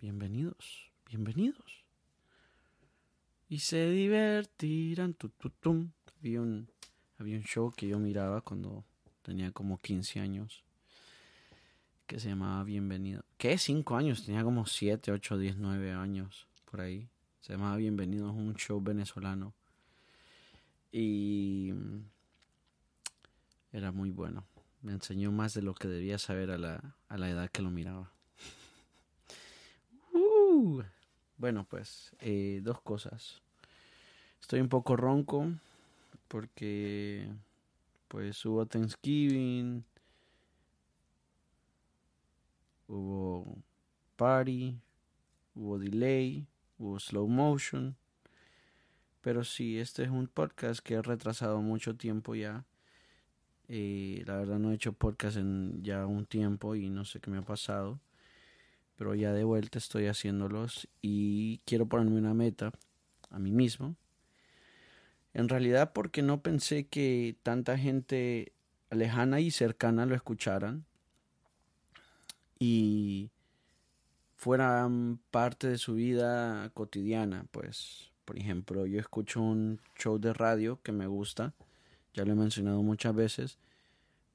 bienvenidos, 0.00 0.90
bienvenidos. 1.08 1.84
Y 3.48 3.58
se 3.58 3.90
divertirán. 3.90 5.14
Tututum. 5.14 5.90
Había, 6.18 6.40
un, 6.40 6.68
había 7.18 7.36
un 7.36 7.44
show 7.44 7.72
que 7.76 7.88
yo 7.88 7.98
miraba 7.98 8.40
cuando 8.40 8.84
tenía 9.22 9.52
como 9.52 9.78
15 9.78 10.20
años 10.20 10.64
que 12.06 12.18
se 12.20 12.28
llamaba 12.28 12.64
Bienvenido. 12.64 13.24
¿Qué? 13.36 13.58
5 13.58 13.96
años, 13.96 14.24
tenía 14.24 14.42
como 14.42 14.66
7, 14.66 15.12
8, 15.12 15.38
10, 15.38 15.56
9 15.56 15.92
años 15.92 16.46
por 16.70 16.80
ahí. 16.80 17.08
Se 17.40 17.52
llamaba 17.52 17.76
Bienvenido, 17.76 18.28
es 18.28 18.34
un 18.34 18.54
show 18.54 18.80
venezolano. 18.80 19.54
Y 20.92 21.72
era 23.72 23.92
muy 23.92 24.10
bueno. 24.10 24.44
Me 24.82 24.92
enseñó 24.92 25.32
más 25.32 25.54
de 25.54 25.62
lo 25.62 25.74
que 25.74 25.88
debía 25.88 26.18
saber 26.18 26.50
a 26.50 26.58
la, 26.58 26.96
a 27.08 27.18
la 27.18 27.30
edad 27.30 27.50
que 27.50 27.62
lo 27.62 27.70
miraba. 27.70 28.12
Uh. 30.12 30.82
Bueno, 31.36 31.66
pues 31.68 32.12
eh, 32.20 32.60
dos 32.62 32.80
cosas. 32.80 33.42
Estoy 34.40 34.60
un 34.60 34.68
poco 34.68 34.96
ronco 34.96 35.48
porque 36.28 37.28
pues 38.08 38.44
hubo 38.44 38.66
Thanksgiving, 38.66 39.84
hubo 42.88 43.56
party, 44.16 44.78
hubo 45.54 45.78
delay, 45.78 46.46
hubo 46.78 46.98
slow 46.98 47.26
motion. 47.26 47.96
Pero 49.20 49.42
sí, 49.44 49.78
este 49.78 50.02
es 50.02 50.10
un 50.10 50.26
podcast 50.26 50.80
que 50.80 50.94
he 50.94 51.02
retrasado 51.02 51.60
mucho 51.62 51.96
tiempo 51.96 52.34
ya. 52.34 52.64
Eh, 53.68 54.22
la 54.26 54.36
verdad 54.36 54.58
no 54.58 54.70
he 54.70 54.74
hecho 54.74 54.92
podcast 54.92 55.38
en 55.38 55.82
ya 55.82 56.04
un 56.06 56.26
tiempo 56.26 56.74
y 56.74 56.90
no 56.90 57.04
sé 57.04 57.20
qué 57.20 57.30
me 57.30 57.38
ha 57.38 57.42
pasado. 57.42 57.98
Pero 58.96 59.14
ya 59.14 59.32
de 59.32 59.44
vuelta 59.44 59.78
estoy 59.78 60.06
haciéndolos 60.06 60.88
y 61.02 61.58
quiero 61.64 61.86
ponerme 61.86 62.18
una 62.18 62.34
meta 62.34 62.72
a 63.30 63.38
mí 63.38 63.50
mismo. 63.50 63.96
En 65.32 65.48
realidad 65.48 65.92
porque 65.92 66.22
no 66.22 66.42
pensé 66.42 66.86
que 66.86 67.36
tanta 67.42 67.76
gente 67.76 68.52
lejana 68.90 69.40
y 69.40 69.50
cercana 69.50 70.06
lo 70.06 70.14
escucharan 70.14 70.84
y 72.58 73.30
fueran 74.36 75.18
parte 75.30 75.68
de 75.68 75.78
su 75.78 75.94
vida 75.94 76.70
cotidiana. 76.70 77.46
Pues, 77.50 78.12
por 78.24 78.38
ejemplo, 78.38 78.86
yo 78.86 79.00
escucho 79.00 79.40
un 79.42 79.80
show 79.98 80.18
de 80.18 80.32
radio 80.32 80.80
que 80.82 80.92
me 80.92 81.08
gusta 81.08 81.54
ya 82.14 82.24
lo 82.24 82.32
he 82.32 82.36
mencionado 82.36 82.82
muchas 82.82 83.14
veces, 83.14 83.58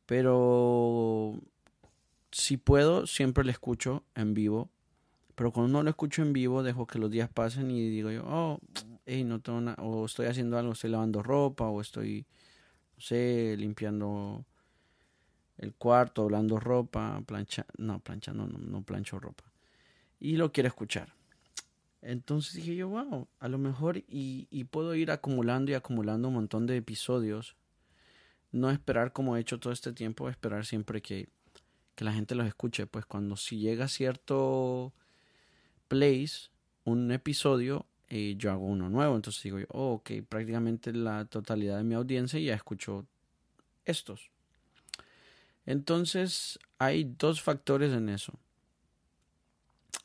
pero 0.05 1.39
si 2.31 2.57
puedo, 2.57 3.07
siempre 3.07 3.43
lo 3.43 3.51
escucho 3.51 4.03
en 4.15 4.33
vivo, 4.33 4.69
pero 5.35 5.51
cuando 5.51 5.71
no 5.71 5.83
lo 5.83 5.89
escucho 5.89 6.21
en 6.21 6.33
vivo, 6.33 6.63
dejo 6.63 6.85
que 6.85 6.99
los 6.99 7.09
días 7.09 7.29
pasen 7.29 7.71
y 7.71 7.89
digo 7.89 8.11
yo, 8.11 8.23
oh, 8.25 8.59
hey, 9.05 9.23
no 9.23 9.39
tengo 9.39 9.61
nada, 9.61 9.81
o 9.81 10.05
estoy 10.05 10.27
haciendo 10.27 10.57
algo, 10.57 10.73
estoy 10.73 10.89
lavando 10.89 11.23
ropa, 11.23 11.67
o 11.67 11.81
estoy, 11.81 12.25
no 12.95 13.01
sé, 13.01 13.55
limpiando 13.57 14.45
el 15.57 15.73
cuarto, 15.73 16.23
doblando 16.23 16.59
ropa, 16.59 17.21
plancha, 17.25 17.65
no, 17.77 17.99
planchando, 17.99 18.47
no, 18.47 18.57
no 18.57 18.81
plancho 18.83 19.19
ropa. 19.19 19.45
Y 20.19 20.35
lo 20.35 20.51
quiero 20.51 20.67
escuchar. 20.67 21.13
Entonces 22.01 22.53
dije 22.55 22.75
yo, 22.75 22.89
wow, 22.89 23.27
a 23.39 23.47
lo 23.49 23.57
mejor 23.57 24.03
y, 24.07 24.63
puedo 24.65 24.95
ir 24.95 25.11
acumulando 25.11 25.71
y 25.71 25.73
acumulando 25.73 26.29
un 26.29 26.35
montón 26.35 26.65
de 26.65 26.77
episodios 26.77 27.55
no 28.51 28.71
esperar 28.71 29.13
como 29.13 29.37
he 29.37 29.41
hecho 29.41 29.59
todo 29.59 29.73
este 29.73 29.93
tiempo, 29.93 30.29
esperar 30.29 30.65
siempre 30.65 31.01
que, 31.01 31.29
que 31.99 32.05
la 32.05 32.13
gente 32.13 32.33
los 32.33 32.47
escuche. 32.47 32.87
Pues 32.87 33.05
cuando 33.05 33.35
si 33.35 33.59
llega 33.59 33.89
cierto 33.89 34.93
place, 35.89 36.49
un 36.85 37.11
episodio, 37.11 37.85
eh, 38.07 38.35
yo 38.37 38.53
hago 38.53 38.65
uno 38.67 38.89
nuevo. 38.89 39.17
Entonces 39.17 39.43
digo 39.43 39.59
yo, 39.59 39.65
oh, 39.71 39.95
ok, 39.95 40.11
prácticamente 40.29 40.93
la 40.93 41.25
totalidad 41.25 41.75
de 41.75 41.83
mi 41.83 41.95
audiencia 41.95 42.39
ya 42.39 42.53
escuchó 42.55 43.05
estos. 43.83 44.31
Entonces 45.65 46.57
hay 46.77 47.03
dos 47.03 47.41
factores 47.41 47.91
en 47.91 48.07
eso. 48.07 48.31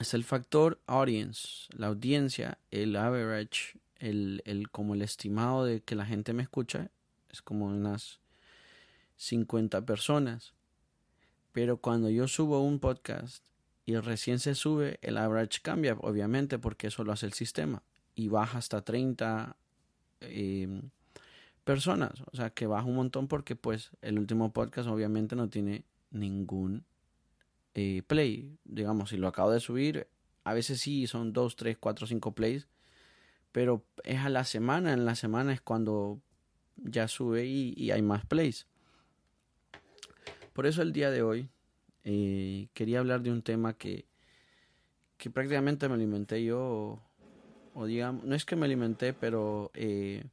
Es 0.00 0.14
el 0.14 0.24
factor 0.24 0.80
audience, 0.88 1.68
la 1.76 1.86
audiencia, 1.86 2.58
el 2.72 2.96
average, 2.96 3.78
el, 4.00 4.42
el 4.46 4.68
como 4.68 4.94
el 4.94 5.02
estimado 5.02 5.64
de 5.64 5.80
que 5.80 5.94
la 5.94 6.06
gente 6.06 6.32
me 6.32 6.42
escucha, 6.42 6.90
es 7.30 7.40
como 7.40 7.66
unas 7.66 8.18
50 9.16 9.86
personas. 9.86 10.54
Pero 11.54 11.76
cuando 11.76 12.10
yo 12.10 12.26
subo 12.26 12.64
un 12.64 12.80
podcast 12.80 13.44
y 13.86 13.94
recién 13.94 14.40
se 14.40 14.56
sube, 14.56 14.98
el 15.02 15.16
average 15.16 15.60
cambia, 15.62 15.96
obviamente, 16.00 16.58
porque 16.58 16.88
eso 16.88 17.04
lo 17.04 17.12
hace 17.12 17.26
el 17.26 17.32
sistema. 17.32 17.84
Y 18.16 18.26
baja 18.26 18.58
hasta 18.58 18.82
30 18.82 19.56
em, 20.20 20.90
personas. 21.62 22.24
O 22.32 22.36
sea, 22.36 22.50
que 22.50 22.66
baja 22.66 22.88
un 22.88 22.96
montón 22.96 23.28
porque 23.28 23.54
pues 23.54 23.92
el 24.02 24.18
último 24.18 24.52
podcast 24.52 24.88
obviamente 24.88 25.36
no 25.36 25.48
tiene 25.48 25.84
ningún 26.10 26.84
eh, 27.74 28.02
play. 28.04 28.58
Digamos, 28.64 29.10
si 29.10 29.16
lo 29.16 29.28
acabo 29.28 29.52
de 29.52 29.60
subir, 29.60 30.08
a 30.42 30.54
veces 30.54 30.80
sí 30.80 31.06
son 31.06 31.32
2, 31.32 31.54
3, 31.54 31.76
4, 31.78 32.08
5 32.08 32.34
plays. 32.34 32.66
Pero 33.52 33.84
es 34.02 34.18
a 34.18 34.28
la 34.28 34.42
semana. 34.42 34.92
En 34.92 35.04
la 35.04 35.14
semana 35.14 35.52
es 35.52 35.60
cuando 35.60 36.20
ya 36.74 37.06
sube 37.06 37.46
y 37.46 37.92
hay 37.92 38.02
más 38.02 38.26
plays. 38.26 38.66
Por 40.54 40.66
eso 40.66 40.82
el 40.82 40.92
día 40.92 41.10
de 41.10 41.22
hoy 41.22 41.48
eh, 42.04 42.68
quería 42.74 43.00
hablar 43.00 43.22
de 43.22 43.32
un 43.32 43.42
tema 43.42 43.74
que, 43.74 44.06
que 45.18 45.28
prácticamente 45.28 45.88
me 45.88 45.94
alimenté 45.94 46.44
yo, 46.44 47.02
o, 47.74 47.86
digamos, 47.86 48.24
no 48.24 48.36
es 48.36 48.44
que 48.44 48.54
me 48.54 48.64
alimenté, 48.64 49.12
pero 49.12 49.72
eh, 49.74 50.24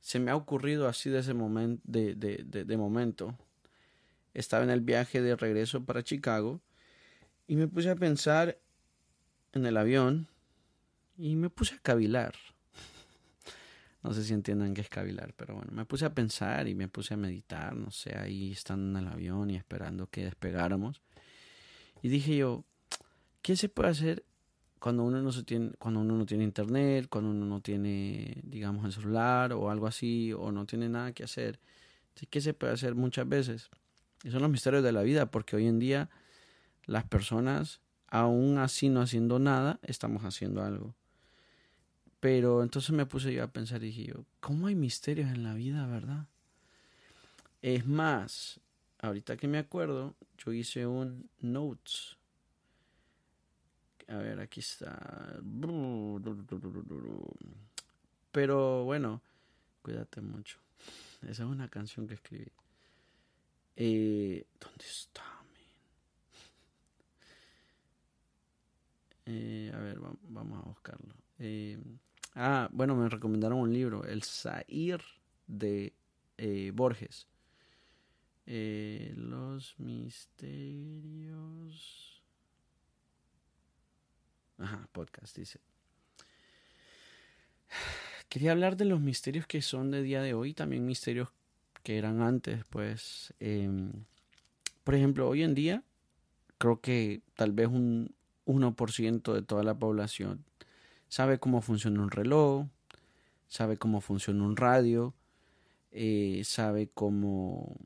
se 0.00 0.18
me 0.18 0.30
ha 0.30 0.36
ocurrido 0.36 0.88
así 0.88 1.10
de 1.10 1.18
ese 1.18 1.34
de 1.34 2.76
momento. 2.78 3.38
Estaba 4.32 4.64
en 4.64 4.70
el 4.70 4.80
viaje 4.80 5.20
de 5.20 5.36
regreso 5.36 5.84
para 5.84 6.02
Chicago 6.02 6.62
y 7.46 7.56
me 7.56 7.68
puse 7.68 7.90
a 7.90 7.96
pensar 7.96 8.58
en 9.52 9.66
el 9.66 9.76
avión 9.76 10.26
y 11.18 11.36
me 11.36 11.50
puse 11.50 11.74
a 11.74 11.78
cavilar. 11.80 12.34
No 14.04 14.12
sé 14.12 14.22
si 14.22 14.34
entiendan 14.34 14.74
qué 14.74 14.82
es 14.82 14.90
cavilar, 14.90 15.32
pero 15.34 15.54
bueno, 15.54 15.72
me 15.72 15.86
puse 15.86 16.04
a 16.04 16.14
pensar 16.14 16.68
y 16.68 16.74
me 16.74 16.88
puse 16.88 17.14
a 17.14 17.16
meditar, 17.16 17.74
no 17.74 17.90
sé, 17.90 18.14
ahí 18.18 18.52
estando 18.52 18.98
en 18.98 19.06
el 19.06 19.10
avión 19.10 19.50
y 19.50 19.56
esperando 19.56 20.08
que 20.08 20.24
despegáramos. 20.24 21.00
Y 22.02 22.08
dije 22.08 22.36
yo, 22.36 22.64
¿qué 23.40 23.56
se 23.56 23.70
puede 23.70 23.88
hacer 23.88 24.22
cuando 24.78 25.04
uno 25.04 25.22
no 25.22 25.32
se 25.32 25.42
tiene, 25.42 25.70
cuando 25.78 26.00
uno 26.00 26.18
no 26.18 26.26
tiene 26.26 26.44
internet, 26.44 27.06
cuando 27.08 27.30
uno 27.30 27.46
no 27.46 27.62
tiene, 27.62 28.42
digamos, 28.42 28.84
el 28.84 28.92
celular 28.92 29.54
o 29.54 29.70
algo 29.70 29.86
así, 29.86 30.34
o 30.34 30.52
no 30.52 30.66
tiene 30.66 30.90
nada 30.90 31.12
que 31.12 31.24
hacer? 31.24 31.58
¿Qué 32.28 32.42
se 32.42 32.52
puede 32.52 32.74
hacer 32.74 32.94
muchas 32.94 33.26
veces? 33.26 33.70
Y 34.22 34.30
son 34.30 34.42
los 34.42 34.50
misterios 34.50 34.84
de 34.84 34.92
la 34.92 35.00
vida, 35.00 35.30
porque 35.30 35.56
hoy 35.56 35.66
en 35.66 35.78
día 35.78 36.10
las 36.84 37.04
personas, 37.04 37.80
aún 38.08 38.58
así 38.58 38.90
no 38.90 39.00
haciendo 39.00 39.38
nada, 39.38 39.80
estamos 39.82 40.24
haciendo 40.24 40.62
algo. 40.62 40.94
Pero 42.24 42.62
entonces 42.62 42.90
me 42.92 43.04
puse 43.04 43.34
yo 43.34 43.44
a 43.44 43.48
pensar 43.48 43.82
y 43.82 43.88
dije 43.88 44.04
yo, 44.04 44.24
¿cómo 44.40 44.68
hay 44.68 44.74
misterios 44.74 45.30
en 45.30 45.42
la 45.42 45.52
vida, 45.52 45.86
verdad? 45.86 46.26
Es 47.60 47.86
más, 47.86 48.60
ahorita 49.00 49.36
que 49.36 49.46
me 49.46 49.58
acuerdo, 49.58 50.14
yo 50.38 50.54
hice 50.54 50.86
un 50.86 51.28
notes. 51.40 52.16
A 54.08 54.16
ver, 54.16 54.40
aquí 54.40 54.60
está. 54.60 55.38
Pero 58.32 58.84
bueno, 58.84 59.20
cuídate 59.82 60.22
mucho. 60.22 60.56
Esa 61.28 61.42
es 61.42 61.48
una 61.50 61.68
canción 61.68 62.08
que 62.08 62.14
escribí. 62.14 62.50
Eh, 63.76 64.46
¿Dónde 64.58 64.84
está? 64.86 65.24
Eh, 69.26 69.70
a 69.74 69.78
ver, 69.78 69.98
vamos 70.00 70.64
a 70.64 70.68
buscarlo. 70.68 71.14
Eh, 71.38 71.78
Ah, 72.34 72.68
bueno, 72.72 72.96
me 72.96 73.08
recomendaron 73.08 73.58
un 73.58 73.72
libro, 73.72 74.04
El 74.04 74.24
Zair 74.24 75.00
de 75.46 75.94
eh, 76.36 76.72
Borges. 76.74 77.28
Eh, 78.46 79.14
los 79.16 79.78
misterios. 79.78 80.34
Ajá, 84.58 84.88
podcast, 84.92 85.36
dice. 85.36 85.60
Quería 88.28 88.50
hablar 88.52 88.76
de 88.76 88.84
los 88.86 89.00
misterios 89.00 89.46
que 89.46 89.62
son 89.62 89.92
de 89.92 90.02
día 90.02 90.20
de 90.20 90.34
hoy, 90.34 90.54
también 90.54 90.84
misterios 90.84 91.28
que 91.84 91.98
eran 91.98 92.20
antes, 92.20 92.64
pues. 92.68 93.32
Em, 93.38 93.92
por 94.82 94.96
ejemplo, 94.96 95.28
hoy 95.28 95.44
en 95.44 95.54
día, 95.54 95.84
creo 96.58 96.80
que 96.80 97.22
tal 97.34 97.52
vez 97.52 97.68
un 97.68 98.12
1% 98.44 99.32
de 99.34 99.42
toda 99.42 99.62
la 99.62 99.78
población 99.78 100.44
sabe 101.14 101.38
cómo 101.38 101.62
funciona 101.62 102.02
un 102.02 102.10
reloj, 102.10 102.66
sabe 103.46 103.76
cómo 103.76 104.00
funciona 104.00 104.42
un 104.42 104.56
radio, 104.56 105.14
eh, 105.92 106.42
sabe 106.44 106.90
cómo 106.92 107.76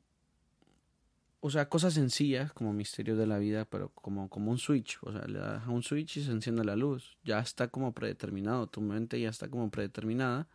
o 1.41 1.51
sea, 1.51 1.69
cosas 1.69 1.93
sencillas 1.93 2.51
como 2.53 2.73
misterios 2.73 3.19
de 3.19 3.27
la 3.27 3.37
vida, 3.37 3.65
pero 3.65 3.89
como, 3.89 4.29
como 4.29 4.49
un 4.49 4.57
switch. 4.57 4.97
O 5.03 5.11
sea, 5.11 5.27
le 5.27 5.37
das 5.37 5.63
a 5.63 5.69
un 5.69 5.83
switch 5.83 6.17
y 6.17 6.23
se 6.23 6.31
enciende 6.31 6.65
la 6.65 6.75
luz. 6.75 7.19
Ya 7.23 7.39
está 7.39 7.67
como 7.67 7.93
predeterminado. 7.93 8.65
Tu 8.65 8.81
mente 8.81 9.21
ya 9.21 9.29
está 9.29 9.47
como 9.47 9.69
predeterminada. 9.69 10.47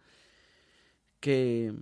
Que. 1.21 1.73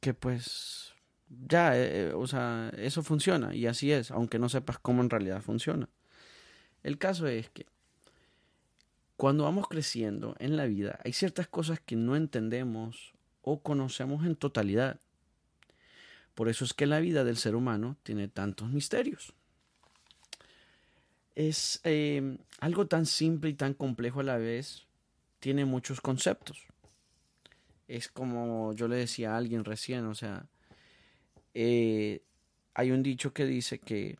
Que 0.00 0.14
pues. 0.14 0.94
Ya, 1.28 1.76
eh, 1.76 2.08
eh, 2.08 2.12
o 2.14 2.26
sea, 2.26 2.72
eso 2.78 3.02
funciona. 3.02 3.54
Y 3.54 3.66
así 3.66 3.92
es, 3.92 4.10
aunque 4.10 4.38
no 4.38 4.48
sepas 4.48 4.78
cómo 4.78 5.02
en 5.02 5.10
realidad 5.10 5.42
funciona. 5.42 5.90
El 6.82 6.96
caso 6.96 7.26
es 7.26 7.50
que. 7.50 7.66
Cuando 9.18 9.44
vamos 9.44 9.68
creciendo 9.68 10.34
en 10.38 10.56
la 10.56 10.64
vida, 10.64 10.98
hay 11.04 11.12
ciertas 11.12 11.46
cosas 11.46 11.78
que 11.78 11.96
no 11.96 12.16
entendemos 12.16 13.12
o 13.42 13.60
conocemos 13.60 14.24
en 14.24 14.34
totalidad 14.34 14.98
por 16.38 16.48
eso 16.48 16.64
es 16.64 16.72
que 16.72 16.86
la 16.86 17.00
vida 17.00 17.24
del 17.24 17.36
ser 17.36 17.56
humano 17.56 17.96
tiene 18.04 18.28
tantos 18.28 18.70
misterios. 18.70 19.32
Es 21.34 21.80
eh, 21.82 22.38
algo 22.60 22.86
tan 22.86 23.06
simple 23.06 23.50
y 23.50 23.54
tan 23.54 23.74
complejo 23.74 24.20
a 24.20 24.22
la 24.22 24.36
vez, 24.36 24.86
tiene 25.40 25.64
muchos 25.64 26.00
conceptos. 26.00 26.64
Es 27.88 28.06
como 28.06 28.72
yo 28.72 28.86
le 28.86 28.94
decía 28.94 29.34
a 29.34 29.36
alguien 29.36 29.64
recién, 29.64 30.06
o 30.06 30.14
sea, 30.14 30.46
eh, 31.54 32.22
hay 32.72 32.92
un 32.92 33.02
dicho 33.02 33.32
que 33.32 33.44
dice 33.44 33.80
que 33.80 34.16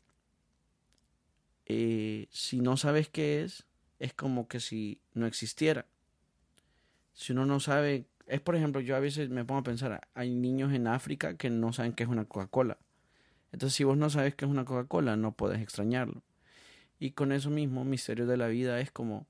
eh, 1.66 2.26
si 2.32 2.58
no 2.58 2.76
sabes 2.76 3.08
qué 3.08 3.44
es, 3.44 3.64
es 3.98 4.14
como 4.14 4.48
que 4.48 4.60
si 4.60 5.00
no 5.14 5.26
existiera. 5.26 5.86
Si 7.14 7.32
uno 7.32 7.46
no 7.46 7.60
sabe 7.60 8.06
es 8.28 8.40
por 8.40 8.54
ejemplo, 8.54 8.80
yo 8.80 8.94
a 8.94 9.00
veces 9.00 9.30
me 9.30 9.44
pongo 9.44 9.60
a 9.60 9.64
pensar, 9.64 10.08
hay 10.14 10.34
niños 10.34 10.72
en 10.72 10.86
África 10.86 11.36
que 11.36 11.50
no 11.50 11.72
saben 11.72 11.92
qué 11.92 12.02
es 12.02 12.08
una 12.08 12.26
Coca-Cola. 12.26 12.78
Entonces, 13.52 13.74
si 13.74 13.84
vos 13.84 13.96
no 13.96 14.10
sabes 14.10 14.34
qué 14.34 14.44
es 14.44 14.50
una 14.50 14.64
Coca-Cola, 14.64 15.16
no 15.16 15.32
puedes 15.32 15.60
extrañarlo. 15.60 16.22
Y 17.00 17.12
con 17.12 17.32
eso 17.32 17.48
mismo, 17.50 17.84
misterio 17.84 18.26
de 18.26 18.36
la 18.36 18.48
vida 18.48 18.80
es 18.80 18.90
como 18.90 19.26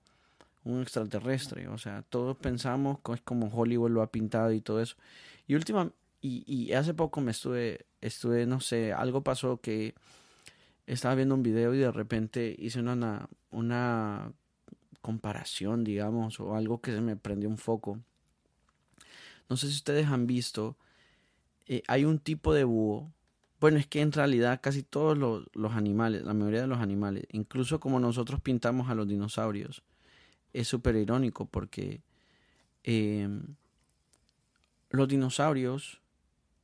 un 0.64 0.82
extraterrestre. 0.82 1.68
O 1.68 1.78
sea, 1.78 2.02
todos 2.08 2.36
pensamos 2.36 2.98
que 3.00 3.12
es 3.12 3.20
como 3.20 3.46
Hollywood 3.48 3.90
lo 3.90 4.02
ha 4.02 4.10
pintado 4.10 4.52
y 4.52 4.60
todo 4.60 4.82
eso. 4.82 4.96
Y 5.46 5.54
última, 5.54 5.92
y, 6.20 6.42
y 6.46 6.72
hace 6.72 6.94
poco 6.94 7.20
me 7.20 7.30
estuve, 7.30 7.86
estuve, 8.00 8.46
no 8.46 8.60
sé, 8.60 8.92
algo 8.92 9.22
pasó 9.22 9.60
que 9.60 9.94
estaba 10.86 11.14
viendo 11.14 11.36
un 11.36 11.42
video 11.42 11.72
y 11.74 11.78
de 11.78 11.92
repente 11.92 12.56
hice 12.58 12.80
una, 12.80 13.28
una 13.50 14.32
comparación, 15.00 15.84
digamos, 15.84 16.40
o 16.40 16.54
algo 16.54 16.80
que 16.80 16.92
se 16.92 17.00
me 17.00 17.16
prendió 17.16 17.48
un 17.48 17.58
foco 17.58 18.00
no 19.48 19.56
sé 19.56 19.68
si 19.68 19.74
ustedes 19.74 20.06
han 20.06 20.26
visto, 20.26 20.76
eh, 21.66 21.82
hay 21.88 22.04
un 22.04 22.18
tipo 22.18 22.52
de 22.52 22.64
búho. 22.64 23.12
Bueno, 23.60 23.78
es 23.78 23.86
que 23.86 24.00
en 24.00 24.12
realidad 24.12 24.60
casi 24.62 24.82
todos 24.82 25.16
los, 25.18 25.72
animales, 25.72 26.22
la 26.22 26.34
mayoría 26.34 26.60
de 26.60 26.66
los 26.66 26.78
animales, 26.78 27.24
incluso 27.32 27.80
como 27.80 27.98
nosotros 27.98 28.40
pintamos 28.40 28.88
a 28.88 28.94
los 28.94 29.08
dinosaurios, 29.08 29.82
es 30.52 30.68
súper 30.68 30.96
irónico 30.96 31.46
porque 31.46 32.02
em, 32.84 33.56
los 34.90 35.08
dinosaurios, 35.08 36.00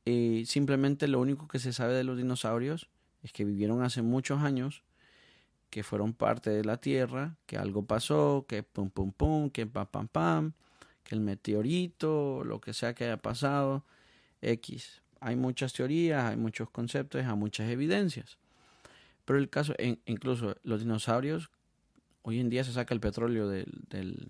eh, 0.05 0.43
simplemente 0.45 1.07
lo 1.07 1.19
único 1.19 1.47
que 1.47 1.59
se 1.59 1.73
sabe 1.73 1.93
de 1.93 2.03
los 2.03 2.17
dinosaurios 2.17 2.89
es 3.23 3.33
que 3.33 3.43
vivieron 3.43 3.83
hace 3.83 4.01
muchos 4.01 4.41
años, 4.41 4.83
que 5.69 5.83
fueron 5.83 6.13
parte 6.13 6.49
de 6.49 6.63
la 6.63 6.77
Tierra, 6.77 7.37
que 7.45 7.57
algo 7.57 7.85
pasó, 7.85 8.45
que 8.47 8.63
pum 8.63 8.89
pum 8.89 9.11
pum, 9.11 9.49
que 9.49 9.65
pam 9.65 9.87
pam 9.87 10.07
pam, 10.07 10.53
que 11.03 11.15
el 11.15 11.21
meteorito, 11.21 12.43
lo 12.43 12.61
que 12.61 12.73
sea 12.73 12.93
que 12.93 13.05
haya 13.05 13.17
pasado, 13.17 13.85
X. 14.41 15.01
Hay 15.19 15.35
muchas 15.35 15.73
teorías, 15.73 16.23
hay 16.25 16.37
muchos 16.37 16.69
conceptos, 16.69 17.23
hay 17.23 17.35
muchas 17.35 17.69
evidencias. 17.69 18.37
Pero 19.25 19.39
el 19.39 19.49
caso, 19.49 19.73
incluso 20.05 20.55
los 20.63 20.81
dinosaurios, 20.81 21.49
hoy 22.21 22.39
en 22.39 22.49
día 22.49 22.63
se 22.63 22.73
saca 22.73 22.93
el 22.93 22.99
petróleo 22.99 23.47
del, 23.47 23.65
del 23.89 24.27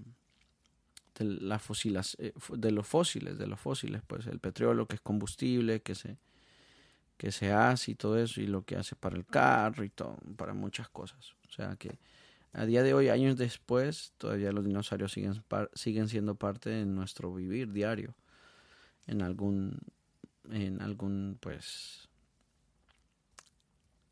de, 1.19 1.25
las 1.25 2.17
eh, 2.19 2.33
de 2.53 2.71
los 2.71 2.87
fósiles, 2.87 3.37
de 3.37 3.47
los 3.47 3.59
fósiles, 3.59 4.01
pues 4.05 4.27
el 4.27 4.39
petróleo 4.39 4.87
que 4.87 4.95
es 4.95 5.01
combustible, 5.01 5.81
que 5.81 5.95
se, 5.95 6.17
que 7.17 7.31
se 7.31 7.51
hace 7.51 7.91
y 7.91 7.95
todo 7.95 8.17
eso, 8.17 8.41
y 8.41 8.47
lo 8.47 8.63
que 8.63 8.75
hace 8.75 8.95
para 8.95 9.15
el 9.15 9.25
carro 9.25 9.83
y 9.83 9.89
todo, 9.89 10.17
para 10.38 10.53
muchas 10.53 10.89
cosas. 10.89 11.33
O 11.47 11.51
sea 11.51 11.75
que 11.77 11.97
a 12.53 12.65
día 12.65 12.83
de 12.83 12.94
hoy, 12.94 13.09
años 13.09 13.35
después, 13.35 14.13
todavía 14.17 14.51
los 14.53 14.63
dinosaurios 14.63 15.12
siguen, 15.12 15.44
siguen 15.73 16.07
siendo 16.07 16.35
parte 16.35 16.69
de 16.69 16.85
nuestro 16.85 17.33
vivir 17.33 17.73
diario. 17.73 18.15
En 19.07 19.21
algún, 19.21 19.79
en 20.50 20.81
algún, 20.81 21.38
pues, 21.41 22.07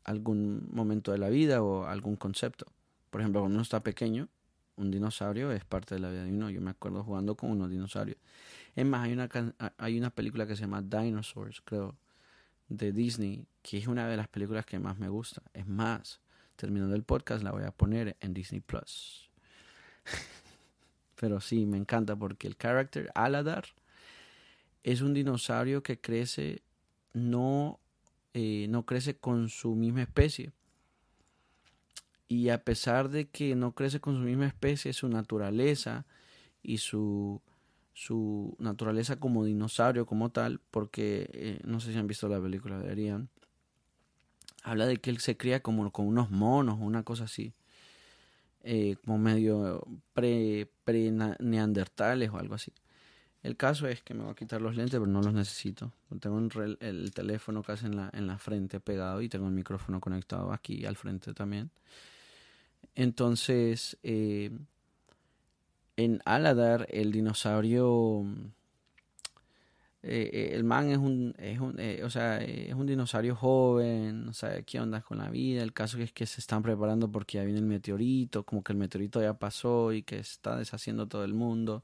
algún 0.04 0.68
momento 0.70 1.10
de 1.12 1.18
la 1.18 1.30
vida 1.30 1.62
o 1.62 1.86
algún 1.86 2.16
concepto. 2.16 2.66
Por 3.10 3.22
ejemplo, 3.22 3.40
cuando 3.40 3.56
uno 3.56 3.62
está 3.62 3.82
pequeño, 3.82 4.28
un 4.76 4.90
dinosaurio 4.90 5.50
es 5.52 5.64
parte 5.64 5.94
de 5.94 6.02
la 6.02 6.10
vida 6.10 6.24
de 6.24 6.30
uno. 6.30 6.50
Yo 6.50 6.60
me 6.60 6.70
acuerdo 6.70 7.02
jugando 7.02 7.36
con 7.36 7.50
unos 7.50 7.70
dinosaurios. 7.70 8.18
Es 8.74 8.84
más, 8.84 9.04
hay 9.04 9.12
una, 9.14 9.28
hay 9.78 9.98
una 9.98 10.10
película 10.10 10.46
que 10.46 10.54
se 10.54 10.62
llama 10.62 10.82
Dinosaurs, 10.82 11.62
creo, 11.62 11.96
de 12.68 12.92
Disney, 12.92 13.46
que 13.62 13.78
es 13.78 13.86
una 13.86 14.08
de 14.08 14.16
las 14.16 14.28
películas 14.28 14.66
que 14.66 14.78
más 14.78 14.98
me 14.98 15.08
gusta. 15.08 15.42
Es 15.52 15.66
más, 15.66 16.20
terminando 16.56 16.94
el 16.94 17.02
podcast 17.02 17.42
la 17.42 17.52
voy 17.52 17.64
a 17.64 17.70
poner 17.70 18.16
en 18.20 18.34
Disney 18.34 18.60
Plus. 18.60 19.30
Pero 21.16 21.40
sí, 21.40 21.66
me 21.66 21.76
encanta 21.76 22.16
porque 22.16 22.46
el 22.46 22.56
character 22.56 23.10
Aladar 23.14 23.66
es 24.82 25.00
un 25.00 25.14
dinosaurio 25.14 25.82
que 25.82 26.00
crece, 26.00 26.62
no, 27.12 27.80
eh, 28.34 28.66
no 28.68 28.84
crece 28.84 29.16
con 29.16 29.48
su 29.48 29.74
misma 29.74 30.02
especie. 30.02 30.52
Y 32.28 32.48
a 32.48 32.64
pesar 32.64 33.10
de 33.10 33.28
que 33.28 33.54
no 33.54 33.72
crece 33.72 34.00
con 34.00 34.16
su 34.16 34.20
misma 34.20 34.46
especie, 34.46 34.92
su 34.92 35.08
naturaleza 35.08 36.04
y 36.62 36.78
su, 36.78 37.40
su 37.94 38.54
naturaleza 38.58 39.16
como 39.16 39.44
dinosaurio, 39.44 40.04
como 40.04 40.30
tal, 40.30 40.60
porque 40.70 41.30
eh, 41.32 41.60
no 41.64 41.80
sé 41.80 41.92
si 41.92 41.98
han 41.98 42.06
visto 42.06 42.28
la 42.28 42.40
película, 42.40 42.78
deberían 42.78 43.30
habla 44.64 44.86
de 44.86 44.96
que 44.96 45.10
él 45.10 45.18
se 45.20 45.36
cría 45.36 45.60
como 45.60 45.92
con 45.92 46.06
unos 46.06 46.30
monos, 46.30 46.78
una 46.80 47.04
cosa 47.04 47.24
así, 47.24 47.54
eh, 48.62 48.96
como 49.04 49.18
medio 49.18 49.86
pre, 50.14 50.68
pre 50.84 51.12
neandertales 51.12 52.30
o 52.30 52.38
algo 52.38 52.54
así. 52.54 52.72
El 53.42 53.58
caso 53.58 53.86
es 53.86 54.00
que 54.02 54.14
me 54.14 54.22
voy 54.22 54.32
a 54.32 54.34
quitar 54.34 54.62
los 54.62 54.74
lentes, 54.74 54.98
pero 54.98 55.06
no 55.06 55.20
los 55.20 55.34
necesito. 55.34 55.92
Tengo 56.18 56.38
el, 56.38 57.12
teléfono 57.12 57.62
casi 57.62 57.84
en 57.84 57.96
la, 57.96 58.10
en 58.14 58.26
la 58.26 58.38
frente 58.38 58.80
pegado 58.80 59.20
y 59.20 59.28
tengo 59.28 59.46
el 59.46 59.52
micrófono 59.52 60.00
conectado 60.00 60.50
aquí 60.50 60.86
al 60.86 60.96
frente 60.96 61.34
también. 61.34 61.70
Entonces, 62.94 63.98
eh, 64.02 64.50
en 65.96 66.20
Aladar, 66.24 66.86
el 66.90 67.12
dinosaurio 67.12 68.24
eh, 70.06 70.28
eh, 70.34 70.50
el 70.54 70.64
man 70.64 70.90
es 70.90 70.98
un, 70.98 71.34
es 71.38 71.58
un 71.60 71.80
eh, 71.80 72.02
o 72.04 72.10
sea, 72.10 72.36
es 72.36 72.74
un 72.74 72.84
dinosaurio 72.86 73.34
joven, 73.34 74.26
no 74.26 74.34
sabe 74.34 74.62
qué 74.64 74.78
onda 74.78 75.00
con 75.00 75.16
la 75.16 75.30
vida. 75.30 75.62
El 75.62 75.72
caso 75.72 75.98
es 75.98 76.12
que 76.12 76.26
se 76.26 76.42
están 76.42 76.62
preparando 76.62 77.10
porque 77.10 77.38
ya 77.38 77.44
viene 77.44 77.60
el 77.60 77.64
meteorito, 77.64 78.44
como 78.44 78.62
que 78.62 78.74
el 78.74 78.78
meteorito 78.78 79.22
ya 79.22 79.32
pasó 79.38 79.92
y 79.94 80.02
que 80.02 80.18
está 80.18 80.56
deshaciendo 80.58 81.08
todo 81.08 81.24
el 81.24 81.32
mundo 81.32 81.82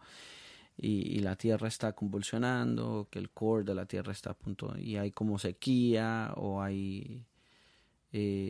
y, 0.77 1.21
la 1.21 1.37
Tierra 1.37 1.69
está 1.69 1.95
convulsionando, 1.95 3.09
que 3.11 3.19
el 3.19 3.31
core 3.31 3.65
de 3.65 3.75
la 3.75 3.87
Tierra 3.87 4.13
está 4.13 4.31
a 4.31 4.35
punto 4.35 4.77
y 4.79 4.97
hay 4.97 5.13
como 5.13 5.39
sequía 5.39 6.33
o 6.37 6.63
hay 6.63 7.25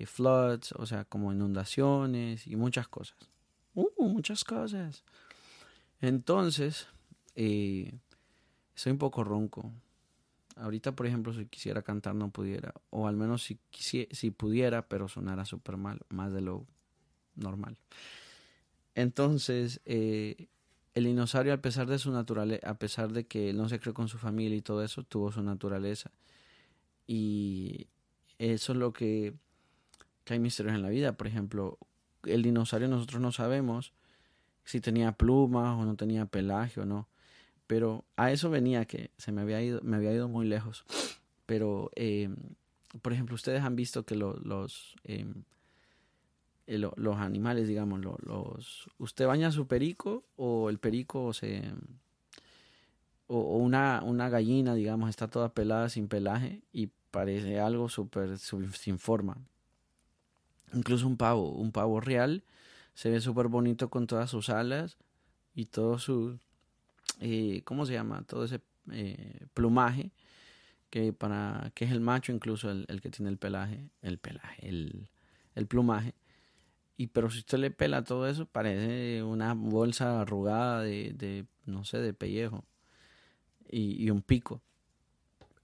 floods, 0.07 0.73
o 0.73 0.87
sea, 0.87 1.05
como 1.05 1.33
inundaciones 1.33 2.47
y 2.47 2.57
muchas 2.57 2.89
cosas. 2.89 3.19
Uh, 3.75 4.09
muchas 4.09 4.43
cosas. 4.45 5.05
Entonces, 6.01 6.89
eh, 7.35 7.93
soy 8.75 8.93
un 8.93 8.99
poco 8.99 9.25
ronco. 9.25 9.71
Ahorita, 10.57 10.93
por 10.93 11.07
ejemplo, 11.07 11.33
si 11.33 11.47
quisiera 11.47 11.83
cantar 11.83 12.15
no 12.15 12.31
pudiera. 12.31 12.75
O 12.91 13.07
al 13.07 13.17
menos 13.17 13.43
si, 13.43 13.59
si 14.11 14.31
pudiera, 14.31 14.89
pero 14.89 15.09
sonara 15.09 15.45
súper 15.45 15.77
mal, 15.77 16.01
más 16.09 16.33
de 16.33 16.41
lo 16.41 16.67
normal. 17.35 17.79
Entonces, 18.95 19.81
eh, 19.85 20.49
el 20.95 21.05
dinosaurio, 21.05 21.55
a 21.55 21.63
pesar 21.63 21.87
de 21.87 21.99
su 21.99 22.11
naturaleza, 22.11 22.69
a 22.69 22.79
pesar 22.79 23.13
de 23.13 23.27
que 23.27 23.53
no 23.53 23.69
se 23.69 23.79
creó 23.81 23.95
con 23.95 24.09
su 24.09 24.19
familia 24.19 24.57
y 24.57 24.63
todo 24.63 24.83
eso, 24.83 25.03
tuvo 25.05 25.33
su 25.33 25.43
naturaleza. 25.43 26.11
Y 27.07 27.89
eso 28.39 28.73
es 28.73 28.79
lo 28.79 28.93
que 28.93 29.35
hay 30.29 30.39
misterios 30.39 30.75
en 30.75 30.83
la 30.83 30.89
vida. 30.89 31.17
Por 31.17 31.27
ejemplo, 31.27 31.79
el 32.25 32.43
dinosaurio 32.43 32.89
nosotros 32.89 33.21
no 33.21 33.33
sabemos 33.33 33.93
si 34.71 34.81
tenía 34.81 35.11
plumas 35.11 35.77
o 35.77 35.85
no 35.85 35.97
tenía 35.97 36.27
pelaje 36.27 36.81
o 36.81 36.85
no. 36.85 37.09
Pero 37.67 38.05
a 38.17 38.31
eso 38.31 38.51
venía 38.51 38.85
que 38.85 39.11
se 39.19 39.33
me 39.33 39.41
había 39.41 39.61
ido, 39.61 39.81
me 39.83 39.97
había 39.97 40.13
ido 40.13 40.29
muy 40.29 40.47
lejos. 40.47 40.85
Pero, 41.45 41.91
eh, 41.97 42.29
por 43.03 43.13
ejemplo, 43.13 43.35
ustedes 43.35 43.63
han 43.63 43.75
visto 43.75 44.05
que 44.05 44.15
los, 44.15 44.95
eh, 45.03 45.27
los 46.69 47.17
animales, 47.17 47.67
digamos, 47.67 48.01
los, 48.01 48.89
usted 48.99 49.27
baña 49.27 49.51
su 49.51 49.67
perico 49.67 50.23
o 50.37 50.71
el 50.71 50.79
perico 50.79 51.33
se 51.33 51.65
o, 53.27 53.57
una, 53.57 54.03
una 54.05 54.29
gallina, 54.29 54.75
digamos, 54.75 55.11
está 55.11 55.27
toda 55.27 55.53
pelada 55.53 55.89
sin 55.89 56.07
pelaje 56.07 56.63
y 56.73 56.91
parece 57.11 57.59
algo 57.59 57.89
súper 57.89 58.39
sin 58.39 59.01
forma. 59.01 59.37
Incluso 60.73 61.09
un 61.09 61.17
pavo, 61.17 61.51
un 61.51 61.73
pavo 61.73 62.01
real, 62.01 62.45
se 62.95 63.11
ve 63.11 63.21
súper 63.21 63.49
bonito 63.49 63.89
con 63.91 64.07
todas 64.07 64.31
sus 64.31 64.49
alas 64.51 64.97
y 65.55 65.67
todo 65.67 65.99
su, 65.99 66.39
eh, 67.21 67.63
¿cómo 67.65 67.87
se 67.87 67.95
llama? 67.95 68.23
Todo 68.23 68.45
ese 68.45 68.61
eh, 68.93 69.47
plumaje 69.55 70.13
que 70.91 71.13
para 71.13 71.71
que 71.75 71.85
es 71.85 71.93
el 71.93 72.01
macho 72.01 72.33
incluso 72.33 72.71
el, 72.71 72.85
el, 72.89 73.01
que 73.01 73.11
tiene 73.11 73.31
el 73.31 73.39
pelaje, 73.39 73.89
el 74.03 74.19
pelaje, 74.19 74.69
el, 74.69 75.09
el 75.55 75.67
plumaje. 75.67 76.15
Y 76.97 77.07
pero 77.09 77.31
si 77.31 77.39
usted 77.39 77.59
le 77.59 77.71
pela 77.71 78.05
todo 78.05 78.29
eso, 78.29 78.47
parece 78.47 79.23
una 79.23 79.55
bolsa 79.55 80.21
arrugada 80.21 80.83
de, 80.83 81.13
de 81.15 81.47
no 81.65 81.85
sé, 81.85 81.99
de 81.99 82.13
pellejo 82.13 82.65
y, 83.71 84.05
y 84.05 84.11
un 84.11 84.23
pico. 84.23 84.61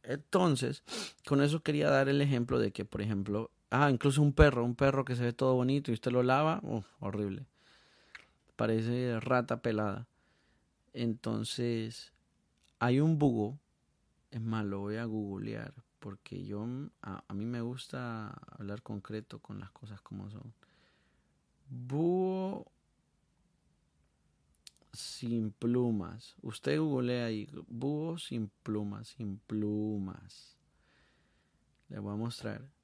Entonces, 0.02 0.83
con 1.26 1.42
eso 1.42 1.61
quería 1.62 1.90
dar 1.90 2.09
el 2.09 2.21
ejemplo 2.21 2.59
de 2.59 2.71
que, 2.71 2.85
por 2.85 3.02
ejemplo, 3.02 3.50
ah, 3.70 3.90
incluso 3.90 4.23
un 4.23 4.32
perro, 4.32 4.64
un 4.64 4.75
perro 4.75 5.04
que 5.04 5.16
se 5.16 5.25
ve 5.25 5.32
todo 5.32 5.54
bonito 5.54 5.90
y 5.90 5.94
usted 5.94 6.12
lo 6.12 6.23
lava, 6.23 6.62
horrible. 7.00 7.46
Parece 8.56 9.20
rata 9.20 9.61
pelada. 9.61 10.06
Entonces, 10.92 12.12
hay 12.78 13.00
un 13.00 13.18
búho, 13.18 13.58
es 14.30 14.40
más, 14.40 14.64
lo 14.64 14.80
voy 14.80 14.96
a 14.96 15.04
googlear, 15.04 15.75
porque 15.99 16.44
yo, 16.44 16.66
a, 17.02 17.23
a 17.26 17.35
mí 17.35 17.44
me 17.44 17.61
gusta 17.61 18.28
hablar 18.50 18.82
concreto 18.82 19.40
con 19.40 19.61
las 19.61 19.70
cosas 19.70 20.00
como 20.00 20.30
son. 20.30 20.54
Búho 21.68 22.70
sin 24.96 25.52
plumas. 25.52 26.35
Usted 26.42 26.78
googlea 26.78 27.26
ahí, 27.26 27.49
búho 27.68 28.18
sin 28.18 28.50
plumas, 28.62 29.08
sin 29.08 29.38
plumas. 29.38 30.56
Le 31.88 31.99
voy 31.99 32.14
a 32.14 32.16
mostrar. 32.16 32.75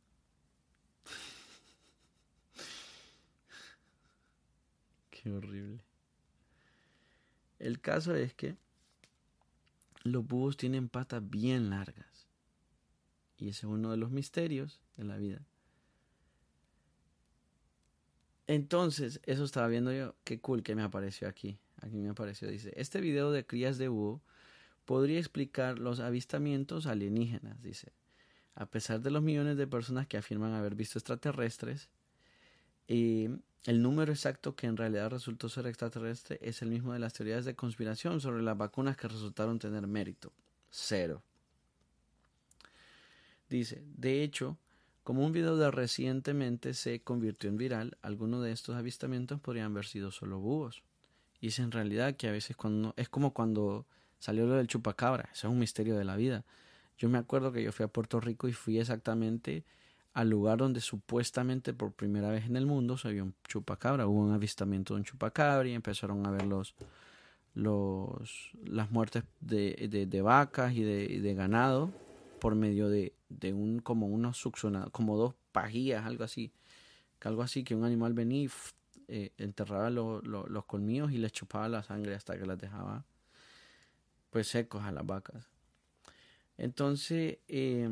Qué 5.11 5.31
horrible. 5.31 5.85
El 7.59 7.81
caso 7.81 8.15
es 8.15 8.35
que 8.35 8.57
los 10.03 10.27
búhos 10.27 10.57
tienen 10.57 10.89
patas 10.89 11.29
bien 11.29 11.71
largas. 11.71 12.29
Y 13.37 13.49
ese 13.49 13.67
es 13.67 13.73
uno 13.73 13.91
de 13.91 13.97
los 13.97 14.11
misterios 14.11 14.81
de 14.97 15.05
la 15.05 15.17
vida. 15.17 15.45
Entonces, 18.47 19.21
eso 19.25 19.45
estaba 19.45 19.69
viendo 19.69 19.93
yo. 19.93 20.15
Qué 20.25 20.41
cool 20.41 20.63
que 20.63 20.75
me 20.75 20.83
apareció 20.83 21.29
aquí. 21.29 21.59
Aquí 21.81 21.97
me 21.97 22.11
apareció. 22.11 22.49
Dice, 22.49 22.73
este 22.77 23.01
video 23.01 23.33
de 23.33 23.47
crías 23.47 23.79
de 23.79 23.89
búho 23.89 24.21
podría 24.85 25.19
explicar 25.19 25.79
los 25.79 26.01
avistamientos 26.01 26.87
alienígenas. 26.87 27.61
Dice, 27.63 27.93
a 28.55 28.67
pesar 28.67 29.01
de 29.01 29.11
los 29.11 29.23
millones 29.23 29.57
de 29.57 29.67
personas 29.67 30.07
que 30.07 30.17
afirman 30.17 30.55
haber 30.55 30.75
visto 30.75 30.99
extraterrestres, 30.99 31.89
el 32.87 33.83
número 33.83 34.13
exacto 34.13 34.55
que 34.55 34.67
en 34.67 34.77
realidad 34.77 35.11
resultó 35.11 35.49
ser 35.49 35.67
extraterrestre 35.67 36.39
es 36.43 36.63
el 36.63 36.69
mismo 36.69 36.93
de 36.93 36.99
las 36.99 37.15
teorías 37.15 37.45
de 37.45 37.55
conspiración 37.55 38.21
sobre 38.21 38.43
las 38.43 38.59
vacunas 38.59 38.97
que 38.97 39.09
resultaron 39.09 39.59
tener 39.59 39.87
mérito. 39.87 40.33
Cero. 40.71 41.23
Dice, 43.49 43.83
de 43.85 44.23
hecho, 44.23 44.59
como 45.05 45.25
un 45.25 45.33
video 45.33 45.57
de 45.57 45.71
recientemente 45.71 46.75
se 46.75 47.03
convirtió 47.03 47.51
en 47.51 47.57
viral, 47.57 47.99
algunos 48.03 48.43
de 48.43 48.53
estos 48.53 48.77
avistamientos 48.77 49.41
podrían 49.41 49.73
haber 49.73 49.85
sido 49.85 50.11
solo 50.11 50.39
búhos. 50.39 50.83
Y 51.41 51.49
es 51.49 51.59
en 51.59 51.73
realidad 51.73 52.17
que 52.17 52.29
a 52.29 52.33
veces 52.33 52.57
cuando 52.57 52.95
es 52.97 53.09
como 53.09 53.35
cuando 53.35 53.87
salió 54.19 54.47
lo 54.47 54.55
del 54.55 54.69
chupacabra, 54.69 55.29
eso 55.33 55.49
es 55.49 55.53
un 55.53 55.59
misterio 55.59 55.97
de 55.97 56.05
la 56.05 56.17
vida. 56.17 56.45
Yo 57.03 57.09
me 57.09 57.19
acuerdo 57.19 57.51
que 57.51 57.65
yo 57.65 57.73
fui 57.73 57.83
a 57.83 57.89
Puerto 57.89 58.21
Rico 58.21 58.47
y 58.47 58.53
fui 58.53 58.79
exactamente 58.79 59.65
al 60.13 60.31
lugar 60.31 60.59
donde 60.59 60.81
supuestamente 60.81 61.75
por 61.75 61.93
primera 61.93 62.31
vez 62.31 62.47
en 62.47 62.55
el 62.55 62.65
mundo 62.65 62.97
se 62.97 63.11
vio 63.11 63.25
un 63.25 63.35
chupacabra. 63.43 64.07
Hubo 64.07 64.21
un 64.21 64.33
avistamiento 64.33 64.95
de 64.95 65.01
un 65.01 65.05
chupacabra 65.05 65.69
y 65.69 65.73
empezaron 65.73 66.25
a 66.25 66.31
ver 66.31 66.47
los, 66.47 66.77
los, 67.55 68.53
las 68.65 68.93
muertes 68.93 69.25
de, 69.41 70.07
de, 70.09 70.23
vacas 70.23 70.75
y 70.75 70.85
de, 70.85 71.35
ganado 71.35 71.91
por 72.39 72.55
medio 72.55 72.89
de, 72.89 73.17
de 73.31 73.53
un 73.53 73.81
como 73.81 74.07
unos 74.07 74.37
succionados, 74.37 74.91
como 74.93 75.17
dos 75.17 75.35
pajillas, 75.51 76.07
algo 76.07 76.23
así. 76.23 76.53
Algo 77.23 77.43
así 77.43 77.65
que 77.65 77.75
un 77.75 77.85
animal 77.85 78.15
venía 78.15 78.45
y 78.45 78.51
eh, 79.09 79.33
enterraba 79.39 79.91
los 79.91 80.65
colmillos 80.67 81.11
y 81.11 81.19
les 81.19 81.33
chupaba 81.33 81.69
la 81.69 81.83
sangre 81.83 82.15
hasta 82.15 82.39
que 82.39 82.47
las 82.47 82.59
dejaba 82.59 83.05
pues 84.31 84.47
secos 84.47 84.85
a 84.85 84.93
las 84.93 85.05
vacas. 85.05 85.52
Entonces, 86.63 87.39
eh, 87.49 87.91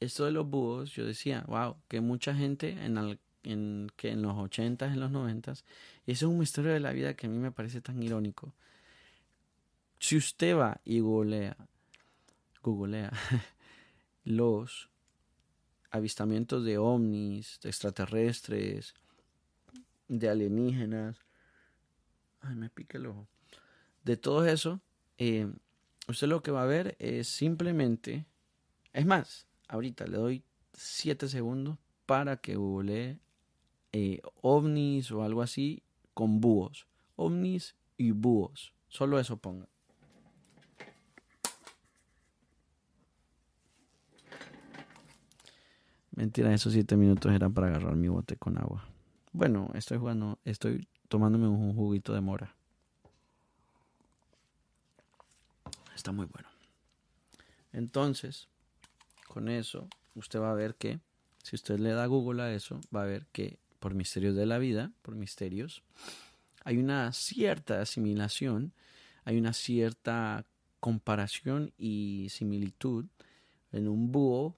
esto 0.00 0.24
de 0.24 0.32
los 0.32 0.44
búhos, 0.44 0.92
yo 0.92 1.06
decía, 1.06 1.44
wow, 1.46 1.76
que 1.86 2.00
mucha 2.00 2.34
gente 2.34 2.70
en, 2.84 3.16
en, 3.44 3.92
que 3.94 4.10
en 4.10 4.22
los 4.22 4.36
80 4.36 4.86
en 4.86 4.98
los 4.98 5.12
90 5.12 5.52
eso 5.52 5.64
es 6.06 6.22
un 6.24 6.36
misterio 6.36 6.72
de 6.72 6.80
la 6.80 6.90
vida 6.90 7.14
que 7.14 7.28
a 7.28 7.30
mí 7.30 7.38
me 7.38 7.52
parece 7.52 7.80
tan 7.80 8.02
irónico. 8.02 8.52
Si 10.00 10.16
usted 10.16 10.56
va 10.56 10.80
y 10.84 10.98
googlea, 10.98 11.56
googlea 12.60 13.12
los 14.24 14.90
avistamientos 15.92 16.64
de 16.64 16.76
ovnis, 16.76 17.60
de 17.62 17.68
extraterrestres, 17.68 18.94
de 20.08 20.28
alienígenas, 20.28 21.18
ay, 22.40 22.56
me 22.56 22.68
pique 22.68 22.96
el 22.96 23.06
ojo, 23.06 23.28
de 24.02 24.16
todo 24.16 24.44
eso, 24.44 24.80
eh, 25.18 25.48
usted 26.08 26.28
lo 26.28 26.42
que 26.42 26.50
va 26.50 26.62
a 26.62 26.66
ver 26.66 26.96
es 26.98 27.28
simplemente, 27.28 28.26
es 28.92 29.06
más, 29.06 29.46
ahorita 29.68 30.06
le 30.06 30.16
doy 30.16 30.44
7 30.74 31.28
segundos 31.28 31.78
para 32.06 32.36
que 32.36 32.56
googlee 32.56 33.18
eh, 33.92 34.20
ovnis 34.42 35.10
o 35.12 35.22
algo 35.22 35.42
así 35.42 35.82
con 36.14 36.40
búhos. 36.40 36.86
Ovnis 37.16 37.76
y 37.96 38.10
búhos. 38.10 38.74
Solo 38.88 39.18
eso 39.18 39.36
ponga. 39.36 39.68
Mentira, 46.10 46.54
esos 46.54 46.72
7 46.72 46.96
minutos 46.96 47.32
eran 47.32 47.52
para 47.54 47.68
agarrar 47.68 47.96
mi 47.96 48.08
bote 48.08 48.36
con 48.36 48.58
agua. 48.58 48.84
Bueno, 49.32 49.70
estoy 49.74 49.98
jugando, 49.98 50.38
estoy 50.44 50.86
tomándome 51.08 51.48
un 51.48 51.74
juguito 51.74 52.14
de 52.14 52.20
mora. 52.20 52.54
Está 55.94 56.12
muy 56.12 56.26
bueno. 56.26 56.48
Entonces, 57.72 58.48
con 59.28 59.48
eso, 59.48 59.88
usted 60.14 60.40
va 60.40 60.50
a 60.50 60.54
ver 60.54 60.74
que, 60.76 61.00
si 61.42 61.56
usted 61.56 61.78
le 61.78 61.90
da 61.90 62.06
Google 62.06 62.42
a 62.42 62.52
eso, 62.52 62.80
va 62.94 63.02
a 63.02 63.06
ver 63.06 63.26
que 63.32 63.58
por 63.80 63.94
misterios 63.94 64.34
de 64.34 64.46
la 64.46 64.58
vida, 64.58 64.92
por 65.02 65.14
misterios, 65.14 65.82
hay 66.64 66.78
una 66.78 67.12
cierta 67.12 67.80
asimilación, 67.80 68.72
hay 69.24 69.38
una 69.38 69.52
cierta 69.52 70.44
comparación 70.80 71.72
y 71.78 72.28
similitud 72.30 73.06
en 73.72 73.88
un 73.88 74.12
búho 74.12 74.56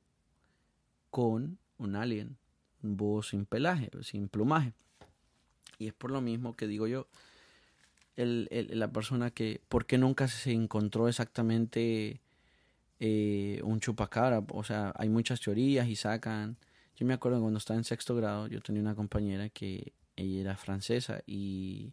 con 1.10 1.58
un 1.78 1.96
alien, 1.96 2.36
un 2.82 2.96
búho 2.96 3.22
sin 3.22 3.46
pelaje, 3.46 3.90
sin 4.02 4.28
plumaje. 4.28 4.74
Y 5.78 5.88
es 5.88 5.94
por 5.94 6.10
lo 6.10 6.20
mismo 6.20 6.56
que 6.56 6.66
digo 6.66 6.86
yo, 6.86 7.06
el, 8.16 8.48
la 8.72 8.92
persona 8.92 9.30
que, 9.30 9.60
¿por 9.68 9.86
qué 9.86 9.98
nunca 9.98 10.28
se 10.28 10.52
encontró 10.52 11.08
exactamente 11.08 12.20
eh, 12.98 13.60
un 13.62 13.80
chupacabra. 13.80 14.42
O 14.52 14.64
sea, 14.64 14.92
hay 14.96 15.08
muchas 15.08 15.40
teorías 15.40 15.88
y 15.88 15.96
sacan. 15.96 16.56
Yo 16.96 17.06
me 17.06 17.14
acuerdo 17.14 17.40
cuando 17.40 17.58
estaba 17.58 17.78
en 17.78 17.84
sexto 17.84 18.14
grado, 18.16 18.46
yo 18.46 18.60
tenía 18.60 18.80
una 18.80 18.94
compañera 18.94 19.48
que 19.50 19.92
ella 20.16 20.40
era 20.40 20.56
francesa 20.56 21.22
y 21.26 21.92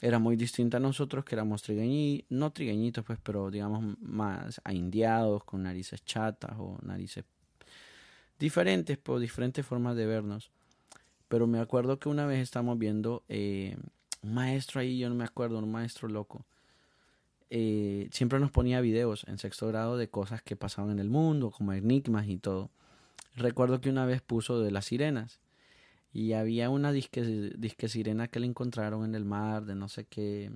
era 0.00 0.18
muy 0.18 0.36
distinta 0.36 0.78
a 0.78 0.80
nosotros, 0.80 1.24
que 1.24 1.36
éramos 1.36 1.62
trigueñitos, 1.62 2.26
no 2.30 2.52
trigueñitos, 2.52 3.04
pues, 3.04 3.18
pero 3.22 3.50
digamos 3.50 3.96
más 4.00 4.60
indiados, 4.70 5.44
con 5.44 5.62
narices 5.62 6.04
chatas 6.04 6.52
o 6.58 6.78
narices 6.82 7.24
diferentes, 8.38 8.98
por 8.98 9.20
diferentes 9.20 9.64
formas 9.64 9.96
de 9.96 10.06
vernos. 10.06 10.50
Pero 11.28 11.46
me 11.46 11.60
acuerdo 11.60 11.98
que 12.00 12.08
una 12.08 12.26
vez 12.26 12.40
estábamos 12.40 12.78
viendo 12.78 13.22
eh, 13.28 13.76
un 14.24 14.34
maestro 14.34 14.80
ahí, 14.80 14.98
yo 14.98 15.08
no 15.08 15.14
me 15.14 15.24
acuerdo, 15.24 15.58
un 15.58 15.70
maestro 15.70 16.08
loco, 16.08 16.44
eh, 17.50 18.08
siempre 18.10 18.40
nos 18.40 18.50
ponía 18.50 18.80
videos 18.80 19.24
en 19.28 19.38
sexto 19.38 19.68
grado 19.68 19.96
de 19.96 20.08
cosas 20.08 20.42
que 20.42 20.56
pasaban 20.56 20.90
en 20.92 20.98
el 20.98 21.10
mundo, 21.10 21.50
como 21.50 21.72
enigmas 21.72 22.26
y 22.26 22.38
todo. 22.38 22.70
Recuerdo 23.36 23.80
que 23.80 23.90
una 23.90 24.06
vez 24.06 24.22
puso 24.22 24.60
de 24.60 24.70
las 24.70 24.86
sirenas 24.86 25.40
y 26.12 26.32
había 26.32 26.70
una 26.70 26.90
disque, 26.90 27.22
disque 27.56 27.88
sirena 27.88 28.28
que 28.28 28.40
le 28.40 28.46
encontraron 28.46 29.04
en 29.04 29.14
el 29.14 29.24
mar 29.24 29.66
de 29.66 29.74
no 29.74 29.88
sé 29.88 30.04
qué. 30.04 30.50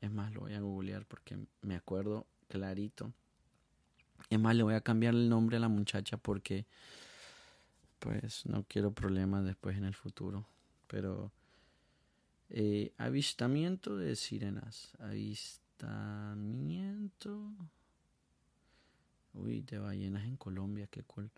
Es 0.00 0.10
más, 0.10 0.32
lo 0.32 0.40
voy 0.40 0.54
a 0.54 0.60
googlear 0.60 1.06
porque 1.06 1.38
me 1.62 1.76
acuerdo 1.76 2.26
clarito. 2.48 3.12
Es 4.28 4.38
más, 4.38 4.54
le 4.54 4.64
voy 4.64 4.74
a 4.74 4.80
cambiar 4.80 5.14
el 5.14 5.28
nombre 5.28 5.56
a 5.56 5.60
la 5.60 5.68
muchacha 5.68 6.18
porque 6.18 6.66
pues 8.00 8.44
no 8.46 8.64
quiero 8.68 8.92
problemas 8.92 9.44
después 9.44 9.76
en 9.76 9.84
el 9.84 9.94
futuro. 9.94 10.46
Pero 10.88 11.32
eh, 12.52 12.92
avistamiento 12.98 13.96
de 13.96 14.14
sirenas. 14.16 14.92
Avistamiento 14.98 15.62
Uy, 19.34 19.62
de 19.62 19.78
ballenas 19.78 20.24
en 20.24 20.36
Colombia, 20.36 20.86
qué 20.88 21.02
cool. 21.04 21.30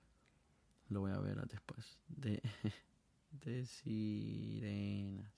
Lo 0.88 1.00
voy 1.00 1.12
a 1.12 1.18
ver 1.18 1.46
después. 1.46 1.96
De, 2.08 2.42
de 3.44 3.66
sirenas. 3.66 5.30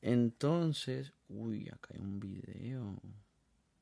Entonces, 0.00 1.12
uy, 1.28 1.68
acá 1.68 1.94
hay 1.94 2.00
un 2.00 2.20
video. 2.20 2.96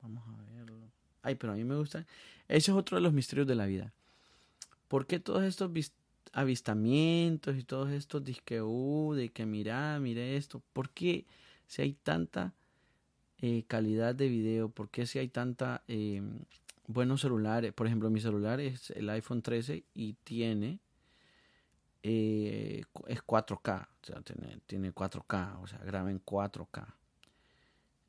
Vamos 0.03 0.25
a 0.29 0.43
verlo. 0.53 0.91
Ay, 1.23 1.35
pero 1.35 1.53
a 1.53 1.57
mí 1.57 1.65
me 1.65 1.77
gusta. 1.77 2.07
Ese 2.49 2.71
es 2.71 2.77
otro 2.77 2.97
de 2.97 3.03
los 3.03 3.13
misterios 3.13 3.47
de 3.47 3.55
la 3.55 3.67
vida. 3.67 3.93
¿Por 4.89 5.07
qué 5.07 5.21
todos 5.21 5.45
estos 5.45 5.71
avistamientos 6.33 7.57
y 7.57 7.65
todos 7.65 7.91
estos 7.91 8.25
disque 8.25 8.63
uh, 8.63 9.15
de 9.15 9.31
que 9.31 9.47
mira, 9.47 9.99
mire 10.01 10.37
esto? 10.37 10.63
¿Por 10.73 10.91
qué 10.91 11.27
si 11.67 11.83
hay 11.83 11.93
tanta 11.95 12.55
eh, 13.39 13.65
calidad 13.67 14.15
de 14.15 14.29
video? 14.29 14.69
¿Por 14.69 14.91
qué 14.91 15.07
si 15.07 15.19
hay 15.19 15.29
tanta 15.29 15.83
eh, 15.89 16.23
buenos 16.87 17.23
celulares? 17.23 17.73
Por 17.73 17.87
ejemplo, 17.87 18.11
mi 18.11 18.21
celular 18.21 18.61
es 18.61 18.91
el 18.91 19.09
iPhone 19.11 19.43
13 19.43 19.85
y 19.95 20.15
tiene 20.25 20.81
eh, 22.03 22.85
es 23.09 23.23
4K, 23.23 23.89
o 23.89 24.07
sea, 24.07 24.23
tiene, 24.23 24.61
tiene 24.67 24.95
4K, 24.95 25.61
o 25.63 25.67
sea, 25.67 25.79
graba 25.81 26.11
en 26.11 26.25
4K. 26.25 26.95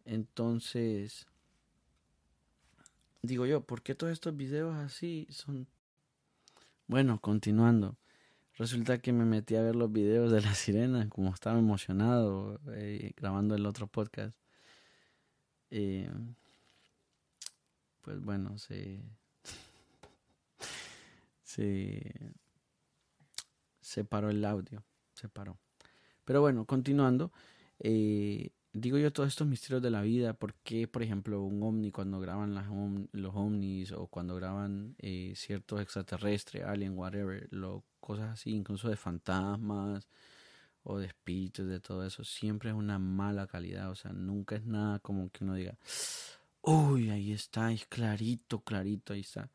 Entonces, 0.06 1.28
digo 3.22 3.46
yo, 3.46 3.62
¿por 3.62 3.82
qué 3.82 3.96
todos 3.96 4.14
estos 4.14 4.36
videos 4.36 4.76
así 4.76 5.28
son... 5.30 5.68
Bueno, 6.88 7.20
continuando. 7.20 7.96
Resulta 8.62 9.00
que 9.00 9.12
me 9.12 9.26
metí 9.26 9.56
a 9.56 9.64
ver 9.64 9.76
los 9.76 9.92
videos 9.92 10.32
de 10.32 10.40
la 10.40 10.54
sirena, 10.54 11.10
como 11.10 11.34
estaba 11.34 11.58
emocionado 11.58 12.62
eh, 12.68 13.12
grabando 13.18 13.56
el 13.56 13.66
otro 13.66 13.88
podcast. 13.88 14.38
Eh, 15.72 16.08
pues 18.02 18.22
bueno, 18.22 18.60
se, 18.60 19.00
se, 21.44 22.14
se 23.80 24.04
paró 24.06 24.30
el 24.30 24.46
audio, 24.46 24.84
se 25.16 25.28
paró. 25.28 25.58
Pero 26.24 26.42
bueno, 26.42 26.66
continuando, 26.66 27.32
eh, 27.80 28.52
digo 28.74 28.98
yo 28.98 29.12
todos 29.12 29.30
estos 29.30 29.48
misterios 29.48 29.82
de 29.82 29.90
la 29.92 30.02
vida, 30.02 30.34
¿por 30.34 30.54
qué, 30.56 30.88
por 30.88 31.04
ejemplo, 31.04 31.42
un 31.44 31.62
ovni 31.64 31.92
cuando 31.92 32.20
graban 32.20 32.54
los 33.12 33.36
ovnis 33.36 33.92
o 33.92 34.08
cuando 34.08 34.36
graban 34.36 34.96
eh, 35.00 35.34
ciertos 35.36 35.82
extraterrestres, 35.82 36.64
alien, 36.64 36.98
whatever, 36.98 37.48
lo, 37.52 37.84
cosas 38.00 38.32
así, 38.32 38.52
incluso 38.52 38.90
de 38.90 38.96
fantasmas 38.98 40.08
o 40.84 40.98
de 41.00 41.08
espíritus, 41.08 41.68
de 41.68 41.80
todo 41.80 42.06
eso, 42.06 42.24
siempre 42.24 42.70
es 42.70 42.76
una 42.76 43.00
mala 43.00 43.48
calidad, 43.48 43.92
o 43.92 43.96
sea, 43.96 44.12
nunca 44.14 44.56
es 44.56 44.66
nada 44.66 45.00
como 45.00 45.30
que 45.32 45.44
uno 45.44 45.56
diga, 45.56 45.78
uy, 46.62 47.10
ahí 47.10 47.32
está, 47.34 47.72
es 47.72 47.86
clarito, 47.88 48.62
clarito, 48.62 49.14
ahí 49.14 49.22
está. 49.22 49.50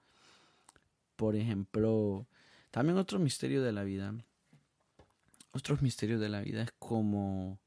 Por 1.17 1.37
ejemplo, 1.37 2.27
también 2.71 2.99
otro 2.99 3.19
misterio 3.19 3.63
de 3.63 3.73
la 3.73 3.85
vida, 3.85 4.15
otros 5.53 5.83
misterios 5.83 6.21
de 6.21 6.29
la 6.29 6.43
vida 6.43 6.63
es 6.63 6.73
como 6.79 7.59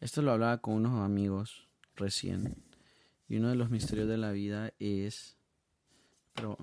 esto 0.00 0.22
lo 0.22 0.32
hablaba 0.32 0.58
con 0.58 0.74
unos 0.74 1.04
amigos 1.04 1.68
recién. 1.96 2.62
Y 3.28 3.36
uno 3.36 3.48
de 3.48 3.56
los 3.56 3.70
misterios 3.70 4.08
de 4.08 4.16
la 4.16 4.32
vida 4.32 4.72
es. 4.78 5.36
Pero. 6.34 6.56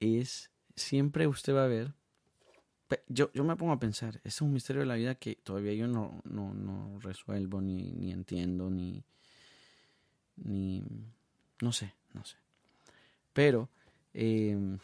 Es. 0.00 0.50
Siempre 0.74 1.26
usted 1.26 1.54
va 1.54 1.64
a 1.64 1.68
ver. 1.68 1.94
Yo, 3.08 3.30
yo 3.32 3.44
me 3.44 3.56
pongo 3.56 3.72
a 3.72 3.80
pensar. 3.80 4.20
Es 4.24 4.42
un 4.42 4.52
misterio 4.52 4.80
de 4.80 4.86
la 4.86 4.96
vida 4.96 5.14
que 5.14 5.36
todavía 5.36 5.72
yo 5.72 5.86
no, 5.86 6.20
no, 6.24 6.52
no 6.52 6.98
resuelvo, 7.00 7.60
ni, 7.60 7.92
ni 7.92 8.12
entiendo, 8.12 8.68
ni. 8.68 9.04
Ni. 10.36 10.82
No 11.60 11.72
sé, 11.72 11.94
no 12.12 12.24
sé. 12.24 12.36
Pero. 13.32 13.68
Eh, 14.14 14.78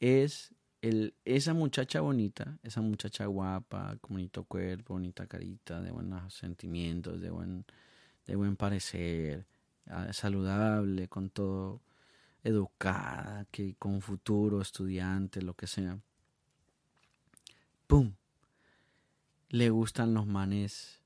es 0.00 0.54
esa 0.82 1.54
muchacha 1.54 2.00
bonita, 2.00 2.58
esa 2.62 2.80
muchacha 2.80 3.26
guapa, 3.26 3.96
con 4.00 4.14
bonito 4.14 4.44
cuerpo, 4.44 4.94
bonita 4.94 5.26
carita, 5.26 5.80
de 5.80 5.90
buenos 5.90 6.32
sentimientos, 6.34 7.20
de 7.20 7.30
buen, 7.30 7.64
de 8.26 8.36
buen 8.36 8.56
parecer, 8.56 9.46
ah, 9.86 10.12
saludable, 10.12 11.08
con 11.08 11.28
todo, 11.30 11.82
educada, 12.42 13.46
que 13.50 13.74
con 13.74 14.00
futuro, 14.00 14.62
estudiante, 14.62 15.42
lo 15.42 15.54
que 15.54 15.66
sea. 15.66 15.98
¡Pum! 17.86 18.14
Le 19.50 19.68
gustan 19.68 20.14
los 20.14 20.26
manes, 20.26 21.00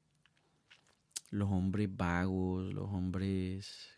los 1.30 1.50
hombres 1.50 1.88
vagos, 1.90 2.72
los 2.72 2.88
hombres 2.90 3.88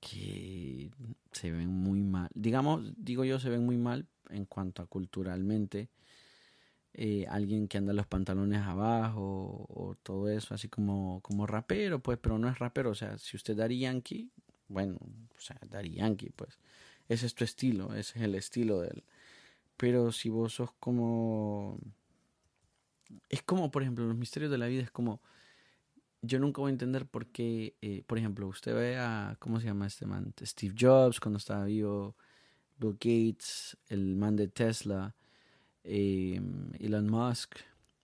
que 0.00 0.90
se 1.32 1.50
ven 1.50 1.68
muy 1.68 2.02
mal. 2.02 2.30
Digamos, 2.34 2.92
digo 2.96 3.24
yo, 3.24 3.38
se 3.38 3.50
ven 3.50 3.64
muy 3.64 3.76
mal 3.76 4.06
en 4.30 4.44
cuanto 4.44 4.82
a 4.82 4.86
culturalmente. 4.86 5.90
Eh, 6.94 7.26
alguien 7.28 7.68
que 7.68 7.78
anda 7.78 7.92
los 7.92 8.06
pantalones 8.06 8.62
abajo 8.62 9.66
o, 9.68 9.94
todo 10.02 10.28
eso, 10.28 10.54
así 10.54 10.68
como, 10.68 11.20
como 11.22 11.46
rapero, 11.46 12.00
pues, 12.00 12.18
pero 12.20 12.38
no 12.38 12.48
es 12.48 12.58
rapero. 12.58 12.90
O 12.90 12.94
sea, 12.94 13.18
si 13.18 13.36
usted 13.36 13.56
Dari 13.56 13.78
Yankee, 13.80 14.30
bueno, 14.68 14.98
o 15.00 15.40
sea, 15.40 15.58
Dari 15.68 15.92
Yankee, 15.92 16.30
pues, 16.30 16.58
ese 17.08 17.26
es 17.26 17.34
tu 17.34 17.44
estilo, 17.44 17.94
ese 17.94 18.18
es 18.18 18.24
el 18.24 18.34
estilo 18.34 18.80
de 18.80 18.88
él. 18.88 19.04
Pero 19.76 20.12
si 20.12 20.28
vos 20.28 20.54
sos 20.54 20.72
como. 20.80 21.78
Es 23.28 23.42
como, 23.42 23.70
por 23.70 23.82
ejemplo, 23.82 24.04
los 24.06 24.16
misterios 24.16 24.50
de 24.50 24.58
la 24.58 24.66
vida, 24.66 24.82
es 24.82 24.90
como. 24.90 25.20
Yo 26.22 26.38
nunca 26.38 26.60
voy 26.60 26.70
a 26.70 26.72
entender 26.72 27.06
por 27.06 27.26
qué, 27.26 27.76
eh, 27.80 28.02
por 28.06 28.18
ejemplo, 28.18 28.48
usted 28.48 28.74
ve 28.74 28.98
a. 28.98 29.36
¿Cómo 29.38 29.60
se 29.60 29.66
llama 29.66 29.86
este 29.86 30.06
man? 30.06 30.34
Steve 30.42 30.74
Jobs 30.78 31.20
cuando 31.20 31.38
estaba 31.38 31.64
vivo 31.64 32.16
Bill 32.78 32.92
Gates, 32.94 33.76
el 33.88 34.16
man 34.16 34.36
de 34.36 34.48
Tesla, 34.48 35.14
eh, 35.84 36.40
Elon 36.78 37.08
Musk, 37.08 37.56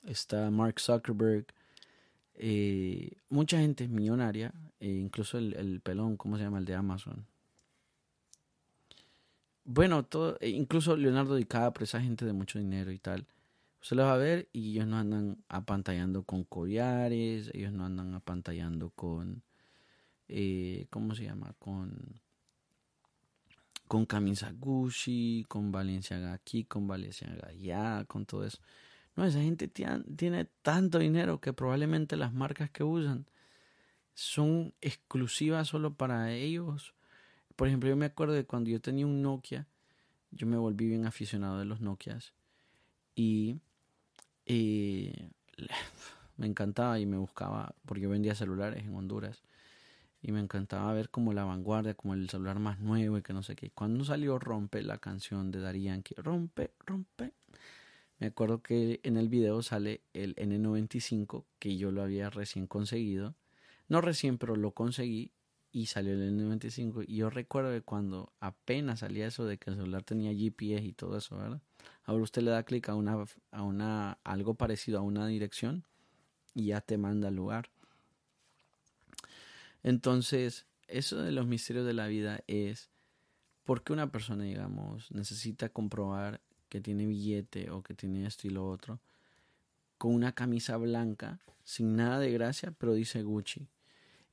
está 0.04 0.50
Mark 0.50 0.80
Zuckerberg, 0.80 1.46
eh, 2.34 3.12
mucha 3.28 3.58
gente 3.58 3.86
millonaria, 3.88 4.52
eh, 4.80 4.88
incluso 4.88 5.38
el, 5.38 5.80
pelón, 5.80 6.16
¿cómo 6.16 6.36
se 6.36 6.44
llama? 6.44 6.58
El 6.58 6.64
de 6.64 6.74
Amazon. 6.74 7.26
Bueno, 9.64 10.04
todo, 10.04 10.36
incluso 10.42 10.96
Leonardo 10.96 11.36
DiCaprio, 11.36 11.84
esa 11.84 12.00
gente 12.00 12.24
de 12.26 12.32
mucho 12.32 12.58
dinero 12.58 12.90
y 12.92 12.98
tal. 12.98 13.26
Usted 13.84 13.98
los 13.98 14.06
va 14.06 14.14
a 14.14 14.16
ver 14.16 14.48
y 14.50 14.70
ellos 14.70 14.86
no 14.86 14.96
andan 14.96 15.44
apantallando 15.46 16.22
con 16.22 16.44
collares, 16.44 17.50
ellos 17.52 17.70
no 17.70 17.84
andan 17.84 18.14
apantallando 18.14 18.88
con, 18.88 19.42
¿cómo 20.88 21.14
se 21.14 21.24
llama? 21.24 21.54
Con 21.58 22.18
con 23.86 24.06
camisa 24.06 24.54
Gucci, 24.58 25.44
con 25.48 25.70
Valenciaga 25.70 26.32
aquí, 26.32 26.64
con 26.64 26.86
Valenciaga 26.86 27.48
allá, 27.48 28.06
con 28.06 28.24
todo 28.24 28.46
eso. 28.46 28.58
No, 29.16 29.26
esa 29.26 29.42
gente 29.42 29.68
tiene 29.68 30.46
tanto 30.62 30.98
dinero 30.98 31.42
que 31.42 31.52
probablemente 31.52 32.16
las 32.16 32.32
marcas 32.32 32.70
que 32.70 32.84
usan 32.84 33.26
son 34.14 34.72
exclusivas 34.80 35.68
solo 35.68 35.92
para 35.92 36.32
ellos. 36.32 36.94
Por 37.54 37.68
ejemplo, 37.68 37.90
yo 37.90 37.96
me 37.96 38.06
acuerdo 38.06 38.32
de 38.32 38.46
cuando 38.46 38.70
yo 38.70 38.80
tenía 38.80 39.06
un 39.06 39.20
Nokia, 39.20 39.68
yo 40.30 40.46
me 40.46 40.56
volví 40.56 40.86
bien 40.86 41.04
aficionado 41.04 41.58
de 41.58 41.66
los 41.66 41.82
Nokias 41.82 42.32
y 43.14 43.60
eh, 44.46 45.30
me 46.36 46.46
encantaba 46.46 46.98
y 46.98 47.06
me 47.06 47.16
buscaba, 47.16 47.74
porque 47.86 48.02
yo 48.02 48.10
vendía 48.10 48.34
celulares 48.34 48.84
en 48.84 48.94
Honduras 48.94 49.42
y 50.22 50.32
me 50.32 50.40
encantaba 50.40 50.92
ver 50.94 51.10
como 51.10 51.34
la 51.34 51.44
vanguardia, 51.44 51.94
como 51.94 52.14
el 52.14 52.30
celular 52.30 52.58
más 52.58 52.80
nuevo 52.80 53.18
y 53.18 53.22
que 53.22 53.34
no 53.34 53.42
sé 53.42 53.54
qué. 53.56 53.70
Cuando 53.70 54.04
salió 54.04 54.38
Rompe 54.38 54.82
la 54.82 54.96
canción 54.96 55.50
de 55.50 55.60
Darían, 55.60 56.02
que 56.02 56.14
Rompe, 56.16 56.70
Rompe, 56.86 57.34
me 58.18 58.28
acuerdo 58.28 58.62
que 58.62 59.00
en 59.02 59.18
el 59.18 59.28
video 59.28 59.60
sale 59.62 60.00
el 60.14 60.34
N95 60.36 61.44
que 61.58 61.76
yo 61.76 61.90
lo 61.90 62.02
había 62.02 62.30
recién 62.30 62.66
conseguido. 62.66 63.34
No 63.88 64.00
recién, 64.00 64.38
pero 64.38 64.56
lo 64.56 64.70
conseguí 64.70 65.30
y 65.72 65.86
salió 65.86 66.14
el 66.14 66.38
N95. 66.38 67.04
Y 67.06 67.16
yo 67.16 67.28
recuerdo 67.28 67.72
que 67.72 67.82
cuando 67.82 68.32
apenas 68.40 69.00
salía 69.00 69.26
eso 69.26 69.44
de 69.44 69.58
que 69.58 69.70
el 69.70 69.76
celular 69.76 70.04
tenía 70.04 70.32
GPS 70.32 70.86
y 70.86 70.92
todo 70.92 71.18
eso, 71.18 71.36
¿verdad? 71.36 71.60
Ahora 72.04 72.22
usted 72.22 72.42
le 72.42 72.50
da 72.50 72.62
clic 72.62 72.88
a 72.88 72.94
una, 72.94 73.24
a 73.50 73.62
una, 73.62 74.18
algo 74.24 74.54
parecido 74.54 74.98
a 74.98 75.02
una 75.02 75.26
dirección 75.26 75.84
y 76.54 76.66
ya 76.66 76.80
te 76.80 76.98
manda 76.98 77.28
al 77.28 77.36
lugar. 77.36 77.70
Entonces, 79.82 80.66
eso 80.86 81.22
de 81.22 81.32
los 81.32 81.46
misterios 81.46 81.86
de 81.86 81.94
la 81.94 82.06
vida 82.06 82.40
es 82.46 82.90
por 83.64 83.82
qué 83.82 83.92
una 83.92 84.10
persona, 84.12 84.44
digamos, 84.44 85.10
necesita 85.10 85.68
comprobar 85.68 86.40
que 86.68 86.80
tiene 86.80 87.06
billete 87.06 87.70
o 87.70 87.82
que 87.82 87.94
tiene 87.94 88.26
esto 88.26 88.46
y 88.46 88.50
lo 88.50 88.68
otro 88.68 89.00
con 90.04 90.12
una 90.14 90.32
camisa 90.32 90.76
blanca, 90.76 91.40
sin 91.64 91.96
nada 91.96 92.18
de 92.18 92.30
gracia, 92.30 92.74
pero 92.76 92.92
dice 92.92 93.22
Gucci. 93.22 93.68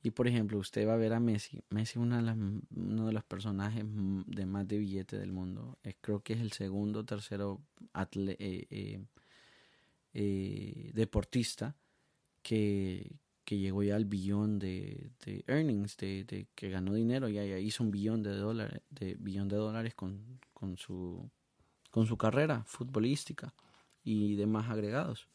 Y 0.02 0.10
por 0.10 0.26
ejemplo, 0.26 0.58
usted 0.58 0.86
va 0.86 0.94
a 0.94 0.96
ver 0.96 1.12
a 1.12 1.20
Messi. 1.20 1.62
Messi 1.70 1.92
es 1.92 1.96
uno 1.96 3.06
de 3.06 3.12
los 3.12 3.24
personajes 3.24 3.84
de 3.86 4.46
más 4.46 4.66
de 4.66 4.78
billete 4.78 5.18
del 5.18 5.32
mundo. 5.32 5.78
creo 6.00 6.22
que 6.22 6.32
es 6.32 6.40
el 6.40 6.52
segundo 6.52 7.00
o 7.00 7.04
tercero 7.04 7.60
eh, 7.94 8.66
eh, 8.70 9.04
eh, 10.14 10.90
deportista 10.92 11.76
que, 12.42 13.16
que 13.44 13.58
llegó 13.58 13.84
ya 13.84 13.94
al 13.94 14.06
billón 14.06 14.58
de, 14.58 15.12
earnings, 15.46 15.96
de, 15.96 16.24
de, 16.24 16.48
que 16.54 16.68
ganó 16.68 16.94
dinero, 16.94 17.28
ya, 17.28 17.44
ya 17.44 17.58
hizo 17.58 17.84
un 17.84 17.92
billón 17.92 18.24
de 18.24 18.34
dólares, 18.34 18.82
de 18.90 19.14
billón 19.14 19.48
de 19.48 19.56
dólares 19.56 19.94
con, 19.94 20.40
con 20.52 20.76
su 20.76 21.30
con 21.92 22.06
su 22.06 22.16
carrera 22.16 22.64
futbolística 22.64 23.54
y 24.02 24.34
demás 24.34 24.68
agregados. 24.70 25.28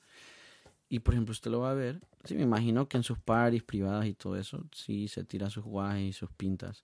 Y 0.89 1.00
por 1.00 1.13
ejemplo, 1.13 1.32
usted 1.32 1.52
lo 1.52 1.62
va 1.62 1.71
a 1.71 1.73
ver, 1.73 2.02
sí, 2.23 2.36
me 2.36 2.43
imagino 2.43 2.88
que 2.88 2.97
en 2.97 3.04
sus 3.04 3.19
paris 3.19 3.63
privadas 3.63 4.06
y 4.08 4.13
todo 4.13 4.38
eso, 4.38 4.65
sí 4.71 5.08
se 5.08 5.23
tira 5.23 5.50
sus 5.50 5.65
guajes 5.65 6.10
y 6.10 6.13
sus 6.13 6.30
pintas. 6.32 6.84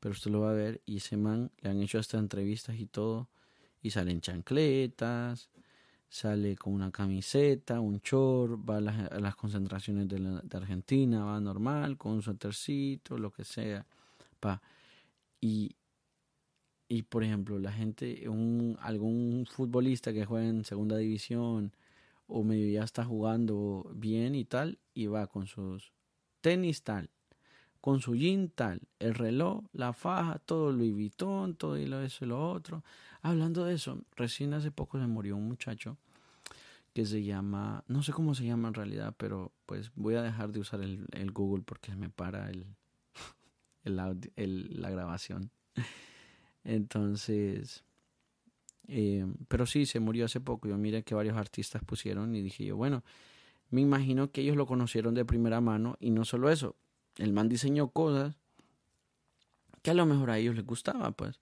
Pero 0.00 0.12
usted 0.12 0.30
lo 0.30 0.40
va 0.40 0.50
a 0.50 0.54
ver 0.54 0.80
y 0.86 0.98
ese 0.98 1.16
man 1.16 1.50
le 1.60 1.70
han 1.70 1.80
hecho 1.82 1.98
hasta 1.98 2.18
entrevistas 2.18 2.76
y 2.78 2.86
todo, 2.86 3.28
y 3.82 3.90
salen 3.90 4.20
chancletas, 4.20 5.50
sale 6.08 6.56
con 6.56 6.74
una 6.74 6.92
camiseta, 6.92 7.80
un 7.80 7.98
short, 7.98 8.60
va 8.68 8.76
a 8.76 8.80
las, 8.80 9.34
concentraciones 9.34 10.08
de, 10.08 10.40
de, 10.42 10.56
Argentina, 10.56 11.24
va 11.24 11.40
normal, 11.40 11.96
con 11.96 12.12
un 12.12 12.22
suétercito, 12.22 13.18
lo 13.18 13.32
que 13.32 13.44
sea. 13.44 13.86
Pa. 14.38 14.60
Y, 15.40 15.74
y 16.86 17.02
por 17.02 17.24
ejemplo, 17.24 17.58
la 17.58 17.72
gente, 17.72 18.28
un, 18.28 18.76
algún 18.82 19.46
futbolista 19.50 20.12
que 20.12 20.26
juega 20.26 20.48
en 20.48 20.64
segunda 20.64 20.96
división 20.98 21.72
o 22.32 22.42
medio 22.42 22.68
ya 22.70 22.82
está 22.82 23.04
jugando 23.04 23.90
bien 23.94 24.34
y 24.34 24.44
tal, 24.44 24.78
y 24.94 25.06
va 25.06 25.26
con 25.26 25.46
sus 25.46 25.92
tenis 26.40 26.82
tal, 26.82 27.10
con 27.80 28.00
su 28.00 28.14
jean 28.14 28.48
tal, 28.48 28.80
el 28.98 29.14
reloj, 29.14 29.64
la 29.72 29.92
faja, 29.92 30.38
todo 30.38 30.72
Louis 30.72 30.92
Vuitton, 30.92 31.54
todo 31.54 31.76
y 31.76 31.86
lo 31.86 32.00
eso 32.00 32.24
y 32.24 32.28
lo 32.28 32.50
otro. 32.50 32.82
Hablando 33.20 33.64
de 33.64 33.74
eso, 33.74 34.02
recién 34.16 34.54
hace 34.54 34.70
poco 34.70 34.98
se 34.98 35.06
murió 35.06 35.36
un 35.36 35.46
muchacho 35.46 35.98
que 36.94 37.04
se 37.04 37.22
llama, 37.22 37.84
no 37.86 38.02
sé 38.02 38.12
cómo 38.12 38.34
se 38.34 38.44
llama 38.44 38.68
en 38.68 38.74
realidad, 38.74 39.14
pero 39.16 39.52
pues 39.66 39.92
voy 39.94 40.14
a 40.14 40.22
dejar 40.22 40.52
de 40.52 40.60
usar 40.60 40.80
el, 40.80 41.06
el 41.12 41.32
Google 41.32 41.64
porque 41.64 41.94
me 41.94 42.08
para 42.08 42.50
el, 42.50 42.66
el, 43.84 44.80
la 44.80 44.90
grabación. 44.90 45.50
Entonces, 46.64 47.84
eh, 48.88 49.26
pero 49.48 49.66
sí, 49.66 49.86
se 49.86 50.00
murió 50.00 50.24
hace 50.26 50.40
poco. 50.40 50.68
Yo 50.68 50.76
miré 50.76 51.02
que 51.02 51.14
varios 51.14 51.36
artistas 51.36 51.82
pusieron 51.84 52.34
y 52.34 52.42
dije 52.42 52.64
yo, 52.64 52.76
bueno, 52.76 53.04
me 53.70 53.80
imagino 53.80 54.30
que 54.30 54.42
ellos 54.42 54.56
lo 54.56 54.66
conocieron 54.66 55.14
de 55.14 55.24
primera 55.24 55.60
mano 55.60 55.96
y 56.00 56.10
no 56.10 56.24
solo 56.24 56.50
eso, 56.50 56.76
el 57.16 57.32
man 57.32 57.48
diseñó 57.48 57.88
cosas 57.88 58.36
que 59.82 59.90
a 59.90 59.94
lo 59.94 60.06
mejor 60.06 60.30
a 60.30 60.38
ellos 60.38 60.54
les 60.54 60.64
gustaba, 60.64 61.10
pues. 61.12 61.40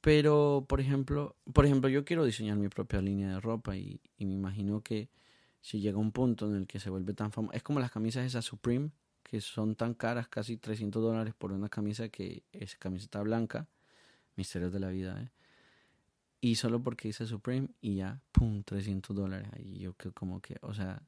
Pero, 0.00 0.66
por 0.68 0.80
ejemplo, 0.80 1.36
por 1.52 1.66
ejemplo, 1.66 1.88
yo 1.88 2.04
quiero 2.04 2.24
diseñar 2.24 2.56
mi 2.56 2.68
propia 2.68 3.00
línea 3.00 3.28
de 3.28 3.40
ropa 3.40 3.76
y, 3.76 4.00
y 4.18 4.26
me 4.26 4.34
imagino 4.34 4.82
que 4.82 5.08
si 5.60 5.80
llega 5.80 5.98
un 5.98 6.12
punto 6.12 6.48
en 6.48 6.56
el 6.56 6.66
que 6.66 6.78
se 6.78 6.90
vuelve 6.90 7.12
tan 7.14 7.32
famoso, 7.32 7.54
es 7.54 7.62
como 7.62 7.80
las 7.80 7.90
camisas 7.90 8.24
esas 8.24 8.44
Supreme, 8.44 8.90
que 9.22 9.40
son 9.40 9.74
tan 9.74 9.94
caras, 9.94 10.28
casi 10.28 10.56
300 10.56 11.02
dólares 11.02 11.34
por 11.34 11.52
una 11.52 11.68
camisa 11.68 12.08
que 12.08 12.44
es 12.52 12.76
camiseta 12.76 13.20
blanca 13.22 13.68
Misterios 14.36 14.70
de 14.70 14.80
la 14.80 14.90
vida, 14.90 15.20
¿eh? 15.20 15.30
Y 16.40 16.56
solo 16.56 16.82
porque 16.82 17.08
dice 17.08 17.26
Supreme 17.26 17.68
y 17.80 17.96
ya, 17.96 18.20
pum, 18.32 18.62
300 18.62 19.16
dólares. 19.16 19.48
Y 19.58 19.78
yo 19.78 19.94
que 19.94 20.12
como 20.12 20.40
que, 20.40 20.58
o 20.62 20.74
sea, 20.74 21.02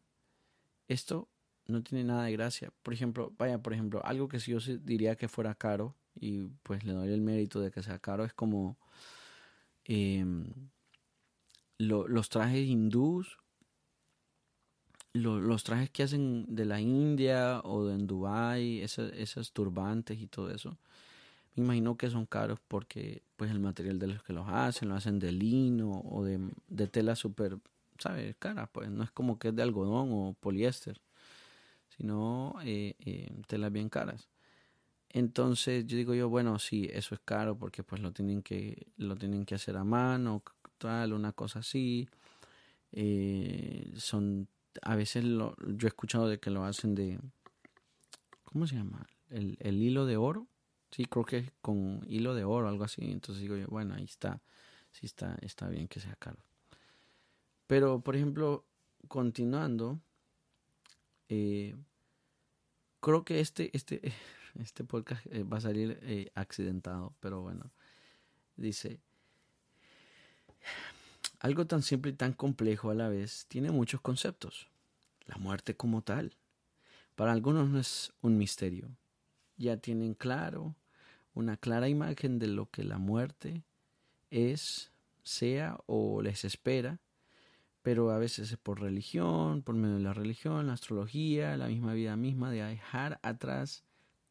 esto 0.89 1.29
no 1.67 1.83
tiene 1.83 2.05
nada 2.05 2.25
de 2.25 2.33
gracia. 2.33 2.73
Por 2.83 2.95
ejemplo, 2.95 3.33
vaya, 3.39 3.63
por 3.63 3.73
ejemplo, 3.75 4.05
algo 4.05 4.29
que 4.29 4.41
si 4.41 4.53
yo 4.53 4.59
diría 4.81 5.17
que 5.17 5.29
fuera 5.29 5.55
caro, 5.55 5.95
y 6.15 6.45
pues 6.63 6.85
le 6.85 6.93
doy 6.93 7.13
el 7.13 7.21
mérito 7.21 7.61
de 7.61 7.71
que 7.71 7.83
sea 7.83 7.99
caro, 7.99 8.25
es 8.25 8.33
como 8.33 8.79
em, 9.85 10.47
los 11.79 12.29
trajes 12.29 12.67
hindús, 12.67 13.39
los 15.13 15.65
trajes 15.65 15.91
que 15.91 16.03
hacen 16.05 16.47
de 16.49 16.65
la 16.65 16.81
India 16.81 17.61
o 17.65 17.87
de 17.87 17.95
en 17.95 18.07
Dubai, 18.07 18.81
esos 18.81 19.53
turbantes 19.53 20.19
y 20.21 20.27
todo 20.27 20.51
eso 20.51 20.79
me 21.55 21.65
imagino 21.65 21.97
que 21.97 22.11
son 22.11 22.27
caros 22.27 22.61
porque 22.69 23.23
pues 23.37 23.51
el 23.51 23.61
material 23.61 23.99
de 23.99 24.09
los 24.09 24.23
que 24.23 24.33
los 24.33 24.47
hacen, 24.49 24.89
lo 24.89 24.95
hacen 24.95 25.19
de 25.19 25.33
lino 25.33 25.91
o 26.05 26.25
de, 26.25 26.41
de 26.69 26.87
tela 26.89 27.17
súper, 27.17 27.59
¿sabes? 27.99 28.37
Cara, 28.39 28.67
pues 28.67 28.91
no 28.91 29.05
es 29.05 29.11
como 29.11 29.39
que 29.39 29.49
es 29.49 29.57
de 29.57 29.63
algodón 29.63 30.11
o 30.13 30.37
poliéster, 30.41 31.01
sino 31.97 32.55
eh, 32.65 32.95
eh, 33.05 33.31
telas 33.47 33.73
bien 33.73 33.89
caras. 33.89 34.29
Entonces 35.11 35.87
yo 35.87 35.97
digo 35.97 36.15
yo, 36.15 36.29
bueno, 36.29 36.59
sí, 36.59 36.89
eso 36.93 37.15
es 37.15 37.21
caro 37.25 37.57
porque 37.57 37.83
pues 37.83 38.03
lo 38.03 38.13
tienen 38.13 38.43
que, 38.43 38.89
lo 38.97 39.17
tienen 39.17 39.45
que 39.45 39.55
hacer 39.55 39.77
a 39.77 39.85
mano, 39.85 40.43
tal, 40.79 41.13
una 41.13 41.33
cosa 41.33 41.61
así. 41.61 42.09
Eh, 42.93 43.93
son, 43.97 44.49
a 44.83 44.97
veces 44.97 45.25
lo, 45.25 45.57
yo 45.67 45.87
he 45.87 45.89
escuchado 45.89 46.29
de 46.29 46.39
que 46.39 46.51
lo 46.51 46.65
hacen 46.65 46.95
de, 46.95 47.19
¿cómo 48.45 48.67
se 48.67 48.77
llama? 48.77 49.07
El, 49.31 49.57
el 49.61 49.83
hilo 49.83 50.07
de 50.07 50.17
oro 50.17 50.47
Sí, 50.91 51.05
creo 51.05 51.25
que 51.25 51.53
con 51.61 52.03
hilo 52.09 52.35
de 52.35 52.45
oro, 52.45 52.69
algo 52.69 52.85
así. 52.85 53.11
Entonces 53.11 53.43
digo 53.43 53.57
yo, 53.57 53.67
bueno, 53.69 53.95
ahí 53.95 54.05
está. 54.05 54.41
Sí 54.93 55.07
está, 55.07 55.37
está 55.43 55.69
bien 55.69 55.89
que 55.89 56.01
sea 56.01 56.17
caro. 56.17 56.39
Pero, 57.67 58.01
por 58.01 58.17
ejemplo, 58.17 58.65
continuando, 59.09 60.01
eh, 61.29 61.77
creo 63.01 63.25
que 63.25 63.41
este, 63.41 63.71
este, 63.77 64.01
este 64.59 64.85
podcast 64.85 65.25
eh, 65.27 65.43
va 65.45 65.59
a 65.59 65.61
salir 65.61 65.99
eh, 66.03 66.31
accidentado, 66.35 67.15
pero 67.21 67.43
bueno. 67.43 67.71
Dice, 68.57 68.99
algo 71.41 71.67
tan 71.67 71.83
simple 71.83 72.11
y 72.11 72.15
tan 72.15 72.33
complejo 72.33 72.91
a 72.91 72.95
la 72.95 73.09
vez 73.09 73.47
tiene 73.49 73.71
muchos 73.71 74.01
conceptos. 74.01 74.69
La 75.27 75.37
muerte 75.37 75.77
como 75.77 76.03
tal. 76.03 76.35
Para 77.15 77.33
algunos 77.33 77.69
no 77.69 77.79
es 77.79 78.13
un 78.23 78.39
misterio, 78.39 78.97
ya 79.59 79.77
tienen 79.77 80.15
claro, 80.15 80.75
una 81.35 81.57
clara 81.57 81.89
imagen 81.89 82.39
de 82.39 82.47
lo 82.47 82.71
que 82.71 82.85
la 82.85 82.99
muerte 82.99 83.63
es, 84.31 84.91
sea 85.23 85.79
o 85.87 86.23
les 86.23 86.45
espera, 86.45 87.01
pero 87.83 88.11
a 88.11 88.19
veces 88.19 88.53
es 88.53 88.59
por 88.59 88.81
religión, 88.81 89.63
por 89.63 89.75
medio 89.75 89.97
de 89.97 90.03
la 90.03 90.15
religión, 90.15 90.67
la 90.67 90.73
astrología, 90.75 91.57
la 91.57 91.69
misma 91.69 91.95
vida 91.95 92.17
misma, 92.17 92.51
de 92.51 92.63
dejar 92.63 93.19
atrás 93.23 93.85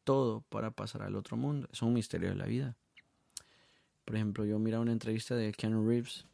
todo 0.04 0.42
para 0.48 0.70
pasar 0.70 1.02
al 1.02 1.16
otro 1.16 1.36
mundo. 1.36 1.68
Es 1.72 1.82
un 1.82 1.92
misterio 1.92 2.30
de 2.30 2.36
la 2.36 2.46
vida. 2.46 2.76
Por 4.04 4.16
ejemplo, 4.16 4.44
yo 4.44 4.58
mira 4.58 4.80
una 4.80 4.92
entrevista 4.92 5.34
de 5.34 5.52
Keanu 5.52 5.86
Reeves 5.86 6.26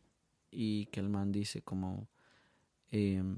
y 0.50 0.86
que 0.86 1.00
el 1.00 1.08
man 1.08 1.32
dice 1.32 1.62
como 1.62 2.06
em, 2.92 3.36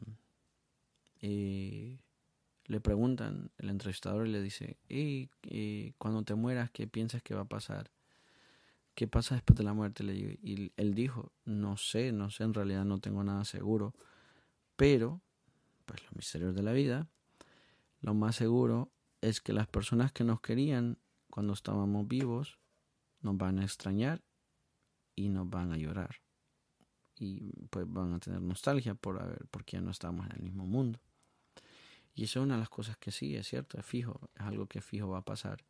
eh, 1.22 1.98
le 2.66 2.80
preguntan, 2.80 3.50
el 3.58 3.70
entrevistador 3.70 4.26
le 4.26 4.42
dice, 4.42 4.76
y 4.88 5.28
cuando 5.98 6.22
te 6.22 6.34
mueras, 6.34 6.70
¿qué 6.70 6.86
piensas 6.86 7.22
que 7.22 7.34
va 7.34 7.42
a 7.42 7.48
pasar? 7.48 7.90
¿Qué 8.94 9.06
pasa 9.06 9.34
después 9.34 9.56
de 9.56 9.64
la 9.64 9.74
muerte? 9.74 10.04
Y 10.04 10.72
él 10.76 10.94
dijo, 10.94 11.32
no 11.44 11.76
sé, 11.76 12.12
no 12.12 12.30
sé, 12.30 12.44
en 12.44 12.54
realidad 12.54 12.84
no 12.84 12.98
tengo 12.98 13.22
nada 13.22 13.44
seguro, 13.44 13.94
pero, 14.76 15.20
pues 15.84 16.02
los 16.04 16.16
misterios 16.16 16.54
de 16.54 16.62
la 16.62 16.72
vida, 16.72 17.08
lo 18.00 18.14
más 18.14 18.36
seguro 18.36 18.90
es 19.20 19.40
que 19.40 19.52
las 19.52 19.66
personas 19.66 20.12
que 20.12 20.24
nos 20.24 20.40
querían 20.40 20.98
cuando 21.30 21.52
estábamos 21.52 22.08
vivos 22.08 22.58
nos 23.20 23.36
van 23.36 23.58
a 23.58 23.64
extrañar 23.64 24.22
y 25.14 25.28
nos 25.28 25.48
van 25.48 25.72
a 25.72 25.76
llorar. 25.76 26.16
Y 27.18 27.66
pues 27.70 27.86
van 27.88 28.12
a 28.12 28.18
tener 28.18 28.42
nostalgia 28.42 28.94
por 28.94 29.20
haber, 29.20 29.46
porque 29.50 29.78
ya 29.78 29.80
no 29.80 29.90
estamos 29.90 30.26
en 30.26 30.32
el 30.32 30.42
mismo 30.42 30.66
mundo. 30.66 31.00
Y 32.16 32.24
eso 32.24 32.40
es 32.40 32.44
una 32.44 32.54
de 32.54 32.60
las 32.60 32.70
cosas 32.70 32.96
que 32.96 33.12
sí, 33.12 33.36
es 33.36 33.46
cierto, 33.46 33.78
es 33.78 33.84
fijo, 33.84 34.18
es 34.34 34.40
algo 34.40 34.66
que 34.66 34.80
fijo 34.80 35.06
va 35.10 35.18
a 35.18 35.24
pasar. 35.24 35.62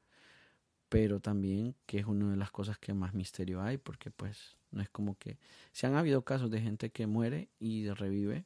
Pero 0.89 1.19
también 1.19 1.75
que 1.87 1.99
es 1.99 2.07
una 2.07 2.31
de 2.31 2.37
las 2.37 2.53
cosas 2.53 2.79
que 2.79 2.95
más 2.95 3.15
misterio 3.15 3.61
hay, 3.61 3.79
porque 3.79 4.13
pues 4.13 4.57
no 4.71 4.81
es 4.81 4.89
como 4.89 5.19
que... 5.19 5.39
Se 5.73 5.89
han 5.89 5.97
habido 5.97 6.23
casos 6.23 6.49
de 6.53 6.61
gente 6.61 6.91
que 6.91 7.09
muere 7.09 7.49
y 7.59 7.91
revive. 7.91 8.45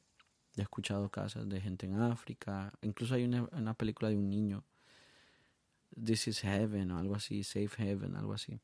He 0.57 0.63
escuchado 0.63 1.09
casos 1.09 1.47
de 1.47 1.61
gente 1.61 1.85
en 1.85 2.01
África. 2.01 2.73
Incluso 2.81 3.13
hay 3.13 3.25
una, 3.25 3.73
película 3.75 4.09
de 4.09 4.17
un 4.17 4.31
niño, 4.31 4.63
This 6.03 6.29
is 6.29 6.39
Heaven 6.39 6.89
o 6.89 6.97
algo 6.97 7.15
así, 7.15 7.43
Safe 7.43 7.69
Heaven, 7.69 8.15
algo 8.15 8.33
así. 8.33 8.59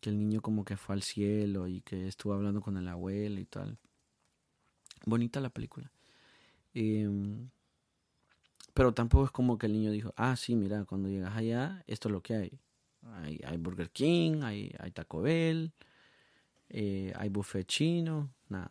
Que 0.00 0.10
el 0.10 0.18
niño 0.18 0.42
como 0.42 0.64
que 0.64 0.76
fue 0.76 0.96
al 0.96 1.02
cielo 1.04 1.68
y 1.68 1.80
que 1.82 2.08
estuvo 2.08 2.32
hablando 2.32 2.60
con 2.60 2.76
el 2.76 2.88
abuelo 2.88 3.38
y 3.38 3.44
tal. 3.44 3.78
Bonita 5.06 5.40
la 5.40 5.50
película. 5.50 5.92
Eh, 6.74 7.08
pero 8.78 8.94
tampoco 8.94 9.24
es 9.24 9.32
como 9.32 9.58
que 9.58 9.66
el 9.66 9.72
niño 9.72 9.90
dijo, 9.90 10.14
ah, 10.16 10.36
sí, 10.36 10.54
mira, 10.54 10.84
cuando 10.84 11.08
llegas 11.08 11.36
allá, 11.36 11.82
esto 11.88 12.08
es 12.08 12.12
lo 12.12 12.22
que 12.22 12.34
hay. 12.36 12.60
Hay, 13.44 13.56
Burger 13.56 13.90
King, 13.90 14.42
hay, 14.44 14.70
Taco 14.94 15.20
Bell, 15.20 15.72
eh, 16.68 17.12
hay 17.16 17.28
buffet 17.28 17.66
chino, 17.66 18.32
nada. 18.48 18.70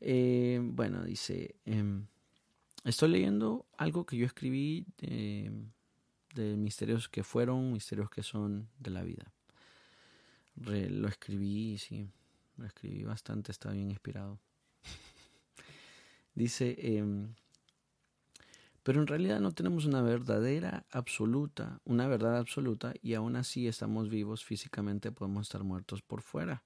Eh, 0.00 0.60
bueno, 0.62 1.02
dice, 1.02 1.54
em, 1.64 2.08
estoy 2.84 3.08
leyendo 3.08 3.64
algo 3.78 4.04
que 4.04 4.18
yo 4.18 4.26
escribí 4.26 4.84
de, 4.98 5.50
de, 6.34 6.54
misterios 6.58 7.08
que 7.08 7.24
fueron, 7.24 7.72
misterios 7.72 8.10
que 8.10 8.22
son 8.22 8.68
de 8.78 8.90
la 8.90 9.02
vida. 9.02 9.32
lo 10.56 11.08
escribí, 11.08 11.78
sí, 11.78 12.06
lo 12.58 12.66
escribí 12.66 13.02
bastante, 13.02 13.50
estaba 13.50 13.74
bien 13.74 13.90
inspirado. 13.90 14.38
dice, 16.34 16.76
eh, 16.78 17.02
Pero 18.84 19.00
en 19.00 19.06
realidad 19.06 19.40
no 19.40 19.52
tenemos 19.52 19.86
una 19.86 20.02
verdadera 20.02 20.84
absoluta, 20.90 21.80
una 21.84 22.06
verdad 22.06 22.36
absoluta, 22.36 22.92
y 23.02 23.14
aún 23.14 23.34
así 23.34 23.66
estamos 23.66 24.10
vivos 24.10 24.44
físicamente, 24.44 25.10
podemos 25.10 25.46
estar 25.46 25.64
muertos 25.64 26.02
por 26.02 26.20
fuera. 26.20 26.62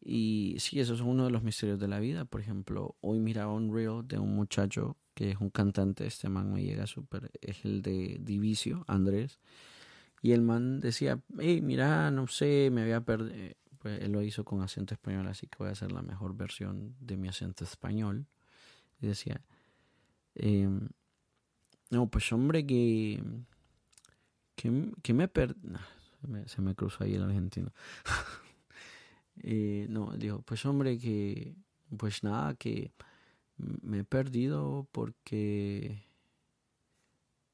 Y 0.00 0.56
sí, 0.58 0.80
eso 0.80 0.94
es 0.94 1.00
uno 1.00 1.24
de 1.24 1.30
los 1.30 1.44
misterios 1.44 1.78
de 1.78 1.86
la 1.86 2.00
vida. 2.00 2.24
Por 2.24 2.40
ejemplo, 2.40 2.96
hoy 3.00 3.20
miraba 3.20 3.52
un 3.52 3.72
reel 3.72 4.06
de 4.06 4.18
un 4.18 4.34
muchacho 4.34 4.96
que 5.14 5.30
es 5.30 5.40
un 5.40 5.50
cantante, 5.50 6.06
este 6.06 6.28
man 6.28 6.52
me 6.52 6.62
llega 6.62 6.86
súper, 6.86 7.30
es 7.40 7.64
el 7.64 7.82
de 7.82 8.18
Divicio, 8.20 8.84
Andrés. 8.88 9.38
Y 10.22 10.32
el 10.32 10.42
man 10.42 10.80
decía, 10.80 11.20
hey, 11.38 11.60
mira, 11.62 12.10
no 12.10 12.26
sé, 12.26 12.70
me 12.72 12.82
había 12.82 13.00
perdido. 13.00 13.54
Pues 13.78 14.00
él 14.02 14.10
lo 14.10 14.22
hizo 14.22 14.44
con 14.44 14.60
acento 14.60 14.94
español, 14.94 15.28
así 15.28 15.46
que 15.46 15.58
voy 15.58 15.68
a 15.68 15.72
hacer 15.72 15.92
la 15.92 16.02
mejor 16.02 16.36
versión 16.36 16.96
de 16.98 17.16
mi 17.16 17.28
acento 17.28 17.62
español. 17.62 18.26
Y 19.00 19.06
decía, 19.06 19.40
eh, 20.34 20.68
no, 21.90 22.08
pues 22.08 22.32
hombre, 22.32 22.66
que. 22.66 23.22
que, 24.56 25.14
me 25.14 25.28
perdí. 25.28 25.60
se, 26.46 26.60
me, 26.60 26.74
cruzó 26.74 27.04
ahí 27.04 27.14
el 27.14 27.22
argentino. 27.22 27.72
eh, 29.42 29.86
no, 29.88 30.12
dijo, 30.16 30.42
pues 30.42 30.64
hombre, 30.66 30.98
que. 30.98 31.54
Pues 31.96 32.22
nada, 32.22 32.54
que 32.54 32.92
me 33.56 34.00
he 34.00 34.04
perdido 34.04 34.86
porque. 34.92 36.02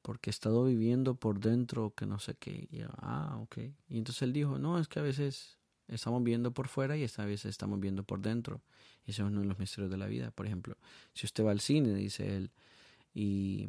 porque 0.02 0.30
he 0.30 0.32
estado 0.32 0.64
viviendo 0.64 1.14
por 1.14 1.38
dentro 1.38 1.94
que 1.94 2.06
no 2.06 2.18
sé 2.18 2.34
qué. 2.34 2.68
Y 2.70 2.80
ah, 2.98 3.38
ok. 3.40 3.58
Y 3.88 3.98
entonces 3.98 4.22
él 4.22 4.32
dijo, 4.32 4.58
no, 4.58 4.78
es 4.80 4.88
que 4.88 4.98
a 4.98 5.02
veces 5.02 5.58
estamos 5.86 6.24
viendo 6.24 6.52
por 6.52 6.66
fuera 6.66 6.96
y 6.96 7.04
esta 7.04 7.24
vez 7.24 7.44
estamos 7.44 7.78
viendo 7.78 8.02
por 8.02 8.20
dentro. 8.20 8.62
Y 9.06 9.12
eso 9.12 9.22
es 9.24 9.30
uno 9.30 9.42
de 9.42 9.46
los 9.46 9.58
misterios 9.60 9.90
de 9.90 9.98
la 9.98 10.06
vida. 10.06 10.32
Por 10.32 10.46
ejemplo, 10.46 10.76
si 11.12 11.26
usted 11.26 11.44
va 11.44 11.52
al 11.52 11.60
cine, 11.60 11.94
dice 11.94 12.36
él, 12.36 12.50
y 13.14 13.68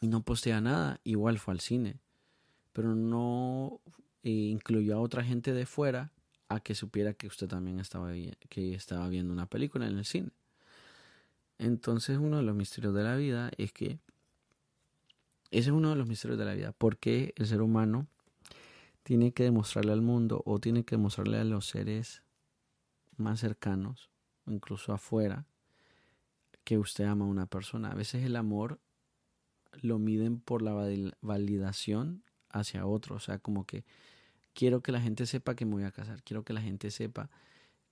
y 0.00 0.08
no 0.08 0.22
postea 0.22 0.60
nada, 0.60 1.00
igual 1.04 1.38
fue 1.38 1.54
al 1.54 1.60
cine. 1.60 1.98
Pero 2.72 2.94
no 2.94 3.80
eh, 4.22 4.30
incluyó 4.30 4.96
a 4.96 5.00
otra 5.00 5.24
gente 5.24 5.52
de 5.52 5.66
fuera 5.66 6.12
a 6.48 6.60
que 6.60 6.74
supiera 6.74 7.14
que 7.14 7.26
usted 7.26 7.48
también 7.48 7.80
estaba, 7.80 8.12
que 8.48 8.74
estaba 8.74 9.08
viendo 9.08 9.32
una 9.32 9.46
película 9.46 9.86
en 9.86 9.98
el 9.98 10.04
cine. 10.04 10.30
Entonces 11.58 12.18
uno 12.18 12.36
de 12.36 12.42
los 12.42 12.54
misterios 12.54 12.94
de 12.94 13.02
la 13.02 13.16
vida 13.16 13.50
es 13.56 13.72
que 13.72 13.98
ese 15.50 15.70
es 15.70 15.74
uno 15.74 15.90
de 15.90 15.96
los 15.96 16.06
misterios 16.06 16.38
de 16.38 16.44
la 16.44 16.54
vida. 16.54 16.72
¿Por 16.72 16.98
qué 16.98 17.32
el 17.36 17.46
ser 17.46 17.62
humano 17.62 18.06
tiene 19.02 19.32
que 19.32 19.44
demostrarle 19.44 19.92
al 19.92 20.02
mundo 20.02 20.42
o 20.44 20.58
tiene 20.58 20.84
que 20.84 20.96
demostrarle 20.96 21.38
a 21.38 21.44
los 21.44 21.66
seres 21.66 22.22
más 23.16 23.40
cercanos, 23.40 24.10
incluso 24.46 24.92
afuera, 24.92 25.46
que 26.64 26.78
usted 26.78 27.04
ama 27.04 27.24
a 27.24 27.28
una 27.28 27.46
persona? 27.46 27.92
A 27.92 27.94
veces 27.94 28.24
el 28.24 28.36
amor 28.36 28.80
lo 29.82 29.98
miden 29.98 30.40
por 30.40 30.62
la 30.62 30.72
validación 31.20 32.22
hacia 32.50 32.86
otro. 32.86 33.16
O 33.16 33.20
sea, 33.20 33.38
como 33.38 33.66
que 33.66 33.84
quiero 34.54 34.80
que 34.80 34.92
la 34.92 35.00
gente 35.00 35.26
sepa 35.26 35.54
que 35.54 35.64
me 35.64 35.72
voy 35.72 35.84
a 35.84 35.90
casar. 35.90 36.22
Quiero 36.22 36.44
que 36.44 36.52
la 36.52 36.62
gente 36.62 36.90
sepa 36.90 37.30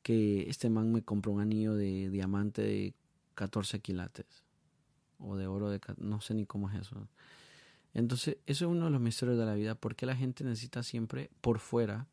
que 0.02 0.48
este 0.48 0.70
man 0.70 0.92
me 0.92 1.02
compró 1.02 1.32
un 1.32 1.40
anillo 1.40 1.74
de 1.74 2.10
diamante 2.10 2.62
de 2.62 2.94
14 3.34 3.80
quilates. 3.80 4.44
O 5.18 5.36
de 5.36 5.46
oro 5.46 5.70
de... 5.70 5.80
No 5.98 6.20
sé 6.20 6.34
ni 6.34 6.46
cómo 6.46 6.70
es 6.70 6.80
eso. 6.80 7.08
Entonces, 7.94 8.38
eso 8.46 8.64
es 8.64 8.70
uno 8.70 8.86
de 8.86 8.90
los 8.90 9.00
misterios 9.00 9.38
de 9.38 9.46
la 9.46 9.54
vida. 9.54 9.74
porque 9.74 10.06
la 10.06 10.16
gente 10.16 10.44
necesita 10.44 10.82
siempre 10.82 11.30
por 11.40 11.58
fuera 11.58 12.08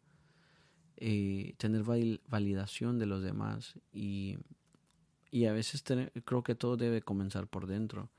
eh, 0.97 1.55
tener 1.57 1.83
validación 2.27 2.99
de 2.99 3.07
los 3.07 3.23
demás? 3.23 3.75
Y, 3.91 4.37
y 5.31 5.45
a 5.45 5.53
veces 5.53 5.83
creo 6.23 6.43
que 6.43 6.55
todo 6.55 6.77
debe 6.77 7.01
comenzar 7.01 7.47
por 7.47 7.67
dentro. 7.67 8.09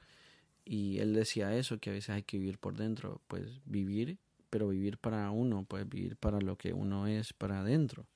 Y 0.64 0.98
él 0.98 1.14
decía 1.14 1.56
eso, 1.56 1.78
que 1.78 1.90
a 1.90 1.92
veces 1.92 2.10
hay 2.10 2.22
que 2.22 2.38
vivir 2.38 2.58
por 2.58 2.76
dentro, 2.76 3.20
pues 3.26 3.46
vivir, 3.64 4.18
pero 4.50 4.68
vivir 4.68 4.98
para 4.98 5.30
uno, 5.30 5.64
pues 5.66 5.88
vivir 5.88 6.16
para 6.16 6.40
lo 6.40 6.56
que 6.56 6.72
uno 6.72 7.06
es 7.06 7.32
para 7.32 7.60
adentro. 7.60 8.06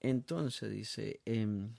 Entonces 0.00 0.70
dice, 0.70 1.20
em, 1.24 1.70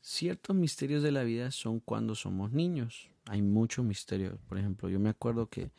ciertos 0.00 0.54
misterios 0.54 1.02
de 1.02 1.12
la 1.12 1.24
vida 1.24 1.50
son 1.50 1.80
cuando 1.80 2.14
somos 2.14 2.52
niños. 2.52 3.08
Hay 3.26 3.42
muchos 3.42 3.84
misterios. 3.84 4.38
Por 4.48 4.58
ejemplo, 4.58 4.88
yo 4.88 5.00
me 5.00 5.08
acuerdo 5.08 5.48
que 5.48 5.70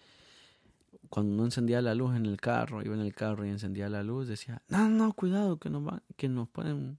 cuando 1.09 1.33
uno 1.33 1.45
encendía 1.45 1.81
la 1.81 1.95
luz 1.95 2.15
en 2.15 2.25
el 2.25 2.39
carro, 2.41 2.83
iba 2.83 2.95
en 2.95 3.01
el 3.01 3.13
carro 3.13 3.45
y 3.45 3.49
encendía 3.49 3.87
la 3.87 4.03
luz, 4.03 4.27
decía, 4.27 4.61
no, 4.67 4.89
no, 4.89 5.13
cuidado, 5.13 5.57
que 5.57 5.69
nos, 5.69 5.87
va, 5.87 6.01
que 6.17 6.27
nos 6.27 6.49
pueden 6.49 6.97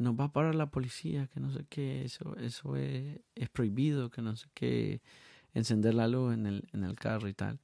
nos 0.00 0.18
va 0.18 0.24
a 0.24 0.32
parar 0.32 0.54
la 0.54 0.70
policía, 0.70 1.28
que 1.28 1.40
no 1.40 1.52
sé 1.52 1.64
qué, 1.68 2.04
eso, 2.04 2.36
eso 2.36 2.76
es, 2.76 3.20
prohibido, 3.52 4.10
que 4.10 4.22
no 4.22 4.36
sé 4.36 4.48
qué, 4.54 5.02
encender 5.54 5.94
la 5.94 6.08
luz 6.08 6.34
en 6.34 6.46
el, 6.46 6.68
en 6.72 6.84
el 6.84 6.96
carro 6.96 7.28
y 7.28 7.34
tal. 7.34 7.60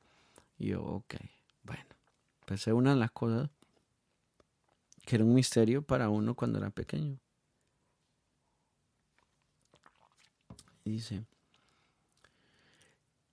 Y 0.59 0.69
yo, 0.69 0.83
ok, 0.83 1.15
bueno, 1.63 1.85
pues 2.47 2.67
es 2.67 2.75
una 2.75 2.95
de 2.95 3.01
las 3.01 3.11
cosas 3.11 3.51
que 5.05 5.17
era 5.17 5.25
un 5.25 5.35
misterio 5.35 5.83
para 5.83 6.09
uno 6.11 6.35
cuando 6.35 6.59
era 6.59 6.71
pequeño. 6.71 7.19
dice 10.91 11.25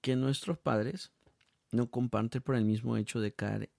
que 0.01 0.15
nuestros 0.15 0.57
padres 0.57 1.11
no 1.71 1.89
comparten 1.89 2.41
por 2.41 2.55
el 2.55 2.65
mismo 2.65 2.97
hecho 2.97 3.19
de 3.19 3.33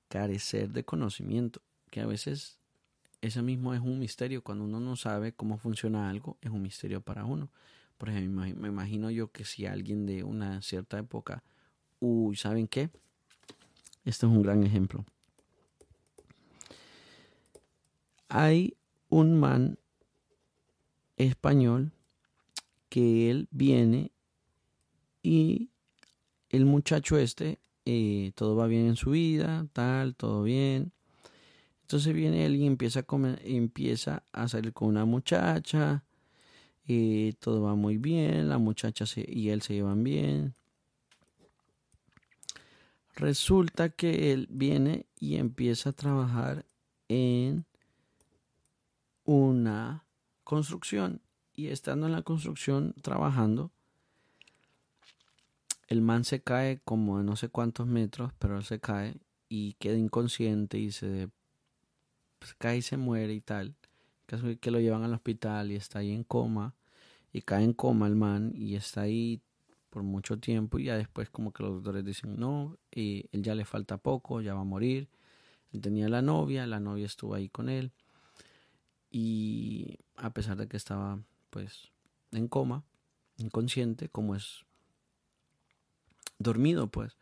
carecer 0.08 0.70
de 0.70 0.84
conocimiento, 0.84 1.60
que 1.90 2.00
a 2.00 2.06
veces 2.06 2.58
ese 3.24 3.40
mismo 3.40 3.72
es 3.72 3.80
un 3.80 3.98
misterio. 3.98 4.42
Cuando 4.42 4.64
uno 4.64 4.80
no 4.80 4.96
sabe 4.96 5.32
cómo 5.32 5.56
funciona 5.56 6.10
algo, 6.10 6.36
es 6.42 6.50
un 6.50 6.60
misterio 6.60 7.00
para 7.00 7.24
uno. 7.24 7.50
Por 7.96 8.10
ejemplo, 8.10 8.42
me 8.56 8.68
imagino 8.68 9.10
yo 9.10 9.32
que 9.32 9.44
si 9.46 9.64
alguien 9.64 10.04
de 10.04 10.24
una 10.24 10.60
cierta 10.60 10.98
época, 10.98 11.42
uy, 12.00 12.36
¿saben 12.36 12.68
qué? 12.68 12.90
Este 14.04 14.26
es 14.26 14.32
un 14.32 14.42
gran 14.42 14.62
ejemplo. 14.62 15.06
Hay 18.28 18.76
un 19.08 19.40
man 19.40 19.78
español 21.16 21.92
que 22.90 23.30
él 23.30 23.48
viene 23.50 24.12
y 25.22 25.70
el 26.50 26.66
muchacho 26.66 27.16
este, 27.16 27.58
eh, 27.86 28.32
todo 28.34 28.54
va 28.56 28.66
bien 28.66 28.86
en 28.86 28.96
su 28.96 29.10
vida, 29.10 29.66
tal, 29.72 30.14
todo 30.14 30.42
bien. 30.42 30.93
Entonces 31.84 32.14
viene 32.14 32.46
él 32.46 32.56
y 32.56 32.66
empieza 32.66 33.00
a, 33.00 33.02
comer, 33.02 33.42
empieza 33.44 34.22
a 34.32 34.48
salir 34.48 34.72
con 34.72 34.88
una 34.88 35.04
muchacha. 35.04 36.02
Y 36.86 37.34
todo 37.34 37.62
va 37.62 37.74
muy 37.74 37.98
bien, 37.98 38.48
la 38.48 38.56
muchacha 38.56 39.04
y 39.16 39.50
él 39.50 39.60
se 39.60 39.74
llevan 39.74 40.02
bien. 40.02 40.54
Resulta 43.16 43.90
que 43.90 44.32
él 44.32 44.48
viene 44.50 45.04
y 45.20 45.36
empieza 45.36 45.90
a 45.90 45.92
trabajar 45.92 46.64
en 47.08 47.66
una 49.24 50.06
construcción. 50.42 51.20
Y 51.52 51.68
estando 51.68 52.06
en 52.06 52.12
la 52.12 52.22
construcción 52.22 52.94
trabajando, 53.02 53.70
el 55.86 56.00
man 56.00 56.24
se 56.24 56.42
cae 56.42 56.80
como 56.82 57.18
a 57.18 57.22
no 57.22 57.36
sé 57.36 57.50
cuántos 57.50 57.86
metros, 57.86 58.32
pero 58.38 58.56
él 58.56 58.64
se 58.64 58.80
cae 58.80 59.18
y 59.50 59.74
queda 59.74 59.98
inconsciente 59.98 60.78
y 60.78 60.90
se 60.90 61.28
pues, 62.44 62.54
cae 62.58 62.76
y 62.76 62.82
se 62.82 62.98
muere 62.98 63.32
y 63.32 63.40
tal. 63.40 63.74
Que 64.60 64.70
lo 64.70 64.78
llevan 64.78 65.02
al 65.02 65.14
hospital 65.14 65.72
y 65.72 65.76
está 65.76 66.00
ahí 66.00 66.12
en 66.12 66.24
coma. 66.24 66.74
Y 67.32 67.40
cae 67.40 67.64
en 67.64 67.72
coma 67.72 68.06
el 68.06 68.16
man 68.16 68.52
y 68.54 68.74
está 68.74 69.02
ahí 69.02 69.40
por 69.88 70.02
mucho 70.02 70.38
tiempo. 70.38 70.78
Y 70.78 70.84
ya 70.84 70.96
después 70.98 71.30
como 71.30 71.52
que 71.52 71.62
los 71.62 71.76
doctores 71.76 72.04
dicen, 72.04 72.38
no, 72.38 72.76
y 72.94 73.30
él 73.32 73.42
ya 73.42 73.54
le 73.54 73.64
falta 73.64 73.96
poco, 73.96 74.42
ya 74.42 74.52
va 74.52 74.60
a 74.60 74.64
morir. 74.64 75.08
Él 75.72 75.80
tenía 75.80 76.06
la 76.10 76.20
novia, 76.20 76.66
la 76.66 76.80
novia 76.80 77.06
estuvo 77.06 77.34
ahí 77.34 77.48
con 77.48 77.70
él. 77.70 77.92
Y 79.10 79.96
a 80.16 80.34
pesar 80.34 80.58
de 80.58 80.68
que 80.68 80.76
estaba 80.76 81.18
pues 81.48 81.92
en 82.32 82.46
coma, 82.48 82.84
inconsciente, 83.38 84.10
como 84.10 84.34
es 84.34 84.66
dormido 86.38 86.88
pues. 86.88 87.16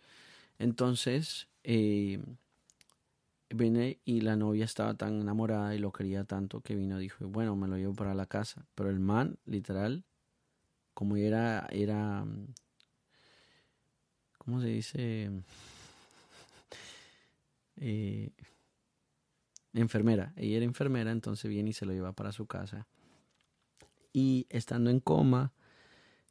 Entonces, 0.59 1.47
eh, 1.63 2.21
Vine 3.55 4.01
y 4.05 4.23
la 4.23 4.35
novia 4.35 4.65
estaba 4.65 4.95
tan 4.95 5.21
enamorada 5.21 5.75
y 5.75 5.79
lo 5.79 5.93
quería 5.93 6.25
tanto 6.25 6.63
que 6.63 6.75
vino 6.75 6.99
y 6.99 7.03
dijo, 7.03 7.29
bueno, 7.29 7.55
me 7.55 7.69
lo 7.69 7.77
llevo 7.77 7.95
para 7.95 8.15
la 8.15 8.27
casa. 8.27 8.67
Pero 8.75 8.89
el 8.89 8.99
man, 8.99 9.39
literal, 9.45 10.05
como 10.95 11.17
era, 11.17 11.67
era, 11.71 12.25
¿cómo 14.39 14.61
se 14.61 14.69
dice? 14.69 15.31
Eh, 17.85 18.31
enfermera. 19.73 20.33
Ella 20.37 20.59
era 20.59 20.65
enfermera, 20.65 21.11
entonces 21.11 21.51
viene 21.51 21.71
y 21.71 21.73
se 21.73 21.85
lo 21.85 21.93
lleva 21.93 22.13
para 22.13 22.31
su 22.31 22.47
casa. 22.47 22.87
Y 24.13 24.47
estando 24.51 24.91
en 24.91 25.01
coma, 25.01 25.53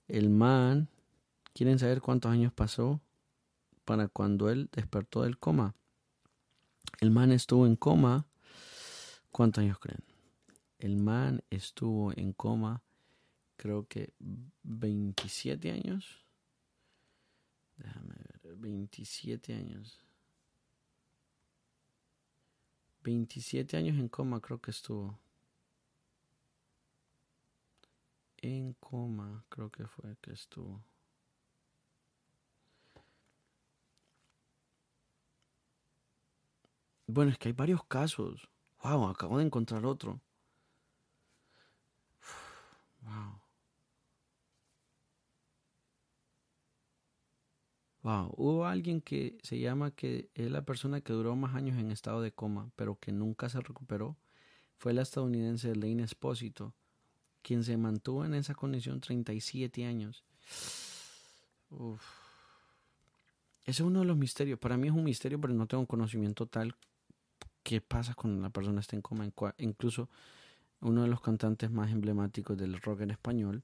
el 0.08 0.30
man, 0.30 0.88
¿quieren 1.54 1.78
saber 1.78 2.00
cuántos 2.00 2.32
años 2.32 2.54
pasó 2.54 3.02
para 3.84 4.08
cuando 4.08 4.50
él 4.50 4.70
despertó 4.72 5.24
del 5.24 5.38
coma? 5.38 5.76
El 7.00 7.12
man 7.12 7.32
estuvo 7.32 7.66
en 7.66 7.76
coma. 7.76 8.26
¿Cuántos 9.32 9.64
años 9.64 9.80
creen? 9.80 10.04
El 10.80 10.98
man 10.98 11.44
estuvo 11.50 12.12
en 12.16 12.34
coma 12.34 12.84
creo 13.62 13.88
que 13.88 14.14
27 14.64 15.72
años. 15.72 16.26
Déjame 17.78 18.16
ver, 18.44 18.56
27 18.58 19.54
años. 19.54 20.04
27 23.04 23.78
años 23.78 23.98
en 23.98 24.10
coma 24.10 24.42
creo 24.42 24.60
que 24.60 24.72
estuvo. 24.72 25.20
En 28.38 28.74
coma 28.74 29.46
creo 29.50 29.70
que 29.70 29.86
fue 29.86 30.18
que 30.22 30.34
estuvo. 30.34 30.84
Bueno, 37.14 37.32
es 37.32 37.38
que 37.38 37.50
hay 37.50 37.54
varios 37.54 37.84
casos. 37.84 38.50
Wow, 38.84 39.08
acabo 39.08 39.38
de 39.38 39.46
encontrar 39.46 39.86
otro. 39.86 40.22
Wow. 43.04 43.42
Wow, 48.04 48.34
hubo 48.38 48.66
alguien 48.66 49.02
que 49.02 49.38
se 49.44 49.60
llama 49.60 49.92
que 49.92 50.30
es 50.36 50.50
la 50.50 50.64
persona 50.64 51.02
que 51.02 51.14
duró 51.14 51.36
más 51.36 51.56
años 51.56 51.78
en 51.78 51.92
estado 51.92 52.22
de 52.22 52.32
coma, 52.32 52.72
pero 52.76 52.98
que 53.00 53.12
nunca 53.12 53.50
se 53.50 53.60
recuperó. 53.60 54.18
Fue 54.78 54.94
la 54.94 55.02
estadounidense 55.02 55.76
Lane 55.76 56.04
Espósito, 56.04 56.74
quien 57.42 57.64
se 57.64 57.76
mantuvo 57.78 58.24
en 58.24 58.36
esa 58.36 58.56
condición 58.56 59.02
37 59.02 59.86
años. 59.86 60.24
Ese 63.66 63.72
es 63.72 63.80
uno 63.82 64.00
de 64.00 64.06
los 64.06 64.18
misterios. 64.18 64.60
Para 64.60 64.78
mí 64.78 64.88
es 64.88 64.94
un 64.94 65.04
misterio, 65.04 65.42
pero 65.42 65.54
no 65.54 65.68
tengo 65.68 65.86
conocimiento 65.86 66.48
tal 66.48 66.76
qué 67.64 67.82
pasa 67.82 68.14
cuando 68.14 68.42
la 68.42 68.50
persona 68.50 68.80
está 68.80 68.96
en 68.96 69.02
coma. 69.02 69.30
Incluso 69.58 70.10
uno 70.82 71.04
de 71.04 71.08
los 71.08 71.22
cantantes 71.22 71.72
más 71.72 71.92
emblemáticos 71.92 72.58
del 72.58 72.80
rock 72.82 73.02
en 73.02 73.12
español 73.12 73.64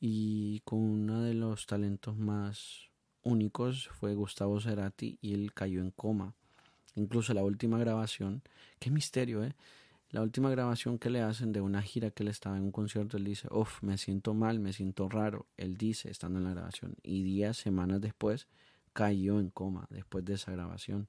y 0.00 0.60
con 0.60 0.78
uno 0.78 1.22
de 1.22 1.34
los 1.34 1.66
talentos 1.66 2.16
más 2.16 2.90
únicos 3.22 3.88
fue 3.88 4.14
Gustavo 4.14 4.60
Cerati 4.60 5.18
y 5.20 5.34
él 5.34 5.52
cayó 5.52 5.80
en 5.80 5.90
coma. 5.90 6.34
Incluso 6.94 7.34
la 7.34 7.44
última 7.44 7.78
grabación, 7.78 8.42
qué 8.78 8.90
misterio, 8.90 9.44
¿eh? 9.44 9.54
La 10.10 10.22
última 10.22 10.48
grabación 10.48 10.98
que 10.98 11.10
le 11.10 11.20
hacen 11.20 11.52
de 11.52 11.60
una 11.60 11.82
gira 11.82 12.10
que 12.10 12.22
él 12.22 12.30
estaba 12.30 12.56
en 12.56 12.62
un 12.62 12.72
concierto, 12.72 13.18
él 13.18 13.24
dice, 13.24 13.46
uff, 13.50 13.82
me 13.82 13.98
siento 13.98 14.32
mal, 14.32 14.58
me 14.58 14.72
siento 14.72 15.06
raro. 15.06 15.46
Él 15.58 15.76
dice, 15.76 16.10
estando 16.10 16.38
en 16.38 16.46
la 16.46 16.52
grabación. 16.52 16.94
Y 17.02 17.22
días, 17.22 17.58
semanas 17.58 18.00
después, 18.00 18.48
cayó 18.94 19.38
en 19.38 19.50
coma 19.50 19.86
después 19.90 20.24
de 20.24 20.34
esa 20.34 20.50
grabación. 20.50 21.08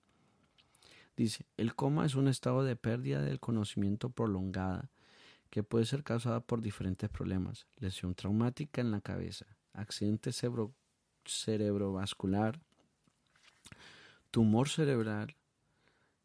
Dice, 1.20 1.46
el 1.58 1.76
coma 1.76 2.06
es 2.06 2.16
un 2.16 2.30
estado 2.30 2.64
de 2.64 2.78
pérdida 2.78 3.22
del 3.22 3.42
conocimiento 3.42 4.10
prolongada 4.10 4.90
que 5.50 5.64
puede 5.64 5.84
ser 5.84 6.02
causada 6.06 6.40
por 6.40 6.62
diferentes 6.62 7.10
problemas, 7.10 7.68
lesión 7.76 8.16
traumática 8.16 8.80
en 8.80 8.92
la 8.92 9.02
cabeza, 9.02 9.46
accidente 9.74 10.32
cerebrovascular, 11.26 12.62
tumor 14.32 14.70
cerebral, 14.70 15.36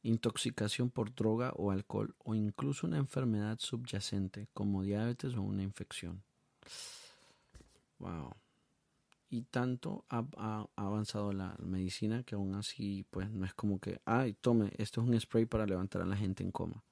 intoxicación 0.05 0.91
por 0.91 1.13
droga 1.13 1.53
o 1.57 1.73
alcohol 1.73 2.15
o 2.19 2.37
incluso 2.37 2.87
una 2.87 2.99
enfermedad 2.99 3.59
subyacente 3.59 4.47
como 4.55 4.85
diabetes 4.85 5.35
o 5.35 5.43
una 5.43 5.65
infección. 5.65 6.23
Wow 7.99 8.44
y 9.31 9.43
tanto 9.43 10.05
ha, 10.09 10.67
avanzado 10.77 11.33
la 11.33 11.57
medicina 11.59 12.23
que 12.23 12.35
aún 12.35 12.55
así 12.55 13.05
pues 13.11 13.31
no 13.31 13.45
es 13.45 13.55
como 13.55 13.81
que, 13.81 14.01
ay, 14.05 14.35
tome, 14.35 14.73
esto 14.79 15.01
es 15.01 15.09
un 15.09 15.21
spray 15.21 15.47
para 15.47 15.67
levantar 15.67 16.03
a 16.03 16.07
la 16.07 16.17
gente 16.17 16.45
en 16.45 16.53
coma. 16.53 16.85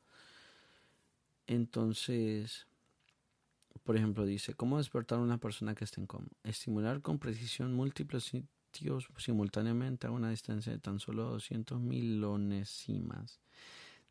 Entonces, 1.46 2.66
por 3.84 3.96
ejemplo, 3.96 4.24
dice, 4.24 4.54
¿cómo 4.54 4.78
despertar 4.78 5.18
a 5.18 5.22
una 5.22 5.38
persona 5.38 5.74
que 5.74 5.84
está 5.84 6.00
en 6.00 6.06
coma? 6.06 6.28
Estimular 6.44 7.00
con 7.02 7.18
precisión 7.18 7.74
múltiples 7.74 8.24
sitios 8.24 9.08
simultáneamente 9.18 10.06
a 10.06 10.10
una 10.10 10.30
distancia 10.30 10.72
de 10.72 10.78
tan 10.78 10.98
solo 10.98 11.24
200 11.24 11.80
milonésimas 11.80 13.40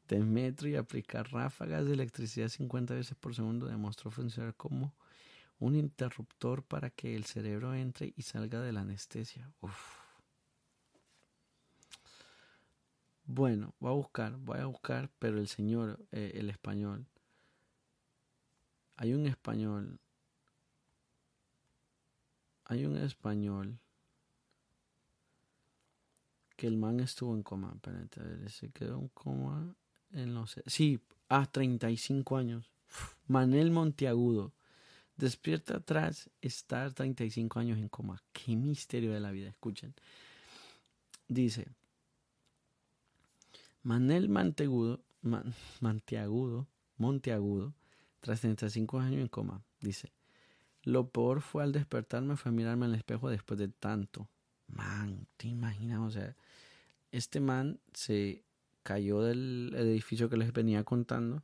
de 0.08 0.20
metro 0.20 0.68
y 0.68 0.76
aplicar 0.76 1.32
ráfagas 1.32 1.86
de 1.86 1.94
electricidad 1.94 2.50
50 2.50 2.94
veces 2.94 3.18
por 3.18 3.34
segundo 3.34 3.68
demostró 3.68 4.12
funcionar 4.12 4.54
como 4.56 4.94
un 5.62 5.76
interruptor 5.76 6.64
para 6.64 6.90
que 6.90 7.16
el 7.16 7.26
cerebro 7.26 7.76
entre 7.76 8.14
y 8.18 8.24
salga 8.24 8.60
de 8.62 8.74
la 8.74 8.82
anestesia. 8.82 9.48
Bueno, 13.26 13.76
voy 13.80 13.92
a 13.92 13.94
buscar, 13.94 14.36
voy 14.38 14.58
a 14.58 14.66
buscar, 14.66 15.10
pero 15.20 15.38
el 15.38 15.48
señor, 15.48 16.04
eh, 16.12 16.32
el 16.34 16.50
español, 16.50 17.06
hay 18.98 19.14
un 19.14 19.28
español, 19.28 20.00
hay 22.66 22.86
un 22.86 22.98
español 22.98 23.78
que 26.58 26.66
el 26.66 26.78
man 26.78 27.00
estuvo 27.00 27.36
en 27.36 27.44
coma, 27.44 27.72
espérate, 27.76 28.20
a 28.20 28.24
ver, 28.24 28.50
se 28.50 28.72
quedó 28.72 28.98
en 28.98 29.10
coma 29.10 29.76
en 30.12 30.34
los... 30.34 30.60
Sí, 30.66 31.00
a 31.30 31.46
35 31.46 32.36
años. 32.36 32.72
Manel 33.28 33.70
Monteagudo 33.70 34.54
Despierta 35.22 35.78
atrás, 35.78 36.32
estar 36.42 36.94
35 36.94 37.60
años 37.60 37.78
en 37.78 37.90
coma. 37.90 38.24
Qué 38.34 38.56
misterio 38.56 39.14
de 39.14 39.20
la 39.20 39.30
vida, 39.30 39.50
escuchen. 39.50 39.94
Dice, 41.28 41.68
Manel 43.84 44.30
Mantegudo, 44.30 45.04
Manteagudo, 45.80 46.68
Monteagudo, 46.98 47.76
tras 48.20 48.42
35 48.42 49.00
años 49.00 49.22
en 49.22 49.28
coma, 49.28 49.62
dice, 49.80 50.12
lo 50.82 51.12
peor 51.12 51.42
fue 51.42 51.62
al 51.62 51.72
despertarme 51.72 52.36
fue 52.36 52.52
mirarme 52.52 52.88
al 52.88 52.96
espejo 52.96 53.30
después 53.30 53.60
de 53.60 53.68
tanto. 53.68 54.28
Man, 54.70 55.28
te 55.38 55.48
imaginas, 55.48 56.00
o 56.00 56.10
sea, 56.10 56.36
este 57.12 57.40
man 57.40 57.80
se 57.94 58.44
cayó 58.82 59.22
del 59.22 59.72
edificio 59.78 60.32
que 60.32 60.38
les 60.38 60.52
venía 60.52 60.84
contando 60.84 61.44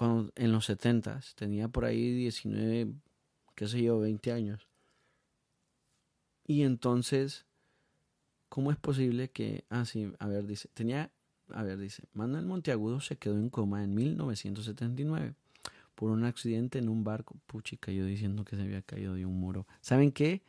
en 0.00 0.52
los 0.52 0.64
70 0.66 1.20
tenía 1.34 1.68
por 1.68 1.84
ahí 1.84 2.14
19, 2.14 2.92
qué 3.54 3.68
sé 3.68 3.82
yo, 3.82 3.98
20 3.98 4.32
años. 4.32 4.66
Y 6.46 6.62
entonces, 6.62 7.46
¿cómo 8.48 8.70
es 8.70 8.78
posible 8.78 9.30
que, 9.30 9.64
ah, 9.68 9.84
sí, 9.84 10.12
a 10.18 10.26
ver, 10.26 10.46
dice, 10.46 10.68
tenía, 10.74 11.10
a 11.50 11.62
ver, 11.62 11.78
dice, 11.78 12.04
Manuel 12.12 12.46
Monteagudo 12.46 13.00
se 13.00 13.16
quedó 13.16 13.36
en 13.36 13.50
coma 13.50 13.84
en 13.84 13.94
1979 13.94 15.34
por 15.94 16.10
un 16.10 16.24
accidente 16.24 16.78
en 16.78 16.88
un 16.88 17.04
barco. 17.04 17.36
Puchi, 17.46 17.76
cayó 17.76 18.06
diciendo 18.06 18.44
que 18.44 18.56
se 18.56 18.62
había 18.62 18.80
caído 18.80 19.14
de 19.14 19.26
un 19.26 19.38
muro. 19.38 19.66
¿Saben 19.82 20.12
qué? 20.12 20.42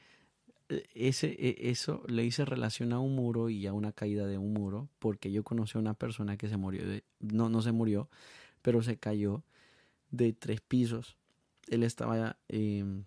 E, 0.69 0.87
ese, 0.95 1.27
e, 1.27 1.69
eso 1.69 2.03
le 2.07 2.23
hice 2.23 2.45
relación 2.45 2.93
a 2.93 2.99
un 2.99 3.15
muro 3.15 3.49
y 3.49 3.67
a 3.67 3.73
una 3.73 3.91
caída 3.91 4.25
de 4.27 4.37
un 4.37 4.53
muro, 4.53 4.87
porque 4.99 5.29
yo 5.29 5.43
conocí 5.43 5.77
a 5.77 5.81
una 5.81 5.93
persona 5.93 6.37
que 6.37 6.47
se 6.47 6.55
murió, 6.55 6.87
de, 6.87 7.03
no, 7.19 7.49
no 7.49 7.61
se 7.61 7.73
murió, 7.73 8.09
pero 8.61 8.81
se 8.81 8.97
cayó 8.97 9.43
de 10.11 10.33
tres 10.33 10.61
pisos. 10.61 11.17
Él 11.67 11.83
estaba 11.83 12.37
em, 12.47 13.05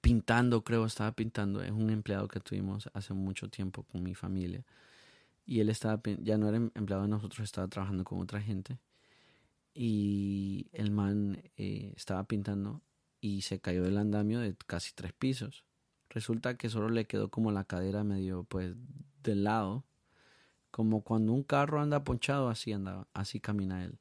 pintando, 0.00 0.62
creo, 0.64 0.86
estaba 0.86 1.12
pintando. 1.12 1.62
Es 1.62 1.72
un 1.72 1.90
empleado 1.90 2.28
que 2.28 2.40
tuvimos 2.40 2.88
hace 2.94 3.12
mucho 3.12 3.48
tiempo 3.48 3.82
con 3.84 4.02
mi 4.02 4.14
familia. 4.14 4.64
Y 5.44 5.60
él 5.60 5.68
estaba, 5.68 6.00
ya 6.20 6.38
no 6.38 6.48
era 6.48 6.56
em, 6.56 6.70
empleado 6.74 7.02
de 7.02 7.08
nosotros, 7.08 7.40
estaba 7.40 7.68
trabajando 7.68 8.04
con 8.04 8.20
otra 8.20 8.40
gente. 8.40 8.78
Y 9.74 10.68
el 10.72 10.90
man 10.90 11.42
eh, 11.56 11.92
estaba 11.96 12.24
pintando 12.24 12.82
y 13.20 13.42
se 13.42 13.60
cayó 13.60 13.82
del 13.82 13.98
andamio 13.98 14.40
de 14.40 14.54
casi 14.66 14.92
tres 14.94 15.12
pisos. 15.12 15.64
Resulta 16.08 16.56
que 16.56 16.68
solo 16.68 16.88
le 16.88 17.06
quedó 17.06 17.30
como 17.30 17.52
la 17.52 17.64
cadera 17.64 18.02
medio, 18.02 18.44
pues, 18.44 18.74
del 19.22 19.44
lado. 19.44 19.84
Como 20.70 21.02
cuando 21.02 21.32
un 21.32 21.42
carro 21.42 21.80
anda 21.80 22.04
ponchado, 22.04 22.48
así 22.48 22.72
anda, 22.72 23.06
así 23.12 23.40
camina 23.40 23.84
él 23.84 23.98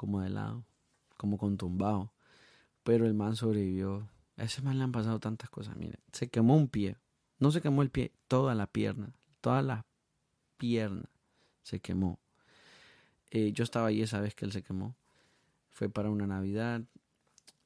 como 0.00 0.22
de 0.22 0.30
lado, 0.30 0.64
como 1.18 1.36
con 1.36 1.58
tumbado. 1.58 2.10
Pero 2.84 3.04
el 3.04 3.12
man 3.12 3.36
sobrevivió. 3.36 4.08
A 4.38 4.44
ese 4.44 4.62
man 4.62 4.78
le 4.78 4.84
han 4.84 4.92
pasado 4.92 5.20
tantas 5.20 5.50
cosas. 5.50 5.76
Mire, 5.76 5.98
se 6.10 6.30
quemó 6.30 6.56
un 6.56 6.68
pie. 6.68 6.96
No 7.38 7.50
se 7.50 7.60
quemó 7.60 7.82
el 7.82 7.90
pie, 7.90 8.10
toda 8.26 8.54
la 8.54 8.66
pierna. 8.66 9.12
Toda 9.42 9.60
la 9.60 9.84
pierna 10.56 11.10
se 11.64 11.80
quemó. 11.80 12.18
Eh, 13.30 13.52
yo 13.52 13.62
estaba 13.62 13.88
ahí 13.88 14.00
esa 14.00 14.22
vez 14.22 14.34
que 14.34 14.46
él 14.46 14.52
se 14.52 14.62
quemó. 14.62 14.96
Fue 15.68 15.90
para 15.90 16.08
una 16.08 16.26
Navidad. 16.26 16.80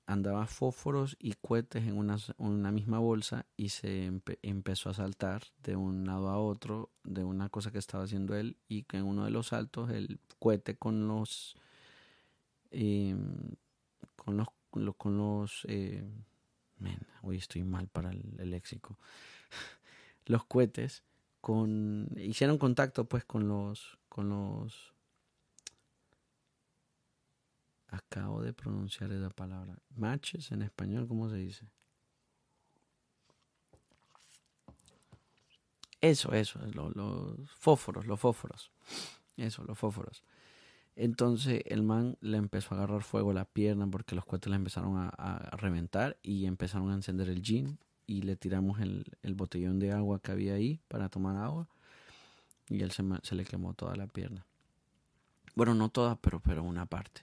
Andaba 0.04 0.48
fósforos 0.48 1.16
y 1.20 1.34
cohetes 1.34 1.84
en 1.84 1.96
una, 1.96 2.16
una 2.38 2.72
misma 2.72 2.98
bolsa 2.98 3.46
y 3.56 3.68
se 3.68 4.10
empezó 4.42 4.90
a 4.90 4.94
saltar 4.94 5.44
de 5.62 5.76
un 5.76 6.04
lado 6.04 6.30
a 6.30 6.38
otro 6.38 6.90
de 7.04 7.22
una 7.22 7.48
cosa 7.48 7.70
que 7.70 7.78
estaba 7.78 8.02
haciendo 8.02 8.34
él 8.34 8.56
y 8.66 8.82
que 8.82 8.96
en 8.96 9.04
uno 9.04 9.24
de 9.24 9.30
los 9.30 9.46
saltos 9.48 9.90
el 9.90 10.18
cohete 10.40 10.74
con 10.76 11.06
los 11.06 11.56
Em, 12.76 13.54
con 14.16 14.36
los, 14.36 14.48
con 14.98 15.16
los 15.16 15.64
eh, 15.68 16.04
hoy 17.22 17.36
estoy 17.36 17.62
mal 17.62 17.86
para 17.86 18.10
el, 18.10 18.50
léxico, 18.50 18.98
los 20.26 20.44
cohetes 20.46 21.04
con 21.40 22.08
hicieron 22.16 22.58
contacto 22.58 23.04
pues 23.04 23.24
con 23.24 23.46
los 23.46 23.98
con 24.08 24.28
los 24.28 24.92
Acabo 27.94 28.42
de 28.42 28.52
pronunciar 28.52 29.12
esa 29.12 29.30
palabra. 29.30 29.78
Matches 29.94 30.50
en 30.50 30.62
español, 30.62 31.06
¿cómo 31.06 31.30
se 31.30 31.36
dice? 31.36 31.64
Eso, 36.00 36.32
eso, 36.32 36.58
los 36.72 37.52
fósforos, 37.52 38.06
los 38.06 38.18
fósforos. 38.18 38.72
Eso, 39.36 39.62
los 39.62 39.78
fósforos. 39.78 40.24
Entonces 40.96 41.62
el 41.66 41.82
man 41.82 42.16
le 42.20 42.36
empezó 42.36 42.74
a 42.74 42.78
agarrar 42.78 43.02
fuego 43.02 43.32
a 43.32 43.34
la 43.34 43.44
pierna 43.44 43.86
porque 43.88 44.14
los 44.14 44.24
cohetes 44.24 44.50
le 44.50 44.56
empezaron 44.56 44.96
a, 44.96 45.50
reventar 45.56 46.16
y 46.22 46.46
empezaron 46.46 46.90
a 46.90 46.94
encender 46.94 47.28
el 47.28 47.42
jean 47.42 47.78
y 48.06 48.22
le 48.22 48.36
tiramos 48.36 48.80
el, 48.80 49.04
botellón 49.34 49.80
de 49.80 49.92
agua 49.92 50.20
que 50.20 50.30
había 50.30 50.54
ahí 50.54 50.80
para 50.88 51.08
tomar 51.08 51.36
agua 51.36 51.68
y 52.68 52.82
él 52.82 52.92
se, 52.92 53.02
se, 53.22 53.34
le 53.34 53.44
quemó 53.44 53.74
toda 53.74 53.96
la 53.96 54.06
pierna. 54.06 54.46
Bueno, 55.56 55.74
no 55.74 55.88
toda, 55.88 56.16
pero, 56.16 56.40
pero 56.40 56.62
una 56.62 56.86
parte. 56.86 57.22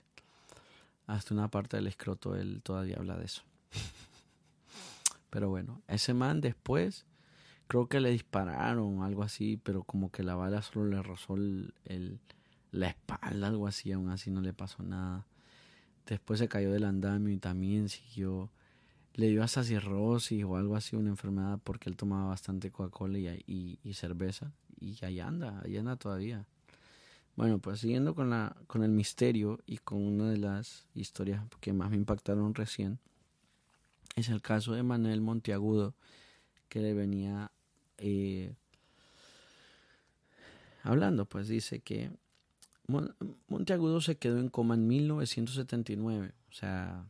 Hasta 1.08 1.34
una 1.34 1.50
parte 1.50 1.78
del 1.78 1.88
escroto 1.88 2.36
él 2.36 2.62
todavía 2.64 2.98
habla 2.98 3.18
de 3.18 3.26
eso. 3.26 3.44
pero 5.30 5.50
bueno, 5.50 5.82
ese 5.88 6.14
man 6.14 6.42
después 6.42 7.06
creo 7.68 7.88
que 7.88 8.02
le 8.02 8.12
dispararon 8.12 9.02
algo 9.02 9.24
así, 9.24 9.58
pero 9.64 9.84
como 9.84 10.12
que 10.12 10.24
la 10.24 10.36
bala 10.36 10.62
solo 10.62 10.88
le 10.88 11.02
rozó 11.02 11.36
el 11.36 12.20
la 12.72 12.88
espalda, 12.88 13.48
algo 13.48 13.68
así, 13.68 13.92
aún 13.92 14.10
así 14.10 14.32
no 14.32 14.42
le 14.42 14.54
pasó 14.54 14.84
nada. 14.84 15.26
Después 16.06 16.40
se 16.40 16.48
cayó 16.48 16.72
del 16.72 16.86
andamio 16.86 17.34
y 17.34 17.38
también 17.38 17.90
siguió. 17.90 18.50
Le 19.14 19.28
dio 19.28 19.44
hasta 19.44 19.64
cirrosis 19.64 20.44
o 20.46 20.56
algo 20.56 20.76
así, 20.76 20.96
una 20.96 21.10
enfermedad, 21.10 21.60
porque 21.64 21.90
él 21.90 21.98
tomaba 21.98 22.30
bastante 22.30 22.72
Coca-Cola 22.72 23.20
y, 23.20 23.80
y, 23.84 23.94
cerveza. 23.94 24.54
Y 24.80 24.98
ahí 25.04 25.20
anda, 25.20 25.62
ahí 25.64 25.78
anda 25.78 25.98
todavía. 25.98 26.46
Bueno, 27.36 27.60
pues 27.60 27.82
siguiendo 27.82 28.16
con, 28.16 28.30
la, 28.30 28.56
con 28.68 28.84
el 28.84 28.92
misterio 28.92 29.60
y 29.66 29.78
con 29.78 30.02
una 30.02 30.30
de 30.30 30.38
las 30.38 30.88
historias 30.94 31.44
que 31.60 31.74
más 31.74 31.90
me 31.90 31.98
impactaron 31.98 32.56
recién, 32.56 33.00
es 34.16 34.30
el 34.30 34.42
caso 34.42 34.74
de 34.74 34.84
Manuel 34.84 35.22
Monteagudo, 35.22 35.94
que 36.70 36.80
le 36.80 36.94
venía 36.94 37.52
eh, 37.98 38.54
hablando, 40.84 41.26
pues 41.26 41.48
dice 41.48 41.80
que 41.80 42.12
Monteagudo 43.48 44.02
se 44.02 44.18
quedó 44.18 44.40
en 44.40 44.50
coma 44.50 44.76
en 44.76 44.88
1979. 44.88 46.34
O 46.50 46.54
sea, 46.54 47.06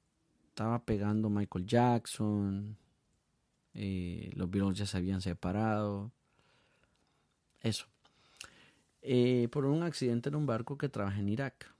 estaba 0.49 0.83
pegando 0.85 1.29
Michael 1.29 1.65
Jackson. 1.65 2.77
Eh, 3.73 4.31
los 4.35 4.49
Beatles 4.49 4.77
ya 4.77 4.85
se 4.85 4.97
habían 4.97 5.21
separado. 5.21 6.11
Eso. 7.61 7.85
Eh, 9.01 9.47
por 9.51 9.65
un 9.65 9.83
accidente 9.83 10.29
en 10.29 10.35
un 10.35 10.45
barco 10.45 10.77
que 10.77 10.89
trabaja 10.89 11.19
en 11.19 11.29
Irak. 11.29 11.73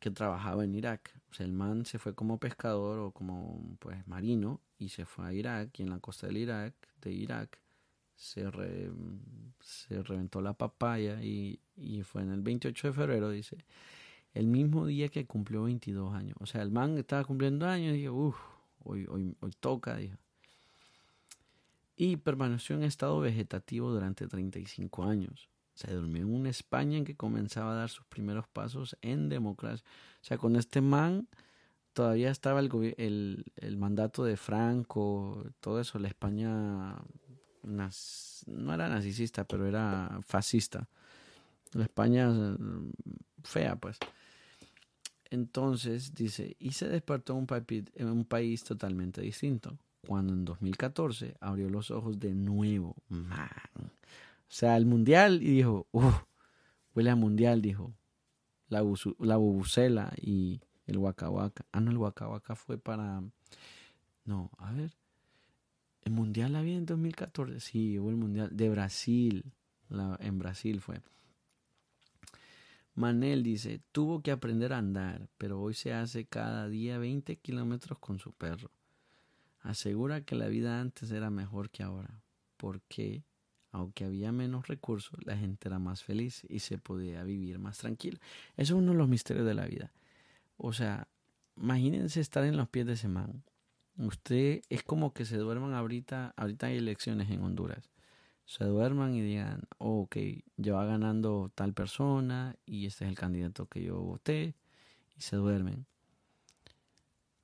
Que 0.00 0.10
trabajaba 0.10 0.64
en 0.64 0.74
Irak. 0.74 1.14
O 1.30 1.34
sea, 1.34 1.46
el 1.46 1.52
man 1.52 1.84
se 1.86 1.98
fue 1.98 2.14
como 2.14 2.38
pescador 2.38 2.98
o 3.00 3.10
como 3.10 3.76
pues 3.80 4.06
marino 4.06 4.60
y 4.78 4.90
se 4.90 5.04
fue 5.04 5.26
a 5.26 5.32
Irak 5.32 5.80
y 5.80 5.82
en 5.82 5.90
la 5.90 5.98
costa 5.98 6.26
del 6.26 6.36
Irak, 6.36 6.74
de 7.00 7.12
Irak, 7.12 7.58
se, 8.16 8.50
reventó 10.02 10.40
la 10.40 10.54
papaya 10.54 11.22
y, 11.22 11.60
fue 12.04 12.22
en 12.22 12.30
el 12.30 12.42
28 12.42 12.88
de 12.88 12.92
febrero, 12.92 13.30
dice, 13.30 13.58
el 14.32 14.46
mismo 14.46 14.86
día 14.86 15.08
que 15.08 15.26
cumplió 15.26 15.64
22 15.64 16.14
años. 16.14 16.36
O 16.40 16.46
sea, 16.46 16.62
el 16.62 16.70
man 16.70 16.98
estaba 16.98 17.24
cumpliendo 17.24 17.66
años 17.66 17.94
y 17.94 18.00
dijo, 18.00 18.14
uff, 18.14 18.36
hoy, 18.84 19.06
hoy, 19.08 19.36
hoy 19.40 19.52
toca, 19.60 19.96
dijo. 19.96 20.16
Y 21.96 22.16
permaneció 22.16 22.74
en 22.74 22.82
estado 22.82 23.20
vegetativo 23.20 23.90
durante 23.90 24.26
35 24.26 25.04
años. 25.04 25.48
Se 25.74 25.92
durmió 25.92 26.22
en 26.22 26.34
una 26.34 26.50
España 26.50 26.98
en 26.98 27.04
que 27.04 27.16
comenzaba 27.16 27.72
a 27.72 27.76
dar 27.76 27.90
sus 27.90 28.04
primeros 28.06 28.48
pasos 28.48 28.96
en 29.02 29.28
democracia. 29.28 29.84
O 30.20 30.24
sea, 30.24 30.38
con 30.38 30.56
este 30.56 30.80
man 30.80 31.28
todavía 31.92 32.30
estaba 32.30 32.58
el 32.58 33.76
mandato 33.76 34.24
de 34.24 34.36
Franco, 34.36 35.44
todo 35.60 35.80
eso, 35.80 36.00
la 36.00 36.08
España 36.08 36.96
no 37.64 38.74
era 38.74 38.88
nazista, 38.88 39.44
pero 39.44 39.66
era 39.66 40.20
fascista. 40.26 40.88
La 41.72 41.84
España 41.84 42.28
mm, 42.28 42.92
fea, 43.42 43.76
pues. 43.76 43.98
Entonces 45.30 46.14
dice, 46.14 46.56
y 46.60 46.72
se 46.72 46.88
despertó 46.88 47.34
un, 47.34 47.46
país, 47.46 47.84
en 47.94 48.08
un 48.08 48.24
país 48.24 48.62
totalmente 48.62 49.20
distinto, 49.20 49.76
cuando 50.06 50.32
en 50.32 50.44
2014 50.44 51.36
abrió 51.40 51.68
los 51.68 51.90
ojos 51.90 52.20
de 52.20 52.34
nuevo. 52.34 52.94
Man. 53.08 53.48
O 53.76 54.56
sea, 54.56 54.76
el 54.76 54.86
mundial 54.86 55.42
y 55.42 55.56
dijo, 55.56 55.88
uff, 55.90 56.22
huele 56.94 57.10
a 57.10 57.16
mundial, 57.16 57.62
dijo. 57.62 57.92
La, 58.68 58.82
la 59.18 59.36
bubucela 59.36 60.12
y 60.20 60.60
el 60.86 60.98
huacahuaca. 60.98 61.64
Ah, 61.72 61.80
no, 61.80 61.90
el 61.90 61.98
huacahuaca 61.98 62.54
fue 62.54 62.78
para... 62.78 63.22
No, 64.24 64.50
a 64.58 64.72
ver. 64.72 64.92
El 66.04 66.12
mundial 66.12 66.54
había 66.54 66.76
en 66.76 66.86
2014. 66.86 67.60
Sí, 67.60 67.98
hubo 67.98 68.10
el 68.10 68.16
mundial 68.16 68.50
de 68.52 68.68
Brasil. 68.68 69.52
en 70.20 70.38
Brasil 70.38 70.80
fue. 70.80 71.00
Manel 72.94 73.42
dice, 73.42 73.80
tuvo 73.90 74.22
que 74.22 74.30
aprender 74.30 74.72
a 74.72 74.78
andar, 74.78 75.28
pero 75.36 75.60
hoy 75.60 75.74
se 75.74 75.92
hace 75.92 76.26
cada 76.26 76.68
día 76.68 76.98
20 76.98 77.36
kilómetros 77.36 77.98
con 77.98 78.18
su 78.18 78.32
perro. 78.32 78.70
Asegura 79.60 80.20
que 80.20 80.36
la 80.36 80.46
vida 80.46 80.80
antes 80.80 81.10
era 81.10 81.30
mejor 81.30 81.70
que 81.70 81.82
ahora, 81.82 82.22
porque 82.56 83.24
aunque 83.72 84.04
había 84.04 84.30
menos 84.30 84.68
recursos, 84.68 85.18
la 85.24 85.36
gente 85.36 85.68
era 85.68 85.80
más 85.80 86.04
feliz 86.04 86.46
y 86.48 86.60
se 86.60 86.78
podía 86.78 87.24
vivir 87.24 87.58
más 87.58 87.78
tranquilo. 87.78 88.18
Eso 88.56 88.74
es 88.74 88.78
uno 88.78 88.92
de 88.92 88.98
los 88.98 89.08
misterios 89.08 89.46
de 89.46 89.54
la 89.54 89.66
vida. 89.66 89.90
O 90.56 90.72
sea, 90.72 91.08
imagínense 91.56 92.20
estar 92.20 92.44
en 92.44 92.56
los 92.56 92.68
pies 92.68 92.86
de 92.86 92.92
ese 92.92 93.08
man, 93.08 93.42
Usted 93.96 94.62
es 94.68 94.82
como 94.82 95.12
que 95.12 95.24
se 95.24 95.36
duerman 95.36 95.74
ahorita, 95.74 96.34
ahorita 96.36 96.66
hay 96.66 96.78
elecciones 96.78 97.30
en 97.30 97.42
Honduras. 97.42 97.90
Se 98.44 98.64
duerman 98.64 99.14
y 99.14 99.22
digan, 99.22 99.62
oh, 99.78 100.02
ok, 100.02 100.16
ya 100.56 100.74
va 100.74 100.84
ganando 100.84 101.50
tal 101.54 101.72
persona 101.72 102.56
y 102.66 102.86
este 102.86 103.04
es 103.04 103.10
el 103.10 103.16
candidato 103.16 103.66
que 103.66 103.82
yo 103.82 104.00
voté 104.00 104.56
y 105.16 105.20
se 105.22 105.36
duermen. 105.36 105.86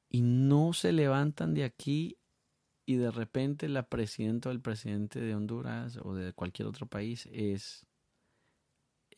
Y 0.08 0.22
no 0.22 0.72
se 0.72 0.92
levantan 0.92 1.54
de 1.54 1.64
aquí 1.64 2.18
y 2.84 2.96
de 2.96 3.12
repente 3.12 3.68
la 3.68 3.88
presidenta 3.88 4.48
o 4.48 4.52
el 4.52 4.60
presidente 4.60 5.20
de 5.20 5.34
Honduras 5.34 5.98
o 6.02 6.14
de 6.14 6.32
cualquier 6.32 6.66
otro 6.66 6.86
país 6.86 7.28
es 7.32 7.86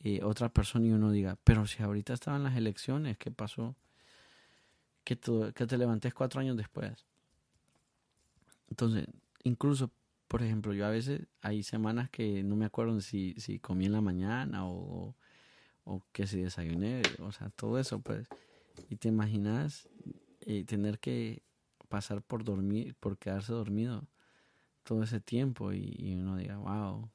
eh, 0.01 0.22
otra 0.22 0.51
persona 0.51 0.87
y 0.87 0.93
uno 0.93 1.11
diga, 1.11 1.39
pero 1.45 1.66
si 1.66 1.83
ahorita 1.83 2.12
estaban 2.12 2.43
las 2.45 2.57
elecciones, 2.57 3.16
¿qué 3.16 3.30
pasó? 3.30 3.74
Que, 5.05 5.18
que 5.18 5.66
te 5.66 5.78
levantes 5.78 6.12
cuatro 6.12 6.41
años 6.41 6.57
después. 6.57 7.07
Entonces, 8.72 9.06
incluso, 9.44 9.90
por 10.28 10.42
ejemplo, 10.42 10.72
yo 10.72 10.86
a 10.86 10.90
veces 10.90 11.26
hay 11.42 11.62
semanas 11.62 12.08
que 12.08 12.42
no 12.42 12.56
me 12.56 12.64
acuerdo 12.64 13.02
si, 13.02 13.34
si 13.36 13.58
comí 13.58 13.84
en 13.84 13.92
la 13.92 14.00
mañana 14.00 14.66
o, 14.66 15.14
o 15.84 16.02
que 16.10 16.26
si 16.26 16.40
desayuné, 16.40 17.02
o 17.18 17.32
sea, 17.32 17.50
todo 17.50 17.78
eso, 17.78 18.00
pues. 18.00 18.26
Y 18.88 18.96
te 18.96 19.08
imaginas 19.08 19.90
eh, 20.40 20.64
tener 20.64 21.00
que 21.00 21.42
pasar 21.90 22.22
por 22.22 22.44
dormir, 22.44 22.94
por 22.98 23.18
quedarse 23.18 23.52
dormido 23.52 24.08
todo 24.84 25.02
ese 25.02 25.20
tiempo 25.20 25.74
y, 25.74 25.94
y, 25.98 26.14
uno 26.14 26.38
diga, 26.38 26.56
wow, 26.56 27.10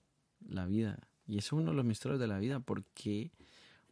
la 0.47 0.67
vida. 0.67 1.09
Y 1.25 1.39
es 1.39 1.51
uno 1.51 1.71
de 1.71 1.75
los 1.75 1.85
misterios 1.85 2.19
de 2.19 2.27
la 2.27 2.37
vida, 2.37 2.59
porque 2.59 3.31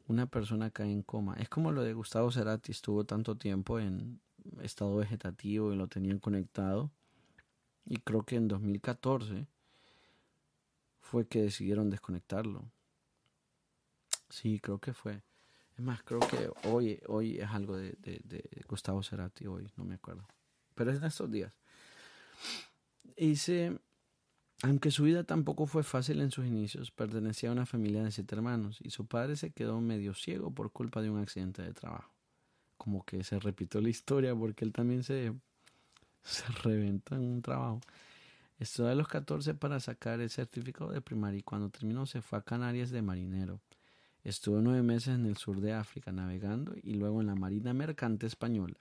una 0.08 0.28
persona 0.28 0.70
cae 0.70 0.92
en 0.92 1.02
coma. 1.02 1.34
Es 1.40 1.50
como 1.50 1.72
lo 1.72 1.82
de 1.82 1.94
Gustavo 1.94 2.32
Cerati, 2.32 2.74
estuvo 2.74 3.06
tanto 3.06 3.36
tiempo 3.36 3.80
en 3.80 4.22
estado 4.62 4.98
vegetativo 4.98 5.74
y 5.74 5.78
lo 5.78 5.88
tenían 5.88 6.20
conectado 6.20 6.92
y 7.86 7.98
creo 7.98 8.24
que 8.24 8.36
en 8.36 8.48
2014 8.48 9.48
fue 11.02 11.28
que 11.28 11.42
decidieron 11.42 11.90
desconectarlo. 11.90 12.66
Sí, 14.30 14.60
creo 14.60 14.80
que 14.80 14.94
fue. 14.94 15.22
Es 15.78 15.84
más, 15.84 16.02
creo 16.04 16.22
que 16.22 16.50
hoy, 16.68 17.00
hoy 17.08 17.38
es 17.38 17.50
algo 17.50 17.78
de, 17.78 18.64
Gustavo 18.68 19.04
Cerati, 19.04 19.46
hoy, 19.46 19.70
no 19.76 19.86
me 19.86 19.96
acuerdo. 19.96 20.28
Pero 20.74 20.92
es 20.92 21.02
de 21.02 21.08
estos 21.08 21.30
días. 21.30 21.54
Dice, 23.18 23.80
aunque 24.64 24.90
su 24.90 25.04
vida 25.04 25.24
tampoco 25.24 25.68
fue 25.68 25.84
fácil 25.84 26.22
en 26.22 26.32
sus 26.32 26.46
inicios, 26.46 26.92
pertenecía 26.92 27.50
a 27.50 27.52
una 27.52 27.66
familia 27.66 28.04
de 28.04 28.12
siete 28.12 28.36
hermanos 28.36 28.80
y 28.82 28.90
su 28.90 29.06
padre 29.06 29.36
se 29.36 29.52
quedó 29.52 29.80
medio 29.82 30.14
ciego 30.14 30.52
por 30.52 30.72
culpa 30.72 31.02
de 31.02 31.10
un 31.10 31.20
accidente 31.20 31.62
de 31.62 31.74
trabajo. 31.74 32.14
Como 32.78 33.06
que 33.06 33.24
se 33.24 33.40
repitió 33.40 33.80
la 33.80 33.90
historia 33.90 34.36
porque 34.36 34.66
él 34.66 34.74
también 34.74 35.04
se 35.04 35.34
se 36.36 36.46
reventó 36.64 37.16
en 37.16 37.22
un 37.22 37.42
trabajo. 37.42 37.80
Estudió 38.60 38.90
a 38.90 38.96
los 38.96 39.08
14 39.08 39.54
para 39.54 39.80
sacar 39.80 40.20
el 40.20 40.30
certificado 40.30 40.92
de 40.92 41.02
primaria 41.02 41.40
y 41.40 41.44
cuando 41.44 41.70
terminó 41.70 42.06
se 42.06 42.22
fue 42.22 42.40
a 42.40 42.42
Canarias 42.42 42.90
de 42.90 43.02
marinero. 43.02 43.60
Estuvo 44.24 44.60
nueve 44.60 44.82
meses 44.82 45.16
en 45.16 45.26
el 45.28 45.38
sur 45.38 45.62
de 45.62 45.74
África 45.74 46.12
navegando 46.12 46.74
y 46.82 46.96
luego 46.96 47.22
en 47.22 47.28
la 47.28 47.36
Marina 47.36 47.74
Mercante 47.74 48.26
Española. 48.26 48.76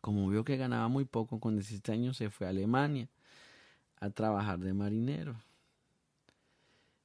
Como 0.00 0.28
vio 0.30 0.44
que 0.44 0.56
ganaba 0.56 0.88
muy 0.88 1.04
poco, 1.04 1.38
con 1.38 1.56
17 1.56 1.92
años 1.92 2.16
se 2.16 2.30
fue 2.30 2.46
a 2.46 2.50
Alemania 2.50 3.08
a 4.00 4.08
trabajar 4.10 4.58
de 4.60 4.72
marinero. 4.72 5.36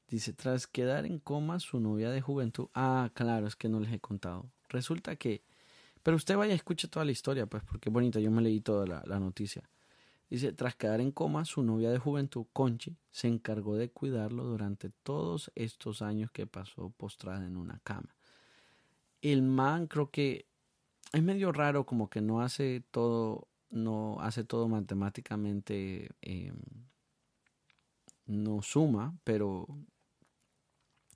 Dice, 0.08 0.34
tras 0.34 0.68
quedar 0.68 1.06
en 1.06 1.20
coma 1.20 1.60
su 1.60 1.80
novia 1.80 2.12
de 2.12 2.22
juventud, 2.22 2.68
ah, 2.76 3.10
claro, 3.14 3.48
es 3.48 3.56
que 3.56 3.70
no 3.70 3.80
les 3.80 3.92
he 3.92 4.00
contado. 4.00 4.46
Resulta 4.70 5.16
que 5.16 5.42
Pero 6.04 6.18
usted 6.18 6.36
vaya 6.36 6.54
y 6.54 6.56
escuche 6.56 6.88
toda 6.88 7.06
la 7.06 7.12
historia, 7.12 7.46
pues, 7.46 7.64
porque 7.64 7.90
bonita. 7.90 8.20
Yo 8.20 8.32
me 8.32 8.42
leí 8.42 8.62
toda 8.62 8.86
la, 8.86 9.04
la 9.06 9.20
noticia. 9.20 9.70
Dice, 10.30 10.54
tras 10.54 10.76
quedar 10.76 11.02
en 11.02 11.12
coma, 11.12 11.44
su 11.44 11.62
novia 11.62 11.92
de 11.92 12.00
juventud, 12.00 12.46
Conchi, 12.54 12.96
se 13.12 13.28
encargó 13.28 13.76
de 13.76 13.90
cuidarlo 13.90 14.46
durante 14.46 14.90
todos 14.90 15.52
estos 15.56 16.02
años 16.02 16.32
que 16.32 16.48
pasó 16.48 16.90
postrada 16.92 17.46
en 17.46 17.58
una 17.58 17.80
cama. 17.84 18.16
El 19.22 19.42
man 19.42 19.88
creo 19.88 20.10
que 20.10 20.46
es 21.12 21.22
medio 21.22 21.52
raro, 21.52 21.86
como 21.86 22.10
que 22.10 22.22
no 22.22 22.42
hace 22.42 22.82
todo, 22.92 23.50
no 23.70 24.22
hace 24.22 24.46
todo 24.46 24.70
matemáticamente, 24.70 26.12
eh, 26.22 26.54
no 28.26 28.62
suma, 28.62 29.14
pero 29.26 29.68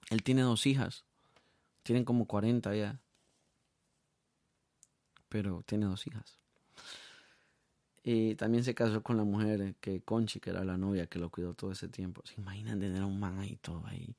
él 0.10 0.24
tiene 0.24 0.42
dos 0.42 0.66
hijas, 0.68 1.06
tienen 1.84 2.04
como 2.04 2.26
40 2.28 2.76
ya, 2.76 3.00
pero 5.36 5.64
tiene 5.66 5.86
dos 5.86 6.08
hijas. 6.08 6.40
Y 8.02 8.36
también 8.36 8.64
se 8.64 8.74
casó 8.74 9.04
con 9.04 9.18
la 9.18 9.26
mujer 9.26 9.76
que 9.82 10.00
Conchi, 10.00 10.40
que 10.40 10.52
era 10.52 10.64
la 10.64 10.78
novia 10.78 11.08
que 11.08 11.20
lo 11.20 11.30
cuidó 11.30 11.54
todo 11.54 11.74
ese 11.74 11.90
tiempo. 11.90 12.22
¿Se 12.24 12.40
imaginan 12.40 12.80
tener 12.80 13.04
un 13.04 13.20
man 13.20 13.38
ahí 13.40 13.58
todo 13.58 13.86
ahí? 13.86 14.16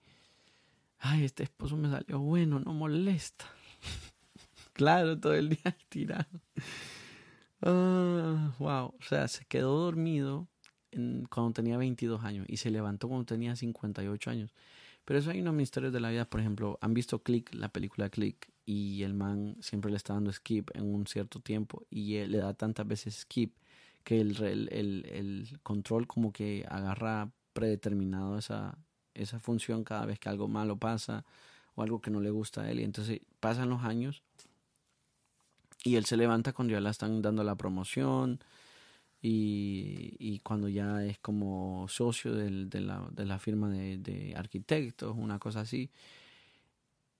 Ay, 0.98 1.24
este 1.24 1.44
esposo 1.44 1.74
me 1.78 1.88
salió 1.88 2.18
bueno, 2.18 2.60
no 2.60 2.74
molesta. 2.74 3.46
claro, 4.74 5.18
todo 5.18 5.32
el 5.32 5.48
día 5.48 5.74
tirado. 5.88 6.28
Ah, 7.62 8.54
wow, 8.58 8.88
o 8.88 9.02
sea, 9.08 9.26
se 9.26 9.46
quedó 9.46 9.78
dormido 9.78 10.48
cuando 11.30 11.54
tenía 11.54 11.78
22 11.78 12.22
años 12.24 12.44
y 12.46 12.58
se 12.58 12.70
levantó 12.70 13.08
cuando 13.08 13.24
tenía 13.24 13.56
58 13.56 14.30
años. 14.30 14.52
Pero 15.06 15.20
eso 15.20 15.30
hay 15.30 15.40
unos 15.40 15.54
misterios 15.54 15.92
de 15.92 16.00
la 16.00 16.10
vida, 16.10 16.26
por 16.26 16.40
ejemplo, 16.40 16.78
han 16.82 16.92
visto 16.92 17.22
Click, 17.22 17.54
la 17.54 17.68
película 17.70 18.10
Click, 18.10 18.50
y 18.66 19.04
el 19.04 19.14
man 19.14 19.56
siempre 19.60 19.90
le 19.90 19.96
está 19.96 20.12
dando 20.14 20.32
skip 20.32 20.70
en 20.74 20.92
un 20.92 21.06
cierto 21.06 21.38
tiempo 21.38 21.86
y 21.88 22.16
él 22.16 22.32
le 22.32 22.38
da 22.38 22.52
tantas 22.52 22.86
veces 22.86 23.14
skip 23.20 23.54
que 24.02 24.20
el, 24.20 24.36
el, 24.42 24.68
el, 25.06 25.60
control 25.62 26.08
como 26.08 26.32
que 26.32 26.66
agarra 26.68 27.30
predeterminado 27.52 28.36
esa, 28.36 28.76
esa 29.14 29.38
función 29.38 29.84
cada 29.84 30.04
vez 30.06 30.18
que 30.18 30.28
algo 30.28 30.48
malo 30.48 30.76
pasa 30.76 31.24
o 31.76 31.82
algo 31.82 32.00
que 32.00 32.10
no 32.10 32.20
le 32.20 32.30
gusta 32.30 32.62
a 32.62 32.70
él. 32.70 32.80
Y 32.80 32.84
entonces 32.84 33.20
pasan 33.38 33.70
los 33.70 33.84
años 33.84 34.22
y 35.84 35.94
él 35.94 36.04
se 36.04 36.16
levanta 36.16 36.52
cuando 36.52 36.72
ya 36.72 36.80
le 36.80 36.90
están 36.90 37.22
dando 37.22 37.44
la 37.44 37.54
promoción 37.54 38.40
y, 39.22 40.16
y 40.18 40.40
cuando 40.40 40.68
ya 40.68 41.04
es 41.04 41.18
como 41.18 41.86
socio 41.88 42.34
del, 42.34 42.68
de, 42.70 42.80
la, 42.80 43.08
de 43.12 43.26
la 43.26 43.38
firma 43.38 43.70
de, 43.70 43.98
de 43.98 44.34
arquitectos, 44.36 45.16
una 45.16 45.38
cosa 45.38 45.60
así 45.60 45.90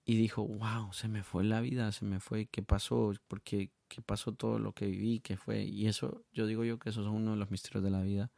y 0.07 0.15
dijo, 0.15 0.47
wow, 0.47 0.93
se 0.93 1.09
me 1.09 1.21
fue 1.21 1.43
la 1.43 1.59
vida, 1.59 1.91
se 1.91 2.05
me 2.05 2.21
fue, 2.21 2.45
¿qué 2.45 2.63
pasó? 2.63 3.11
Porque 3.27 3.71
qué 3.89 4.01
pasó 4.01 4.31
todo 4.33 4.57
lo 4.57 4.71
que 4.73 4.87
viví, 4.87 5.19
qué 5.19 5.35
fue. 5.35 5.65
Y 5.65 5.87
eso, 5.87 6.23
yo 6.31 6.47
digo 6.47 6.63
yo 6.63 6.79
que 6.79 6.89
eso 6.89 7.01
es 7.01 7.07
uno 7.07 7.31
de 7.31 7.37
los 7.37 7.51
misterios 7.51 7.83
de 7.83 7.89
la 7.91 8.01
vida. 8.01 8.31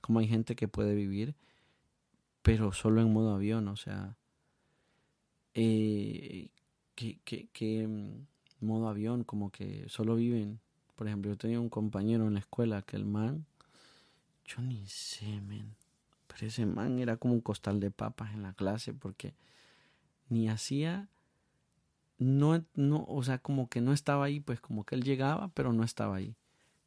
Como 0.00 0.18
hay 0.18 0.26
gente 0.26 0.56
que 0.56 0.66
puede 0.66 0.94
vivir, 0.96 1.36
pero 2.42 2.72
solo 2.72 3.00
en 3.00 3.12
modo 3.12 3.34
avión, 3.34 3.68
o 3.68 3.76
sea, 3.76 4.16
eh, 5.54 6.50
que, 6.96 7.20
que, 7.24 7.48
que 7.52 7.88
modo 8.60 8.88
avión, 8.88 9.22
como 9.24 9.50
que 9.52 9.88
solo 9.88 10.16
viven. 10.16 10.60
Por 10.94 11.06
ejemplo, 11.08 11.30
yo 11.30 11.36
tenía 11.36 11.60
un 11.60 11.68
compañero 11.68 12.26
en 12.26 12.34
la 12.34 12.40
escuela 12.40 12.82
que 12.82 12.96
el 12.96 13.04
man, 13.04 13.46
yo 14.44 14.62
ni 14.62 14.86
sé, 14.86 15.40
men, 15.40 15.74
pero 16.26 16.46
ese 16.46 16.66
man 16.66 16.98
era 16.98 17.16
como 17.16 17.34
un 17.34 17.40
costal 17.40 17.80
de 17.80 17.90
papas 17.90 18.32
en 18.34 18.42
la 18.42 18.52
clase 18.52 18.92
porque 18.92 19.34
ni 20.28 20.48
hacía, 20.48 21.08
no, 22.18 22.64
no, 22.74 23.04
o 23.08 23.22
sea, 23.22 23.38
como 23.38 23.68
que 23.68 23.80
no 23.80 23.92
estaba 23.92 24.24
ahí, 24.24 24.40
pues 24.40 24.60
como 24.60 24.84
que 24.84 24.94
él 24.94 25.02
llegaba, 25.02 25.48
pero 25.48 25.72
no 25.72 25.84
estaba 25.84 26.16
ahí. 26.16 26.36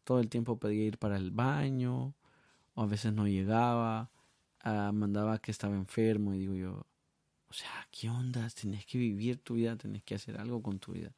Todo 0.03 0.20
el 0.20 0.30
tiempo 0.30 0.58
pedía 0.58 0.86
ir 0.86 0.97
para 0.97 1.18
el 1.18 1.32
baño, 1.32 2.14
o 2.76 2.82
a 2.82 2.86
veces 2.86 3.14
no 3.14 3.28
llegaba, 3.28 4.10
ah, 4.62 4.91
mandaba 4.93 5.39
que 5.39 5.51
estaba 5.51 5.76
enfermo, 5.76 6.34
y 6.34 6.39
digo 6.39 6.55
yo, 6.55 6.86
o 7.49 7.53
sea, 7.53 7.88
¿qué 7.91 8.10
onda? 8.10 8.47
Tienes 8.49 8.86
que 8.86 8.97
vivir 8.97 9.39
tu 9.39 9.55
vida, 9.55 9.76
tienes 9.76 10.03
que 10.03 10.16
hacer 10.16 10.38
algo 10.39 10.62
con 10.62 10.80
tu 10.80 10.93
vida. 10.93 11.12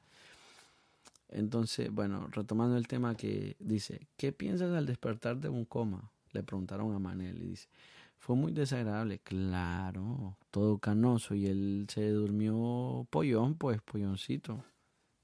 Entonces, 1.30 1.92
bueno, 1.92 2.28
retomando 2.32 2.78
el 2.78 2.88
tema 2.88 3.16
que 3.16 3.56
dice, 3.60 4.08
¿qué 4.18 4.32
piensas 4.32 4.72
al 4.74 4.86
despertar 4.86 5.38
de 5.38 5.50
un 5.50 5.66
coma? 5.66 6.12
Le 6.32 6.44
preguntaron 6.44 6.94
a 6.94 7.00
Manel 7.00 7.38
y 7.42 7.48
dice, 7.50 7.70
fue 8.18 8.36
muy 8.36 8.52
desagradable, 8.52 9.20
claro, 9.20 10.38
todo 10.52 10.78
canoso 10.80 11.36
y 11.36 11.48
él 11.48 11.88
se 11.90 12.10
durmió 12.10 13.08
pollón, 13.10 13.56
pues 13.56 13.82
polloncito, 13.82 14.64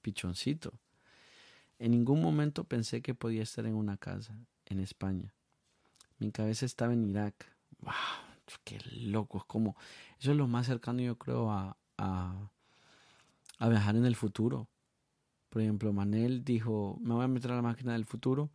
pichoncito. 0.02 0.74
En 1.78 1.92
ningún 1.92 2.22
momento 2.22 2.64
pensé 2.64 3.02
que 3.02 3.14
podía 3.14 3.44
estar 3.44 3.66
en 3.66 3.76
una 3.76 3.98
casa, 3.98 4.38
en 4.66 4.80
España. 4.80 5.34
Mi 6.20 6.32
cabeza 6.32 6.66
estaba 6.66 6.94
en 6.94 7.04
Irak. 7.04 7.52
¡Wow! 7.82 7.94
¡Qué 8.64 8.80
loco! 8.92 9.40
Es 9.40 9.44
como, 9.46 9.76
eso 10.20 10.32
es 10.32 10.38
lo 10.38 10.48
más 10.48 10.68
cercano 10.68 11.02
yo 11.02 11.18
creo 11.18 11.52
a, 11.52 11.76
a, 11.98 12.50
a 13.58 13.70
viajar 13.70 13.96
en 13.98 14.06
el 14.06 14.16
futuro. 14.16 14.70
Por 15.56 15.62
ejemplo, 15.62 15.94
Manel 15.94 16.44
dijo, 16.44 17.00
me 17.02 17.14
voy 17.14 17.24
a 17.24 17.30
meter 17.30 17.54
a 17.54 17.56
la 17.56 17.62
máquina 17.62 17.94
del 17.94 18.04
futuro 18.04 18.50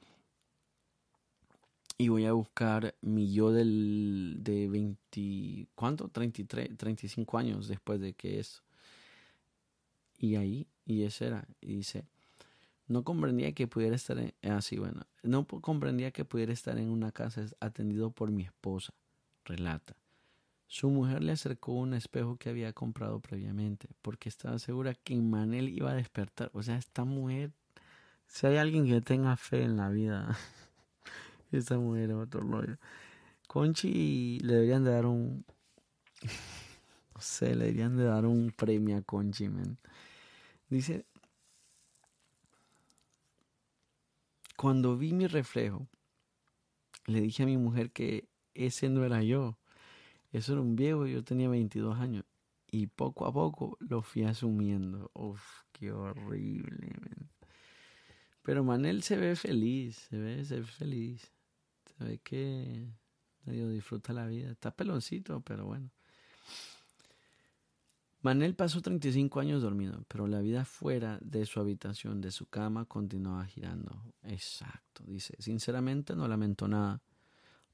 y 1.97 2.09
voy 2.09 2.27
a 2.27 2.35
buscar 2.35 2.95
mi 3.01 3.33
yo 3.33 3.53
del 3.53 4.37
de 4.41 4.69
20 4.69 5.69
¿cuánto? 5.75 6.09
33, 6.09 6.77
35 6.77 7.39
años 7.39 7.69
después 7.69 8.03
de 8.03 8.13
que 8.13 8.39
eso. 8.39 8.63
Y 10.19 10.37
ahí 10.37 10.67
y 10.85 11.05
ese 11.05 11.29
era 11.29 11.49
y 11.63 11.77
dice, 11.77 12.05
no 12.87 13.03
comprendía 13.03 13.53
que 13.53 13.67
pudiera 13.67 13.97
estar 13.97 14.19
en 14.19 14.53
así, 14.53 14.77
ah, 14.77 14.81
bueno, 14.81 15.07
no 15.23 15.47
comprendía 15.47 16.11
que 16.11 16.27
pudiera 16.27 16.53
estar 16.53 16.77
en 16.77 16.91
una 16.91 17.13
casa 17.13 17.47
atendido 17.61 18.11
por 18.11 18.31
mi 18.31 18.43
esposa, 18.43 18.93
relata. 19.47 19.97
Su 20.71 20.89
mujer 20.89 21.25
le 21.25 21.33
acercó 21.33 21.73
un 21.73 21.95
espejo 21.95 22.37
que 22.37 22.49
había 22.49 22.73
comprado 22.73 23.19
previamente, 23.19 23.89
porque 24.03 24.29
estaba 24.29 24.57
segura 24.61 24.95
que 24.95 25.17
Manel 25.17 25.69
iba 25.69 25.91
a 25.91 25.95
despertar. 25.95 26.49
O 26.55 26.63
sea, 26.63 26.77
esta 26.77 27.05
mujer, 27.05 27.51
si 28.29 28.47
hay 28.47 28.57
alguien 28.57 28.87
que 28.87 29.01
tenga 29.01 29.37
fe 29.37 29.65
en 29.65 29.77
la 29.77 29.89
vida, 29.89 30.39
Esa 31.51 31.77
mujer 31.77 32.11
es 32.11 32.17
otro 32.17 32.41
rollo. 32.41 32.79
Conchi 33.49 34.39
le 34.41 34.55
deberían 34.55 34.85
de 34.85 34.91
dar 34.93 35.07
un. 35.07 35.45
No 37.17 37.21
sé, 37.21 37.57
le 37.57 37.67
deberían 37.67 37.97
de 37.97 38.05
dar 38.05 38.25
un 38.25 38.53
premio 38.53 38.97
a 38.97 39.03
Conchi, 39.03 39.49
man. 39.49 39.77
Dice. 40.69 41.05
Cuando 44.57 44.97
vi 44.97 45.13
mi 45.13 45.27
reflejo, 45.27 45.89
le 47.07 47.21
dije 47.23 47.43
a 47.43 47.47
mi 47.47 47.57
mujer 47.57 47.91
que 47.91 48.29
ese 48.55 48.89
no 48.89 49.05
era 49.05 49.23
yo. 49.25 49.60
Eso 50.33 50.53
era 50.53 50.63
un 50.63 50.77
viejo, 50.77 51.07
yo 51.07 51.25
tenía 51.25 51.49
22 51.49 51.99
años. 51.99 52.25
Y 52.71 52.87
poco 52.87 53.27
a 53.27 53.33
poco 53.33 53.77
lo 53.81 54.01
fui 54.03 54.23
asumiendo. 54.23 55.11
Uf, 55.15 55.43
qué 55.73 55.91
horrible. 55.91 56.95
Pero 58.43 58.63
Manel 58.63 59.03
se 59.03 59.17
ve 59.17 59.35
feliz, 59.35 59.97
se 60.09 60.19
ve, 60.19 60.45
feliz. 60.65 61.33
Se 61.85 62.05
ve 62.05 62.19
que 62.19 62.89
medio 63.45 63.69
disfruta 63.69 64.13
la 64.13 64.27
vida. 64.27 64.53
Está 64.53 64.71
peloncito, 64.71 65.41
pero 65.41 65.67
bueno. 65.67 65.91
Manel 68.23 68.55
pasó 68.55 68.83
35 68.83 69.41
años 69.41 69.63
dormido, 69.63 70.05
pero 70.07 70.27
la 70.27 70.41
vida 70.41 70.65
fuera 70.65 71.19
de 71.23 71.47
su 71.47 71.59
habitación, 71.59 72.21
de 72.21 72.31
su 72.31 72.47
cama, 72.47 72.85
continuaba 72.85 73.47
girando. 73.47 74.15
Exacto, 74.23 75.03
dice. 75.07 75.35
Sinceramente 75.39 76.15
no 76.15 76.29
lamento 76.29 76.69
nada 76.69 77.03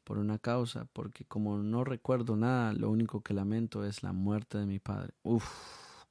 por 0.06 0.18
una 0.18 0.38
causa, 0.38 0.84
porque 0.92 1.24
como 1.24 1.58
no 1.58 1.82
recuerdo 1.82 2.36
nada, 2.36 2.72
lo 2.72 2.90
único 2.90 3.22
que 3.22 3.34
lamento 3.34 3.84
es 3.84 4.04
la 4.04 4.12
muerte 4.12 4.56
de 4.56 4.64
mi 4.64 4.78
padre. 4.78 5.14
Uf, 5.24 5.44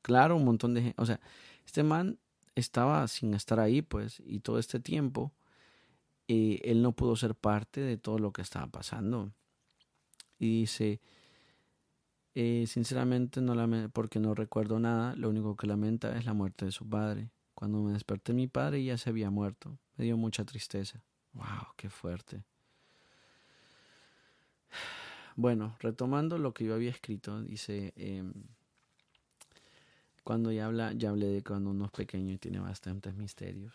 claro, 0.02 0.36
un 0.36 0.44
montón 0.44 0.74
de 0.74 0.82
gente. 0.82 1.02
O 1.02 1.06
sea, 1.06 1.22
este 1.66 1.82
man 1.82 2.20
estaba 2.56 3.08
sin 3.08 3.34
estar 3.34 3.58
ahí, 3.58 3.82
pues, 3.82 4.22
y 4.26 4.42
todo 4.42 4.60
este 4.60 4.82
tiempo 4.82 5.32
eh, 6.28 6.60
él 6.66 6.82
no 6.82 6.92
pudo 6.92 7.16
ser 7.16 7.36
parte 7.36 7.80
de 7.80 7.96
todo 7.98 8.20
lo 8.20 8.34
que 8.34 8.42
estaba 8.42 8.68
pasando. 8.68 9.32
Y 10.40 10.62
dice, 10.62 11.00
eh, 12.34 12.66
sinceramente, 12.68 13.40
no 13.40 13.56
porque 13.94 14.20
no 14.20 14.36
recuerdo 14.36 14.78
nada, 14.78 15.16
lo 15.16 15.30
único 15.30 15.56
que 15.56 15.68
lamenta 15.68 16.18
es 16.18 16.26
la 16.26 16.34
muerte 16.34 16.66
de 16.66 16.72
su 16.72 16.88
padre. 16.90 17.32
Cuando 17.54 17.82
me 17.82 17.94
desperté 17.94 18.34
mi 18.34 18.48
padre 18.48 18.84
ya 18.84 18.98
se 18.98 19.10
había 19.10 19.30
muerto. 19.30 19.80
Me 19.96 20.04
dio 20.04 20.18
mucha 20.18 20.44
tristeza. 20.44 21.02
¡Wow! 21.32 21.76
¡Qué 21.78 21.90
fuerte! 21.90 22.44
Bueno, 25.36 25.76
retomando 25.80 26.38
lo 26.38 26.54
que 26.54 26.66
yo 26.66 26.76
había 26.76 26.90
escrito, 26.90 27.42
dice, 27.42 27.94
em, 27.98 28.34
cuando 30.24 30.52
ya 30.52 30.66
habla, 30.66 30.94
ya 30.94 31.10
hablé 31.10 31.28
de 31.28 31.44
cuando 31.44 31.72
uno 31.72 31.86
es 31.86 31.92
pequeño 31.92 32.34
y 32.34 32.38
tiene 32.38 32.60
bastantes 32.60 33.16
misterios. 33.16 33.74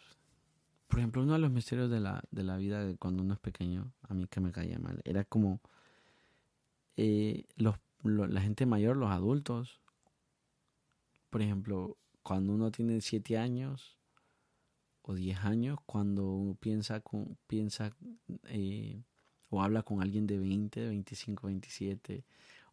Por 0.88 0.98
ejemplo, 0.98 1.22
uno 1.22 1.34
de 1.34 1.38
los 1.38 1.51
misterios 1.51 1.90
de 1.90 2.01
la, 2.01 2.24
de 2.30 2.42
la 2.42 2.57
vida 2.57 2.84
de 2.84 2.96
cuando 2.96 3.22
uno 3.22 3.34
es 3.34 3.40
pequeño, 3.40 3.92
a 4.09 4.14
mí 4.14 4.26
que 4.26 4.40
me 4.40 4.51
caía 4.51 4.78
mal, 4.78 5.01
era 5.05 5.24
como 5.24 5.61
eh, 6.96 7.44
los, 7.57 7.76
la 8.03 8.40
gente 8.40 8.66
mayor, 8.66 8.96
los 8.96 9.11
adultos. 9.11 9.80
Por 11.30 11.42
ejemplo, 11.42 11.96
cuando 12.22 12.53
uno 12.53 12.70
tiene 12.70 13.01
siete 13.01 13.38
años 13.38 13.98
o 15.03 15.14
10 15.14 15.44
años 15.44 15.78
cuando 15.86 16.57
piensa, 16.61 17.01
con, 17.01 17.38
piensa 17.46 17.96
eh, 18.44 19.03
o 19.51 19.62
habla 19.62 19.82
con 19.82 20.03
alguien 20.03 20.26
de 20.26 20.38
20, 20.38 20.88
25, 20.88 21.46
27 21.46 22.24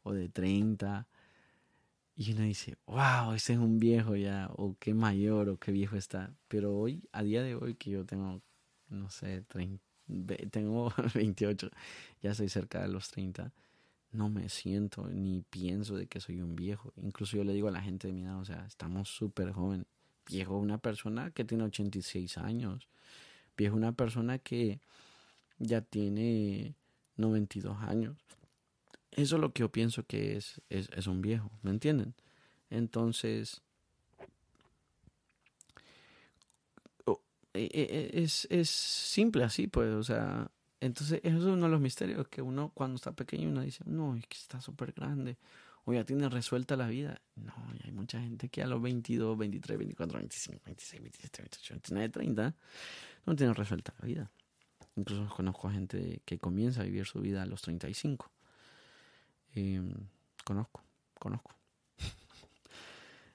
o 0.03 0.13
de 0.13 0.30
30 0.30 1.07
y 2.19 2.34
uno 2.34 2.41
dice, 2.41 2.78
wow, 2.88 3.34
ese 3.34 3.53
es 3.53 3.59
un 3.59 3.78
viejo 3.78 4.15
ya, 4.15 4.49
o 4.55 4.75
qué 4.80 4.95
mayor, 4.95 5.49
o 5.49 5.57
qué 5.57 5.71
viejo 5.71 5.95
está. 5.95 6.34
Pero 6.47 6.75
hoy, 6.75 7.03
a 7.11 7.21
día 7.21 7.43
de 7.43 7.53
hoy, 7.53 7.75
que 7.75 7.91
yo 7.91 8.05
tengo, 8.07 8.41
no 8.89 9.11
sé, 9.11 9.43
30, 9.43 9.84
tengo 10.49 10.91
28, 11.13 11.69
ya 12.23 12.34
soy 12.34 12.49
cerca 12.49 12.82
de 12.82 12.88
los 12.88 13.11
30, 13.11 13.53
no 14.11 14.30
me 14.30 14.49
siento 14.49 15.07
ni 15.09 15.41
pienso 15.43 15.95
de 15.95 16.07
que 16.07 16.19
soy 16.19 16.41
un 16.41 16.55
viejo. 16.55 16.91
Incluso 17.03 17.38
yo 17.38 17.43
le 17.43 17.53
digo 17.53 17.67
a 17.67 17.71
la 17.71 17.84
gente 17.84 18.07
de 18.07 18.13
mi 18.13 18.23
edad, 18.23 18.39
o 18.39 18.45
sea, 18.45 18.65
estamos 18.65 19.09
súper 19.09 19.51
jóvenes. 19.51 19.86
Viejo 20.28 20.57
una 20.57 20.80
persona 20.80 21.30
que 21.30 21.45
tiene 21.45 21.65
86 21.65 22.39
años. 22.39 22.89
Viejo 23.55 23.75
una 23.75 23.91
persona 23.91 24.39
que 24.39 24.82
ya 25.60 25.82
tiene 25.82 26.76
92 27.18 27.78
años. 27.84 28.18
Eso 29.12 29.36
es 29.36 29.41
lo 29.41 29.51
que 29.51 29.62
yo 29.62 29.72
pienso 29.72 30.03
que 30.03 30.38
es, 30.38 30.62
es, 30.70 30.89
es 30.95 31.08
un 31.08 31.22
viejo, 31.22 31.51
¿me 31.64 31.72
entienden? 31.72 32.14
Entonces, 32.70 33.62
e, 37.58 38.12
es, 38.14 38.47
es 38.49 38.70
simple 38.70 39.43
así, 39.43 39.68
pues, 39.68 39.93
o 39.93 40.03
sea, 40.03 40.51
entonces 40.80 41.20
eso 41.24 41.38
es 41.38 41.43
uno 41.43 41.66
de 41.66 41.72
los 41.72 41.82
misterios 41.82 42.28
que 42.28 42.41
uno 42.41 42.72
cuando 42.74 42.95
está 42.95 43.12
pequeño 43.14 43.49
uno 43.49 43.62
dice, 43.62 43.84
no, 43.86 44.16
es 44.16 44.28
que 44.28 44.38
está 44.38 44.62
súper 44.62 44.93
grande, 44.93 45.38
o 45.86 45.93
ya 45.93 46.03
tiene 46.03 46.30
resuelta 46.30 46.76
la 46.76 46.88
vida. 46.88 47.22
No, 47.36 47.53
hay 47.84 47.91
mucha 47.91 48.20
gente 48.22 48.49
que 48.49 48.62
a 48.62 48.68
los 48.68 48.82
22, 48.82 49.38
23, 49.38 49.78
24, 49.80 50.20
25, 50.20 50.62
26, 50.66 51.01
27, 51.01 51.41
28, 51.41 51.74
29, 51.74 52.10
30 52.10 52.55
no 53.26 53.36
tiene 53.36 53.53
resuelta 53.53 53.93
la 53.99 54.05
vida. 54.05 54.32
Incluso 54.98 55.30
conozco 55.30 55.70
gente 55.70 56.22
que 56.26 56.39
comienza 56.39 56.82
a 56.82 56.84
vivir 56.84 57.06
su 57.06 57.22
vida 57.22 57.43
a 57.43 57.45
los 57.45 57.62
35. 57.62 58.32
Eh, 59.54 59.82
conozco, 60.43 60.84
conozco. 61.20 61.52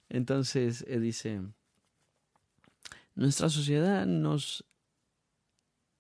Entonces 0.08 0.84
eh, 0.88 0.98
dice, 0.98 1.40
nuestra 3.14 3.48
sociedad 3.48 4.06
nos 4.06 4.64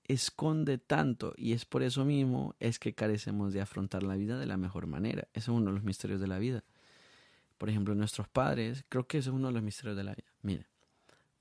esconde 0.04 0.78
tanto 0.78 1.32
y 1.36 1.52
es 1.52 1.64
por 1.64 1.84
eso 1.84 2.04
mismo 2.04 2.56
es 2.58 2.80
que 2.80 2.92
carecemos 2.94 3.52
de 3.52 3.60
afrontar 3.60 4.02
la 4.02 4.16
vida 4.16 4.40
de 4.40 4.46
la 4.46 4.56
mejor 4.56 4.88
manera. 4.88 5.28
Ese 5.32 5.44
es 5.44 5.48
uno 5.48 5.66
de 5.66 5.74
los 5.74 5.84
misterios 5.84 6.20
de 6.20 6.26
la 6.26 6.40
vida. 6.40 6.64
Por 7.56 7.70
ejemplo, 7.70 7.94
nuestros 7.94 8.26
padres, 8.26 8.84
creo 8.88 9.06
que 9.06 9.18
ese 9.18 9.30
es 9.30 9.34
uno 9.34 9.46
de 9.46 9.54
los 9.54 9.62
misterios 9.62 9.96
de 9.96 10.02
la 10.02 10.14
vida. 10.16 10.32
Mire, 10.42 10.66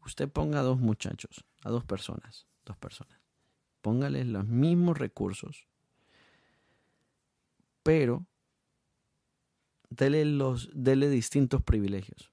usted 0.05 0.29
ponga 0.29 0.59
a 0.59 0.63
dos 0.63 0.79
muchachos, 0.79 1.43
a 1.63 1.71
dos 1.71 1.83
personas, 1.85 2.45
dos 2.63 2.77
personas. 2.77 3.20
Póngales 3.81 4.27
los 4.27 4.45
mismos 4.45 4.97
recursos, 4.97 5.67
pero 7.83 8.25
dele, 9.89 10.25
los, 10.25 10.69
distintos 10.73 11.61
privilegios. 11.61 12.31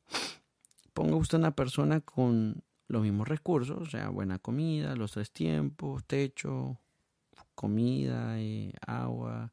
Ponga 0.95 1.17
usted 1.17 1.39
una 1.39 1.55
persona 1.55 2.01
con 2.01 2.63
los 2.87 3.03
mismos 3.03 3.29
recursos, 3.29 3.79
o 3.79 3.91
sea, 3.91 4.09
buena 4.09 4.39
comida, 4.39 4.97
los 4.97 5.13
tres 5.13 5.31
tiempos, 5.31 6.05
techo, 6.05 6.79
comida, 7.55 8.41
eh, 8.41 8.73
agua, 8.87 9.53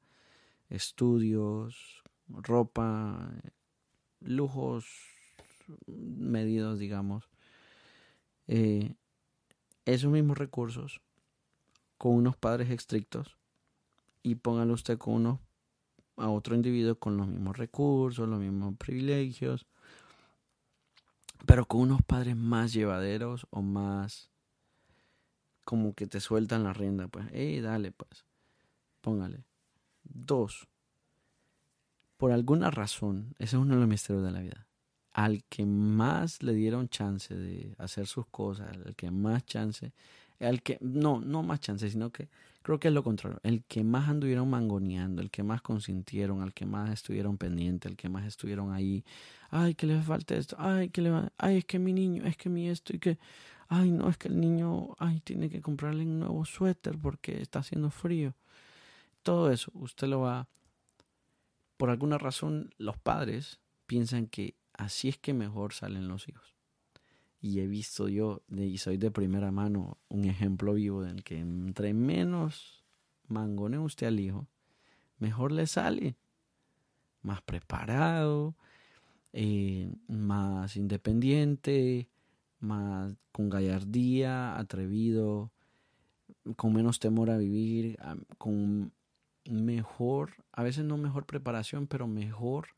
estudios, 0.69 2.03
ropa, 2.27 3.31
lujos 4.21 4.85
medidos, 5.87 6.79
digamos. 6.79 7.29
Eh, 8.47 8.93
esos 9.85 10.11
mismos 10.11 10.37
recursos 10.37 11.01
con 11.97 12.13
unos 12.13 12.35
padres 12.37 12.69
estrictos 12.69 13.37
y 14.23 14.35
póngalo 14.35 14.73
usted 14.73 14.97
con 14.97 15.13
unos 15.15 15.39
a 16.17 16.29
otro 16.29 16.55
individuo 16.55 16.95
con 16.95 17.17
los 17.17 17.27
mismos 17.27 17.57
recursos, 17.57 18.27
los 18.27 18.39
mismos 18.39 18.75
privilegios, 18.77 19.65
pero 21.45 21.65
con 21.65 21.81
unos 21.81 22.01
padres 22.01 22.35
más 22.35 22.73
llevaderos 22.73 23.47
o 23.49 23.61
más 23.61 24.31
como 25.63 25.93
que 25.93 26.07
te 26.07 26.19
sueltan 26.19 26.63
la 26.63 26.73
rienda, 26.73 27.07
pues, 27.07 27.25
hey, 27.31 27.59
dale, 27.59 27.91
pues, 27.91 28.23
póngale. 29.01 29.43
Dos, 30.03 30.67
por 32.17 32.31
alguna 32.31 32.69
razón, 32.71 33.35
ese 33.39 33.55
es 33.55 33.61
uno 33.61 33.73
de 33.73 33.79
los 33.79 33.89
misterios 33.89 34.23
de 34.23 34.31
la 34.31 34.41
vida, 34.41 34.67
al 35.11 35.43
que 35.45 35.65
más 35.65 36.43
le 36.43 36.53
dieron 36.53 36.87
chance 36.87 37.35
de 37.35 37.75
hacer 37.79 38.05
sus 38.05 38.27
cosas, 38.27 38.69
al 38.69 38.95
que 38.95 39.09
más 39.09 39.43
chance, 39.45 39.91
al 40.39 40.61
que, 40.61 40.77
no, 40.81 41.19
no 41.21 41.43
más 41.43 41.59
chance, 41.59 41.89
sino 41.89 42.11
que 42.11 42.29
creo 42.61 42.79
que 42.79 42.87
es 42.87 42.93
lo 42.93 43.03
contrario, 43.03 43.39
el 43.43 43.63
que 43.63 43.83
más 43.83 44.09
anduvieron 44.09 44.49
mangoneando, 44.49 45.21
el 45.21 45.29
que 45.29 45.43
más 45.43 45.61
consintieron, 45.61 46.41
al 46.41 46.53
que 46.53 46.65
más 46.65 46.91
estuvieron 46.91 47.37
pendientes, 47.37 47.91
el 47.91 47.97
que 47.97 48.09
más 48.09 48.25
estuvieron 48.25 48.73
ahí 48.73 49.03
ay, 49.55 49.75
que 49.75 49.87
le 49.87 50.01
falta 50.01 50.35
esto, 50.35 50.55
ay, 50.59 50.89
que 50.89 51.01
le 51.01 51.09
va, 51.11 51.31
ay, 51.37 51.57
es 51.57 51.65
que 51.65 51.79
mi 51.79 51.93
niño, 51.93 52.25
es 52.25 52.37
que 52.37 52.49
mi 52.49 52.69
esto 52.69 52.95
y 52.95 52.99
que, 52.99 53.17
ay, 53.69 53.91
no, 53.91 54.09
es 54.09 54.17
que 54.17 54.27
el 54.27 54.39
niño, 54.39 54.95
ay, 54.99 55.21
tiene 55.21 55.49
que 55.49 55.61
comprarle 55.61 56.03
un 56.03 56.19
nuevo 56.19 56.45
suéter 56.45 56.97
porque 56.97 57.41
está 57.41 57.59
haciendo 57.59 57.89
frío. 57.89 58.33
Todo 59.23 59.51
eso, 59.51 59.71
usted 59.75 60.07
lo 60.07 60.21
va, 60.21 60.47
por 61.77 61.89
alguna 61.89 62.17
razón, 62.17 62.73
los 62.77 62.97
padres 62.97 63.59
piensan 63.87 64.27
que 64.27 64.55
así 64.73 65.09
es 65.09 65.17
que 65.17 65.33
mejor 65.33 65.73
salen 65.73 66.07
los 66.07 66.27
hijos. 66.27 66.54
Y 67.45 67.59
he 67.59 67.67
visto 67.67 68.09
yo, 68.09 68.41
y 68.49 68.79
soy 68.79 68.97
de 68.97 69.11
primera 69.11 69.51
mano, 69.51 69.99
un 70.09 70.25
ejemplo 70.25 70.73
vivo 70.73 71.03
del 71.03 71.23
que 71.23 71.37
entre 71.37 71.93
menos 71.93 72.83
mangone 73.27 73.77
usted 73.77 74.07
al 74.07 74.19
hijo, 74.19 74.47
mejor 75.19 75.51
le 75.51 75.67
sale. 75.67 76.15
Más 77.21 77.43
preparado, 77.43 78.55
eh, 79.31 79.93
más 80.07 80.75
independiente, 80.75 82.09
más 82.61 83.13
con 83.31 83.51
gallardía, 83.51 84.57
atrevido, 84.57 85.51
con 86.55 86.73
menos 86.73 86.97
temor 86.97 87.29
a 87.29 87.37
vivir, 87.37 87.99
con 88.39 88.91
mejor, 89.47 90.31
a 90.51 90.63
veces 90.63 90.83
no 90.83 90.97
mejor 90.97 91.27
preparación, 91.27 91.85
pero 91.85 92.07
mejor 92.07 92.69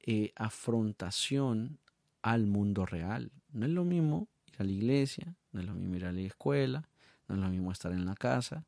eh, 0.00 0.32
afrontación 0.34 1.78
al 2.22 2.48
mundo 2.48 2.86
real. 2.86 3.30
No 3.52 3.66
es 3.66 3.72
lo 3.72 3.84
mismo 3.84 4.28
ir 4.46 4.54
a 4.58 4.64
la 4.64 4.72
iglesia, 4.72 5.34
no 5.52 5.60
es 5.60 5.66
lo 5.66 5.74
mismo 5.74 5.96
ir 5.96 6.04
a 6.06 6.12
la 6.12 6.20
escuela, 6.20 6.88
no 7.28 7.34
es 7.34 7.40
lo 7.40 7.48
mismo 7.48 7.72
estar 7.72 7.92
en 7.92 8.06
la 8.06 8.14
casa, 8.14 8.64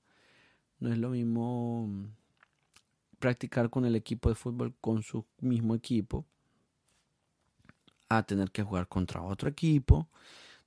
no 0.78 0.92
es 0.92 0.98
lo 0.98 1.10
mismo 1.10 1.86
mm, 1.86 2.06
practicar 3.18 3.70
con 3.70 3.84
el 3.84 3.96
equipo 3.96 4.28
de 4.28 4.34
fútbol 4.34 4.74
con 4.80 5.02
su 5.02 5.24
mismo 5.40 5.74
equipo 5.74 6.26
a 8.08 8.22
tener 8.22 8.50
que 8.50 8.62
jugar 8.62 8.88
contra 8.88 9.22
otro 9.22 9.48
equipo. 9.48 10.08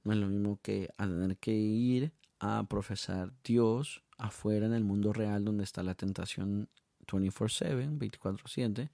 No 0.03 0.13
es 0.13 0.19
lo 0.19 0.27
mismo 0.27 0.59
que 0.61 0.89
a 0.97 1.05
tener 1.05 1.37
que 1.37 1.51
ir 1.51 2.11
a 2.39 2.63
profesar 2.67 3.31
Dios 3.43 4.03
afuera 4.17 4.65
en 4.65 4.73
el 4.73 4.83
mundo 4.83 5.13
real 5.13 5.45
donde 5.45 5.63
está 5.63 5.83
la 5.83 5.95
tentación 5.95 6.69
24/7, 7.05 7.97
24/7. 7.97 8.89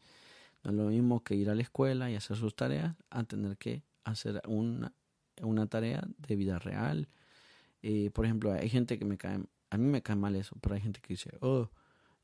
No 0.64 0.72
es 0.72 0.78
lo 0.78 0.86
mismo 0.86 1.24
que 1.24 1.36
ir 1.36 1.50
a 1.50 1.56
la 1.56 1.62
escuela 1.62 2.10
y 2.10 2.16
hacer 2.16 2.38
sus 2.38 2.56
tareas 2.56 2.96
a 3.10 3.24
tener 3.24 3.58
que 3.58 3.84
hacer 4.04 4.42
una, 4.48 4.94
una 5.42 5.68
tarea 5.68 6.04
de 6.18 6.36
vida 6.36 6.60
real. 6.60 7.08
Eh, 7.82 8.12
por 8.12 8.26
ejemplo, 8.26 8.54
hay 8.54 8.70
gente 8.70 8.98
que 8.98 9.06
me 9.06 9.18
cae, 9.18 9.40
a 9.70 9.78
mí 9.78 9.86
me 9.86 10.02
cae 10.02 10.16
mal 10.16 10.36
eso, 10.36 10.56
pero 10.62 10.76
hay 10.76 10.82
gente 10.82 11.02
que 11.02 11.14
dice, 11.14 11.38
oh, 11.42 11.70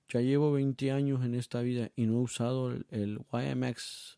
ya 0.07 0.21
llevo 0.21 0.51
20 0.51 0.91
años 0.91 1.23
en 1.23 1.35
esta 1.35 1.61
vida 1.61 1.91
y 1.95 2.05
no 2.05 2.13
he 2.15 2.21
usado 2.21 2.71
el, 2.89 3.21
YMX 3.31 4.17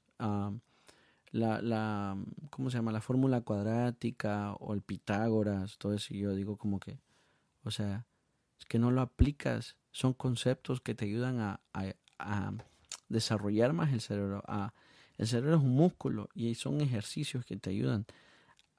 la, 1.31 2.17
¿cómo 2.49 2.69
se 2.69 2.77
llama? 2.77 2.91
La 2.91 3.01
fórmula 3.01 3.41
cuadrática 3.41 4.53
o 4.53 4.73
el 4.73 4.81
Pitágoras, 4.81 5.77
todo 5.77 5.93
eso. 5.93 6.13
Y 6.13 6.19
yo 6.19 6.35
digo 6.35 6.57
como 6.57 6.79
que, 6.79 6.99
o 7.63 7.71
sea, 7.71 8.05
es 8.59 8.65
que 8.65 8.79
no 8.79 8.91
lo 8.91 9.01
aplicas. 9.01 9.77
Son 9.91 10.13
conceptos 10.13 10.81
que 10.81 10.95
te 10.95 11.05
ayudan 11.05 11.39
a, 11.39 11.59
desarrollar 13.09 13.73
más 13.73 13.91
el 13.91 14.01
cerebro. 14.01 14.43
El 15.17 15.27
cerebro 15.27 15.55
es 15.55 15.61
un 15.61 15.75
músculo 15.75 16.29
y 16.33 16.55
son 16.55 16.81
ejercicios 16.81 17.45
que 17.45 17.57
te 17.57 17.69
ayudan 17.69 18.05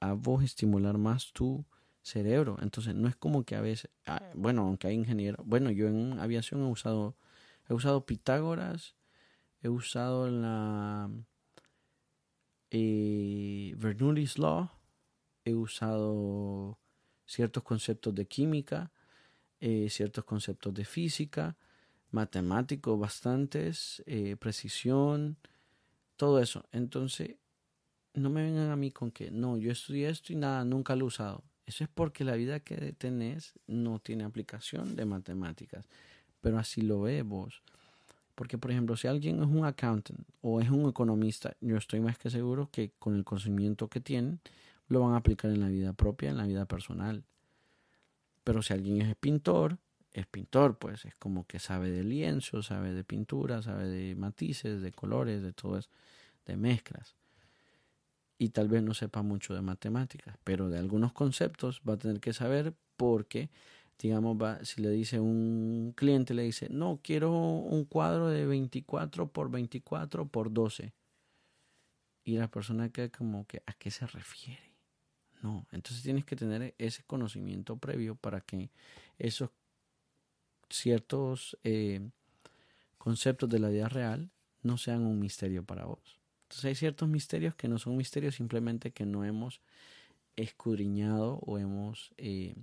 a 0.03 0.13
vos 0.13 0.43
estimular 0.43 0.97
más 0.97 1.31
tu 1.31 1.65
cerebro. 2.01 2.57
Entonces, 2.61 2.93
no 2.93 3.07
es 3.07 3.15
como 3.15 3.43
que 3.43 3.55
a 3.55 3.61
veces, 3.61 3.89
ah, 4.05 4.21
bueno, 4.35 4.63
aunque 4.63 4.87
hay 4.87 4.95
ingenieros, 4.95 5.45
bueno, 5.45 5.71
yo 5.71 5.87
en 5.87 6.19
aviación 6.19 6.61
he 6.61 6.69
usado, 6.69 7.15
he 7.69 7.73
usado 7.73 8.05
Pitágoras, 8.05 8.95
he 9.61 9.69
usado 9.69 10.29
la 10.29 11.09
eh, 12.69 13.73
Bernoulli's 13.77 14.37
Law, 14.37 14.71
he 15.45 15.53
usado 15.53 16.77
ciertos 17.25 17.63
conceptos 17.63 18.13
de 18.13 18.25
química, 18.27 18.91
eh, 19.61 19.89
ciertos 19.89 20.25
conceptos 20.25 20.73
de 20.73 20.83
física, 20.83 21.55
matemáticos 22.11 22.99
bastantes, 22.99 24.03
eh, 24.05 24.35
precisión, 24.35 25.37
todo 26.17 26.41
eso. 26.41 26.65
Entonces, 26.73 27.37
no 28.13 28.29
me 28.29 28.43
vengan 28.43 28.69
a 28.69 28.75
mí 28.75 28.91
con 28.91 29.11
que 29.11 29.31
no, 29.31 29.57
yo 29.57 29.71
estudié 29.71 30.09
esto 30.09 30.33
y 30.33 30.35
nada, 30.35 30.63
nunca 30.65 30.95
lo 30.95 31.05
he 31.05 31.07
usado. 31.07 31.43
Eso 31.65 31.83
es 31.83 31.89
porque 31.89 32.23
la 32.23 32.35
vida 32.35 32.59
que 32.59 32.93
tenés 32.93 33.53
no 33.67 33.99
tiene 33.99 34.23
aplicación 34.23 34.95
de 34.95 35.05
matemáticas. 35.05 35.85
Pero 36.41 36.59
así 36.59 36.81
lo 36.81 37.01
ves 37.01 37.23
vos. 37.23 37.63
Porque, 38.35 38.57
por 38.57 38.71
ejemplo, 38.71 38.97
si 38.97 39.07
alguien 39.07 39.41
es 39.41 39.47
un 39.47 39.65
accountant 39.65 40.27
o 40.41 40.59
es 40.59 40.69
un 40.69 40.89
economista, 40.89 41.55
yo 41.61 41.77
estoy 41.77 42.01
más 42.01 42.17
que 42.17 42.29
seguro 42.29 42.69
que 42.71 42.91
con 42.99 43.15
el 43.15 43.23
conocimiento 43.23 43.87
que 43.87 44.01
tienen, 44.01 44.39
lo 44.87 45.01
van 45.01 45.13
a 45.13 45.17
aplicar 45.17 45.51
en 45.51 45.61
la 45.61 45.69
vida 45.69 45.93
propia, 45.93 46.31
en 46.31 46.37
la 46.37 46.45
vida 46.45 46.65
personal. 46.65 47.23
Pero 48.43 48.61
si 48.61 48.73
alguien 48.73 49.01
es 49.01 49.15
pintor, 49.15 49.77
es 50.11 50.27
pintor, 50.27 50.77
pues 50.77 51.05
es 51.05 51.15
como 51.15 51.45
que 51.45 51.59
sabe 51.59 51.89
de 51.89 52.03
lienzo, 52.03 52.61
sabe 52.61 52.91
de 52.93 53.03
pintura, 53.03 53.61
sabe 53.61 53.87
de 53.87 54.15
matices, 54.15 54.81
de 54.81 54.91
colores, 54.91 55.41
de 55.41 55.53
todo 55.53 55.77
eso, 55.77 55.89
de 56.45 56.57
mezclas. 56.57 57.15
Y 58.37 58.49
tal 58.49 58.67
vez 58.67 58.83
no 58.83 58.93
sepa 58.93 59.21
mucho 59.21 59.53
de 59.53 59.61
matemáticas, 59.61 60.37
pero 60.43 60.69
de 60.69 60.79
algunos 60.79 61.13
conceptos 61.13 61.81
va 61.87 61.93
a 61.93 61.97
tener 61.97 62.19
que 62.19 62.33
saber 62.33 62.73
porque, 62.97 63.49
digamos, 63.99 64.37
va, 64.41 64.63
si 64.65 64.81
le 64.81 64.89
dice 64.89 65.19
un 65.19 65.93
cliente, 65.95 66.33
le 66.33 66.43
dice, 66.43 66.67
no, 66.69 66.99
quiero 67.03 67.31
un 67.31 67.85
cuadro 67.85 68.29
de 68.29 68.45
24 68.45 69.31
por 69.31 69.49
24 69.51 70.27
por 70.27 70.51
12. 70.51 70.93
Y 72.25 72.37
la 72.37 72.49
persona 72.49 72.89
queda 72.89 73.09
como 73.09 73.45
que, 73.45 73.61
¿a 73.65 73.73
qué 73.73 73.91
se 73.91 74.07
refiere? 74.07 74.73
No, 75.41 75.67
entonces 75.71 76.01
tienes 76.03 76.23
que 76.23 76.37
tener 76.37 76.73
ese 76.77 77.03
conocimiento 77.03 77.75
previo 77.77 78.15
para 78.15 78.39
que 78.39 78.71
esos 79.19 79.49
ciertos 80.69 81.57
eh, 81.63 82.09
conceptos 82.97 83.49
de 83.49 83.59
la 83.59 83.67
vida 83.67 83.89
real 83.89 84.31
no 84.61 84.77
sean 84.77 85.05
un 85.05 85.19
misterio 85.19 85.65
para 85.65 85.85
vos. 85.85 86.22
Entonces 86.53 86.65
hay 86.65 86.75
ciertos 86.75 87.09
misterios 87.09 87.55
que 87.55 87.67
no 87.67 87.79
son 87.79 87.97
misterios, 87.97 88.35
simplemente 88.35 88.91
que 88.91 89.07
no 89.07 89.25
hemos 89.25 89.59
escudriñado 90.35 91.39
o 91.39 91.57
hemos 91.57 92.13
eh, 92.17 92.53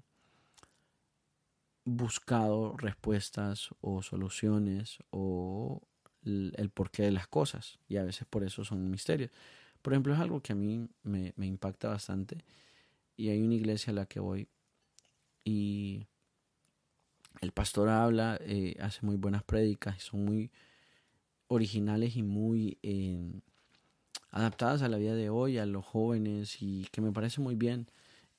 buscado 1.85 2.77
respuestas 2.77 3.71
o 3.81 4.01
soluciones 4.01 4.99
o 5.11 5.83
el, 6.25 6.71
porqué 6.73 7.03
de 7.03 7.11
las 7.11 7.27
cosas. 7.27 7.81
Y 7.89 7.97
a 7.97 8.05
veces 8.05 8.29
por 8.31 8.45
eso 8.45 8.65
son 8.65 8.89
misterios. 8.93 9.33
Por 9.83 9.93
ejemplo, 9.93 10.15
es 10.15 10.21
algo 10.21 10.41
que 10.41 10.53
a 10.53 10.57
mí 10.57 10.89
me, 11.03 11.35
impacta 11.39 11.89
bastante. 11.89 12.45
Y 13.17 13.31
hay 13.31 13.43
una 13.43 13.55
iglesia 13.55 13.91
a 13.91 13.95
la 13.95 14.07
que 14.07 14.21
voy 14.21 14.47
y 15.43 16.07
el 17.41 17.51
pastor 17.51 17.89
habla, 17.89 18.39
eh, 18.43 18.77
hace 18.79 19.05
muy 19.05 19.17
buenas 19.17 19.43
prédicas, 19.43 20.01
son 20.01 20.25
muy 20.25 20.53
originales 21.49 22.15
y 22.15 22.23
muy 22.23 22.79
eh, 22.85 23.41
adaptadas 24.31 24.83
a 24.83 24.89
la 24.89 24.97
vida 24.97 25.15
de 25.15 25.31
hoy, 25.31 25.59
a 25.59 25.67
los 25.67 25.85
jóvenes, 25.85 26.59
y 26.61 26.87
que 26.93 27.01
me 27.01 27.13
parece 27.13 27.41
muy 27.41 27.55
bien. 27.55 27.87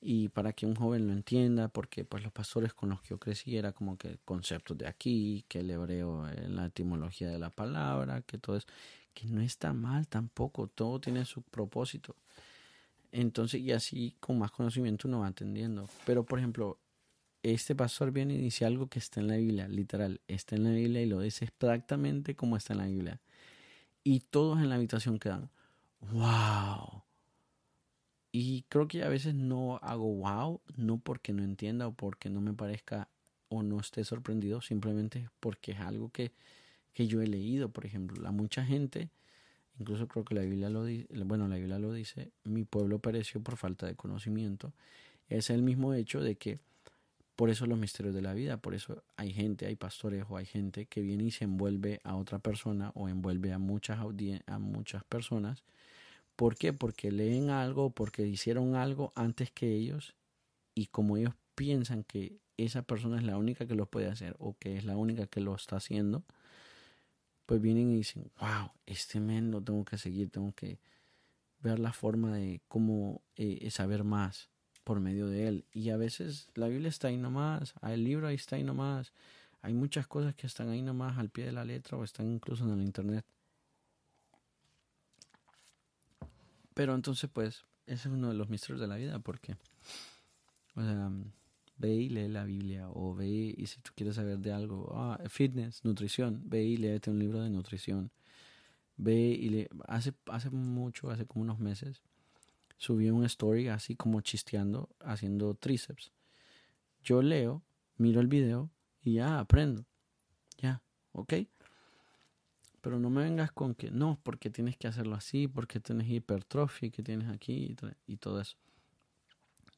Y 0.00 0.28
para 0.30 0.52
que 0.52 0.66
un 0.66 0.74
joven 0.74 1.06
lo 1.06 1.12
entienda, 1.12 1.68
porque 1.68 2.04
pues 2.04 2.24
los 2.24 2.32
pastores 2.32 2.74
con 2.74 2.88
los 2.90 3.00
que 3.02 3.10
yo 3.10 3.18
crecí 3.18 3.56
era 3.56 3.72
como 3.72 3.96
que 3.96 4.18
conceptos 4.24 4.76
de 4.78 4.88
aquí, 4.88 5.44
que 5.48 5.60
el 5.60 5.70
hebreo 5.70 6.28
en 6.28 6.56
la 6.56 6.66
etimología 6.66 7.28
de 7.28 7.38
la 7.38 7.50
palabra, 7.50 8.22
que 8.22 8.38
todo 8.38 8.56
es, 8.56 8.66
que 9.14 9.26
no 9.26 9.40
está 9.40 9.72
mal 9.72 10.08
tampoco, 10.08 10.66
todo 10.66 11.00
tiene 11.00 11.24
su 11.24 11.42
propósito. 11.42 12.16
Entonces, 13.12 13.60
y 13.60 13.72
así 13.72 14.16
con 14.20 14.38
más 14.38 14.50
conocimiento 14.50 15.06
uno 15.06 15.20
va 15.20 15.28
entendiendo. 15.28 15.88
Pero, 16.06 16.24
por 16.24 16.38
ejemplo, 16.38 16.78
este 17.42 17.74
pastor 17.74 18.10
viene 18.12 18.34
y 18.34 18.38
dice 18.38 18.64
algo 18.64 18.88
que 18.88 18.98
está 18.98 19.20
en 19.20 19.28
la 19.28 19.36
Biblia, 19.36 19.68
literal, 19.68 20.20
está 20.28 20.56
en 20.56 20.64
la 20.64 20.70
Biblia 20.70 21.02
y 21.02 21.06
lo 21.06 21.20
dice 21.20 21.44
exactamente 21.44 22.34
como 22.34 22.56
está 22.56 22.72
en 22.72 22.78
la 22.78 22.86
Biblia. 22.86 23.20
Y 24.04 24.20
todos 24.20 24.58
en 24.58 24.68
la 24.68 24.76
habitación 24.76 25.18
quedan, 25.18 25.50
wow. 26.10 27.02
Y 28.32 28.62
creo 28.68 28.88
que 28.88 29.02
a 29.02 29.08
veces 29.08 29.34
no 29.34 29.76
hago 29.82 30.14
wow, 30.14 30.60
no 30.76 30.98
porque 30.98 31.32
no 31.32 31.42
entienda 31.42 31.86
o 31.86 31.92
porque 31.92 32.30
no 32.30 32.40
me 32.40 32.54
parezca 32.54 33.08
o 33.48 33.62
no 33.62 33.78
esté 33.78 34.04
sorprendido, 34.04 34.62
simplemente 34.62 35.28
porque 35.38 35.72
es 35.72 35.80
algo 35.80 36.08
que, 36.10 36.32
que 36.94 37.06
yo 37.06 37.20
he 37.20 37.26
leído, 37.26 37.68
por 37.68 37.84
ejemplo. 37.84 38.26
A 38.26 38.32
mucha 38.32 38.64
gente, 38.64 39.10
incluso 39.78 40.08
creo 40.08 40.24
que 40.24 40.34
la 40.34 40.42
Biblia 40.42 40.70
lo 40.70 40.84
dice, 40.84 41.06
bueno, 41.24 41.46
la 41.48 41.56
Biblia 41.56 41.78
lo 41.78 41.92
dice, 41.92 42.32
mi 42.44 42.64
pueblo 42.64 42.98
pereció 43.00 43.42
por 43.42 43.58
falta 43.58 43.86
de 43.86 43.96
conocimiento. 43.96 44.72
Es 45.28 45.50
el 45.50 45.62
mismo 45.62 45.92
hecho 45.92 46.20
de 46.20 46.36
que 46.36 46.58
por 47.36 47.50
eso 47.50 47.66
los 47.66 47.78
misterios 47.78 48.14
de 48.14 48.22
la 48.22 48.34
vida, 48.34 48.56
por 48.56 48.74
eso 48.74 49.02
hay 49.16 49.32
gente, 49.32 49.66
hay 49.66 49.76
pastores 49.76 50.24
o 50.28 50.36
hay 50.36 50.46
gente 50.46 50.86
que 50.86 51.02
viene 51.02 51.24
y 51.24 51.30
se 51.30 51.44
envuelve 51.44 52.00
a 52.04 52.16
otra 52.16 52.38
persona 52.38 52.92
o 52.94 53.08
envuelve 53.08 53.52
a 53.52 53.58
muchas, 53.58 53.98
a 54.46 54.58
muchas 54.58 55.04
personas. 55.04 55.64
¿Por 56.42 56.56
qué? 56.56 56.72
Porque 56.72 57.12
leen 57.12 57.50
algo, 57.50 57.90
porque 57.90 58.26
hicieron 58.26 58.74
algo 58.74 59.12
antes 59.14 59.52
que 59.52 59.72
ellos 59.72 60.16
y 60.74 60.86
como 60.86 61.16
ellos 61.16 61.34
piensan 61.54 62.02
que 62.02 62.40
esa 62.56 62.82
persona 62.82 63.18
es 63.18 63.22
la 63.22 63.36
única 63.36 63.68
que 63.68 63.76
lo 63.76 63.86
puede 63.86 64.08
hacer 64.08 64.34
o 64.40 64.58
que 64.58 64.76
es 64.76 64.84
la 64.84 64.96
única 64.96 65.28
que 65.28 65.40
lo 65.40 65.54
está 65.54 65.76
haciendo, 65.76 66.24
pues 67.46 67.62
vienen 67.62 67.92
y 67.92 67.98
dicen, 67.98 68.32
wow, 68.40 68.72
este 68.86 69.20
men 69.20 69.52
lo 69.52 69.62
tengo 69.62 69.84
que 69.84 69.98
seguir, 69.98 70.30
tengo 70.30 70.52
que 70.52 70.80
ver 71.60 71.78
la 71.78 71.92
forma 71.92 72.34
de 72.34 72.60
cómo 72.66 73.22
eh, 73.36 73.70
saber 73.70 74.02
más 74.02 74.50
por 74.82 74.98
medio 74.98 75.28
de 75.28 75.46
él. 75.46 75.64
Y 75.70 75.90
a 75.90 75.96
veces 75.96 76.48
la 76.56 76.66
Biblia 76.66 76.88
está 76.88 77.06
ahí 77.06 77.18
nomás, 77.18 77.72
el 77.82 78.02
libro 78.02 78.26
ahí 78.26 78.34
está 78.34 78.56
ahí 78.56 78.64
nomás. 78.64 79.12
Hay 79.60 79.74
muchas 79.74 80.08
cosas 80.08 80.34
que 80.34 80.48
están 80.48 80.70
ahí 80.70 80.82
nomás 80.82 81.18
al 81.18 81.30
pie 81.30 81.44
de 81.44 81.52
la 81.52 81.64
letra 81.64 81.96
o 81.98 82.02
están 82.02 82.26
incluso 82.26 82.64
en 82.64 82.72
el 82.72 82.82
internet. 82.82 83.24
Pero 86.74 86.94
entonces, 86.94 87.28
pues, 87.32 87.64
ese 87.86 88.08
es 88.08 88.14
uno 88.14 88.28
de 88.28 88.34
los 88.34 88.48
misterios 88.48 88.80
de 88.80 88.86
la 88.86 88.96
vida, 88.96 89.18
porque, 89.18 89.56
o 90.74 90.82
sea, 90.82 91.10
ve 91.76 91.94
y 91.94 92.08
lee 92.08 92.28
la 92.28 92.44
Biblia, 92.44 92.88
o 92.90 93.14
ve 93.14 93.54
y 93.56 93.66
si 93.66 93.80
tú 93.80 93.90
quieres 93.94 94.16
saber 94.16 94.38
de 94.38 94.52
algo, 94.52 94.92
ah, 94.94 95.20
fitness, 95.28 95.84
nutrición, 95.84 96.42
ve 96.44 96.64
y 96.64 96.76
léete 96.76 97.10
un 97.10 97.18
libro 97.18 97.42
de 97.42 97.50
nutrición. 97.50 98.10
Ve 98.96 99.14
y 99.14 99.48
le, 99.48 99.70
hace, 99.88 100.14
hace 100.26 100.50
mucho, 100.50 101.10
hace 101.10 101.26
como 101.26 101.42
unos 101.42 101.58
meses, 101.58 102.02
subí 102.76 103.10
un 103.10 103.24
story 103.24 103.68
así 103.68 103.96
como 103.96 104.20
chisteando, 104.20 104.88
haciendo 105.00 105.54
tríceps. 105.54 106.12
Yo 107.02 107.22
leo, 107.22 107.62
miro 107.96 108.20
el 108.20 108.28
video 108.28 108.70
y 109.02 109.14
ya 109.14 109.40
aprendo. 109.40 109.84
Ya, 110.58 110.82
¿ok? 111.12 111.34
Pero 112.82 112.98
no 112.98 113.08
me 113.08 113.22
vengas 113.22 113.50
con 113.52 113.74
que 113.74 113.90
no, 113.90 114.20
porque 114.22 114.50
tienes 114.50 114.76
que 114.76 114.88
hacerlo 114.88 115.14
así, 115.14 115.48
porque 115.48 115.80
tienes 115.80 116.10
hipertrofia 116.10 116.90
que 116.90 117.02
tienes 117.02 117.30
aquí 117.30 117.74
y, 118.06 118.12
y 118.12 118.16
todo 118.18 118.40
eso. 118.40 118.58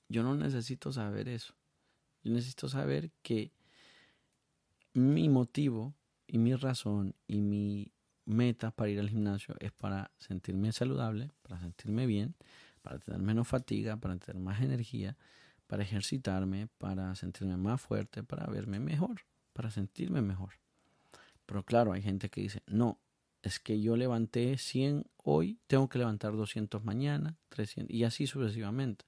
Yo 0.09 0.25
no 0.25 0.35
necesito 0.35 0.93
saber 0.93 1.29
eso. 1.29 1.55
Yo 2.25 2.33
necesito 2.33 2.69
saber 2.69 3.13
que 3.23 3.53
mi 4.95 5.29
motivo 5.29 5.95
y 6.27 6.39
mi 6.39 6.55
razón 6.55 7.15
y 7.27 7.43
mi 7.43 7.93
meta 8.25 8.71
para 8.71 8.91
ir 8.91 8.99
al 8.99 9.11
gimnasio 9.11 9.55
es 9.61 9.73
para 9.73 10.11
sentirme 10.19 10.73
saludable, 10.73 11.31
para 11.43 11.61
sentirme 11.61 12.07
bien, 12.07 12.35
para 12.83 12.99
tener 12.99 13.21
menos 13.21 13.47
fatiga, 13.47 13.97
para 13.97 14.17
tener 14.17 14.41
más 14.43 14.63
energía, 14.63 15.17
para 15.67 15.83
ejercitarme, 15.83 16.69
para 16.79 17.15
sentirme 17.15 17.57
más 17.57 17.81
fuerte, 17.81 18.23
para 18.23 18.47
verme 18.47 18.81
mejor, 18.81 19.23
para 19.53 19.71
sentirme 19.71 20.23
mejor. 20.23 20.64
Pero 21.47 21.65
claro, 21.65 21.93
hay 21.93 22.03
gente 22.03 22.31
que 22.31 22.41
dice, 22.41 22.63
no, 22.67 22.99
es 23.43 23.61
que 23.61 23.81
yo 23.81 23.97
levanté 23.97 24.57
100 24.57 25.07
hoy, 25.19 25.59
tengo 25.67 25.89
que 25.89 25.99
levantar 25.99 26.33
200 26.33 26.85
mañana, 26.85 27.37
300 27.51 27.95
y 27.95 28.05
así 28.05 28.27
sucesivamente. 28.27 29.05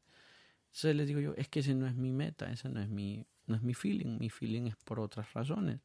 Entonces 0.67 0.97
les 0.97 1.09
digo 1.09 1.21
yo, 1.21 1.35
es 1.37 1.49
que 1.49 1.61
ese 1.61 1.75
no 1.75 1.87
es 1.87 1.95
mi 1.95 2.13
meta, 2.13 2.51
ese 2.53 2.69
no 2.69 2.81
es 2.81 2.89
mi, 2.89 3.25
no 3.47 3.57
es 3.57 3.63
mi 3.63 3.73
feeling, 3.73 4.19
mi 4.19 4.29
feeling 4.29 4.67
es 4.67 4.77
por 4.77 5.01
otras 5.01 5.33
razones. 5.33 5.81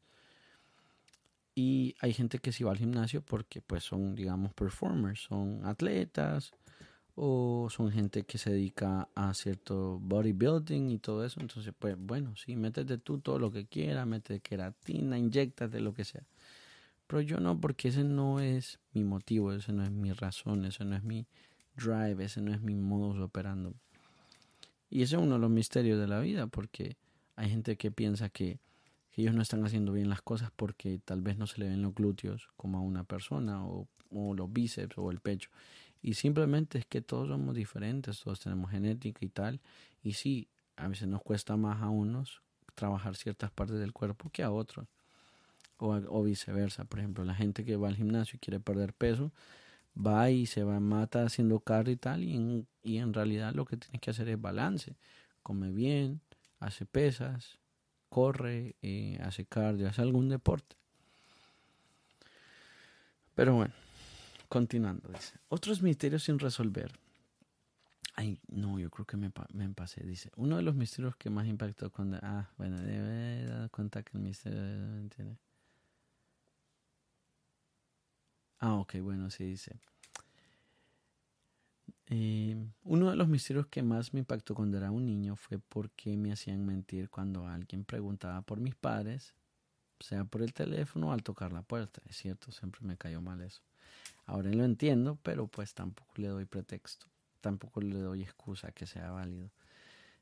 Y 1.54 1.94
hay 2.00 2.12
gente 2.12 2.38
que 2.38 2.52
sí 2.52 2.64
va 2.64 2.72
al 2.72 2.78
gimnasio 2.78 3.22
porque 3.22 3.60
pues 3.60 3.84
son, 3.84 4.14
digamos, 4.14 4.52
performers, 4.54 5.20
son 5.20 5.64
atletas, 5.64 6.52
o 7.14 7.68
son 7.70 7.92
gente 7.92 8.22
que 8.22 8.38
se 8.38 8.50
dedica 8.50 9.08
a 9.14 9.34
cierto 9.34 9.98
bodybuilding 10.00 10.90
y 10.90 10.98
todo 10.98 11.24
eso. 11.24 11.40
Entonces, 11.40 11.74
pues 11.78 11.96
bueno, 11.98 12.34
sí, 12.36 12.56
métete 12.56 12.98
tú 12.98 13.18
todo 13.18 13.38
lo 13.38 13.50
que 13.50 13.66
quieras, 13.66 14.06
métete 14.06 14.40
queratina, 14.40 15.18
inyectate 15.18 15.80
lo 15.80 15.92
que 15.92 16.04
sea. 16.04 16.22
Pero 17.06 17.20
yo 17.20 17.40
no, 17.40 17.60
porque 17.60 17.88
ese 17.88 18.04
no 18.04 18.40
es 18.40 18.78
mi 18.94 19.04
motivo, 19.04 19.52
ese 19.52 19.72
no 19.72 19.84
es 19.84 19.90
mi 19.90 20.12
razón, 20.12 20.64
ese 20.64 20.84
no 20.84 20.96
es 20.96 21.02
mi 21.02 21.26
drive, 21.76 22.24
ese 22.24 22.40
no 22.40 22.54
es 22.54 22.62
mi 22.62 22.74
modus 22.74 23.20
operando. 23.20 23.74
Y 24.88 25.02
ese 25.02 25.16
es 25.16 25.22
uno 25.22 25.34
de 25.34 25.40
los 25.40 25.50
misterios 25.50 25.98
de 25.98 26.06
la 26.06 26.20
vida, 26.20 26.46
porque 26.46 26.96
hay 27.36 27.50
gente 27.50 27.76
que 27.76 27.90
piensa 27.90 28.30
que, 28.30 28.60
que 29.10 29.22
ellos 29.22 29.34
no 29.34 29.42
están 29.42 29.64
haciendo 29.64 29.92
bien 29.92 30.08
las 30.08 30.22
cosas 30.22 30.50
porque 30.54 31.00
tal 31.04 31.20
vez 31.20 31.36
no 31.36 31.46
se 31.46 31.60
le 31.60 31.68
ven 31.68 31.82
los 31.82 31.94
glúteos 31.94 32.48
como 32.56 32.78
a 32.78 32.80
una 32.80 33.04
persona, 33.04 33.66
o, 33.66 33.86
o 34.10 34.34
los 34.34 34.50
bíceps, 34.50 34.96
o 34.96 35.10
el 35.10 35.20
pecho. 35.20 35.50
Y 36.02 36.14
simplemente 36.14 36.78
es 36.78 36.86
que 36.86 37.00
todos 37.00 37.28
somos 37.28 37.54
diferentes, 37.54 38.20
todos 38.20 38.40
tenemos 38.40 38.70
genética 38.70 39.24
y 39.24 39.28
tal. 39.28 39.60
Y 40.02 40.14
sí, 40.14 40.48
a 40.76 40.88
veces 40.88 41.06
nos 41.06 41.22
cuesta 41.22 41.56
más 41.56 41.80
a 41.80 41.88
unos 41.88 42.42
trabajar 42.74 43.14
ciertas 43.16 43.50
partes 43.50 43.78
del 43.78 43.92
cuerpo 43.92 44.30
que 44.30 44.42
a 44.42 44.50
otros. 44.50 44.88
O, 45.78 46.22
viceversa. 46.22 46.84
Por 46.84 47.00
ejemplo, 47.00 47.24
la 47.24 47.34
gente 47.34 47.64
que 47.64 47.76
va 47.76 47.88
al 47.88 47.96
gimnasio 47.96 48.36
y 48.36 48.38
quiere 48.38 48.60
perder 48.60 48.94
peso, 48.94 49.32
va 49.96 50.30
y 50.30 50.46
se 50.46 50.62
va, 50.62 50.78
mata 50.78 51.24
haciendo 51.24 51.58
cardio 51.60 51.94
y 51.94 51.96
tal. 51.96 52.22
Y 52.22 52.36
en, 52.36 52.66
y 52.82 52.98
en 52.98 53.12
realidad 53.12 53.52
lo 53.54 53.64
que 53.64 53.76
tienes 53.76 54.00
que 54.00 54.10
hacer 54.10 54.28
es 54.28 54.40
balance. 54.40 54.96
come 55.42 55.70
bien, 55.70 56.20
hace 56.60 56.86
pesas, 56.86 57.58
corre, 58.08 58.76
eh, 58.82 59.18
hace 59.22 59.44
cardio, 59.44 59.88
hace 59.88 60.02
algún 60.02 60.28
deporte. 60.28 60.76
Pero 63.34 63.54
bueno, 63.56 63.72
continuando, 64.52 65.08
dice. 65.08 65.38
Otros 65.48 65.80
misterios 65.80 66.24
sin 66.24 66.38
resolver. 66.38 66.92
Ay, 68.12 68.38
no, 68.48 68.78
yo 68.78 68.90
creo 68.90 69.06
que 69.06 69.16
me, 69.16 69.32
me 69.54 69.68
pasé. 69.70 70.04
Dice, 70.04 70.30
uno 70.36 70.58
de 70.58 70.62
los 70.62 70.74
misterios 70.74 71.16
que 71.16 71.30
más 71.30 71.46
impactó 71.46 71.90
cuando... 71.90 72.18
Ah, 72.20 72.50
bueno, 72.58 72.78
debe 72.82 73.46
dar 73.46 73.70
cuenta 73.70 74.02
que 74.02 74.18
el 74.18 74.22
misterio... 74.22 74.60
¿entiende? 74.98 75.38
Ah, 78.58 78.74
ok, 78.74 78.96
bueno, 79.00 79.30
sí 79.30 79.44
dice. 79.44 79.80
Eh, 82.08 82.54
uno 82.84 83.08
de 83.08 83.16
los 83.16 83.28
misterios 83.28 83.68
que 83.68 83.82
más 83.82 84.12
me 84.12 84.20
impactó 84.20 84.54
cuando 84.54 84.76
era 84.76 84.90
un 84.90 85.06
niño 85.06 85.34
fue 85.34 85.58
por 85.58 85.90
qué 85.92 86.18
me 86.18 86.30
hacían 86.30 86.66
mentir 86.66 87.08
cuando 87.08 87.46
alguien 87.46 87.86
preguntaba 87.86 88.42
por 88.42 88.60
mis 88.60 88.74
padres, 88.74 89.34
sea 89.98 90.26
por 90.26 90.42
el 90.42 90.52
teléfono 90.52 91.08
o 91.08 91.12
al 91.12 91.22
tocar 91.22 91.54
la 91.54 91.62
puerta. 91.62 92.02
Es 92.04 92.18
cierto, 92.18 92.52
siempre 92.52 92.82
me 92.82 92.98
cayó 92.98 93.22
mal 93.22 93.40
eso. 93.40 93.62
Ahora 94.26 94.50
lo 94.50 94.64
entiendo, 94.64 95.18
pero 95.22 95.46
pues 95.46 95.74
tampoco 95.74 96.12
le 96.16 96.28
doy 96.28 96.44
pretexto, 96.44 97.06
tampoco 97.40 97.80
le 97.80 97.98
doy 97.98 98.22
excusa 98.22 98.72
que 98.72 98.86
sea 98.86 99.10
válido. 99.10 99.50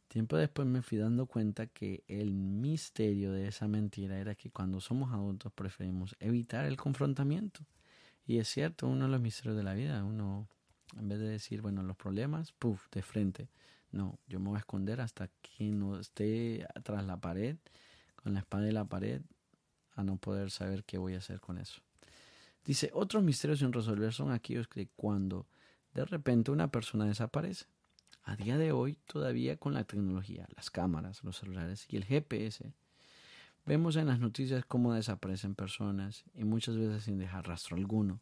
Tiempo 0.09 0.37
después 0.37 0.66
me 0.66 0.83
fui 0.83 0.99
dando 0.99 1.27
cuenta 1.27 1.66
que 1.68 2.03
el 2.09 2.33
misterio 2.33 3.31
de 3.31 3.47
esa 3.47 3.68
mentira 3.68 4.18
era 4.18 4.35
que 4.35 4.51
cuando 4.51 4.81
somos 4.81 5.12
adultos 5.12 5.53
preferimos 5.53 6.16
evitar 6.18 6.64
el 6.64 6.77
confrontamiento. 6.77 7.61
Y 8.27 8.39
es 8.39 8.49
cierto, 8.49 8.89
uno 8.89 9.05
de 9.05 9.11
los 9.12 9.21
misterios 9.21 9.57
de 9.57 9.62
la 9.62 9.75
vida, 9.75 10.03
uno 10.05 10.49
en 10.99 11.09
vez 11.09 11.21
de 11.21 11.29
decir, 11.29 11.62
bueno, 11.62 11.83
los 11.83 11.97
problemas, 11.97 12.53
puff, 12.53 12.89
de 12.91 13.03
frente. 13.03 13.49
No, 13.93 14.18
yo 14.27 14.41
me 14.41 14.49
voy 14.49 14.57
a 14.57 14.61
esconder 14.61 15.01
hasta 15.01 15.29
que 15.43 15.71
no 15.71 15.99
esté 15.99 16.66
tras 16.83 17.05
la 17.05 17.21
pared, 17.21 17.57
con 18.16 18.35
la 18.35 18.41
espada 18.41 18.64
de 18.64 18.73
la 18.73 18.85
pared, 18.85 19.23
a 19.95 20.03
no 20.03 20.16
poder 20.16 20.51
saber 20.51 20.85
qué 20.85 20.99
voy 20.99 21.14
a 21.14 21.18
hacer 21.18 21.41
con 21.41 21.59
eso. 21.59 21.81
Dice, 22.65 22.91
otros 22.93 23.23
misterios 23.23 23.61
sin 23.61 23.73
resolver 23.73 24.13
son 24.13 24.31
aquellos 24.31 24.69
que 24.69 24.89
cuando 24.97 25.47
de 25.95 26.05
repente 26.05 26.51
una 26.51 26.71
persona 26.71 27.07
desaparece. 27.07 27.67
A 28.23 28.37
día 28.37 28.59
de 28.59 28.73
hoy, 28.73 28.99
todavía 29.07 29.57
con 29.57 29.75
la 29.75 29.85
tecnología, 29.85 30.47
las 30.55 30.71
cámaras, 30.71 31.25
los 31.25 31.39
celulares 31.39 31.87
y 31.89 31.97
el 31.97 32.05
GPS, 32.05 32.73
vemos 33.67 33.97
en 33.97 34.07
las 34.07 34.21
noticias 34.21 34.65
cómo 34.65 34.95
desaparecen 34.95 35.55
personas 35.55 36.25
y 36.35 36.45
muchas 36.45 36.77
veces 36.77 37.05
sin 37.05 37.19
dejar 37.19 37.49
rastro 37.49 37.77
alguno. 37.77 38.21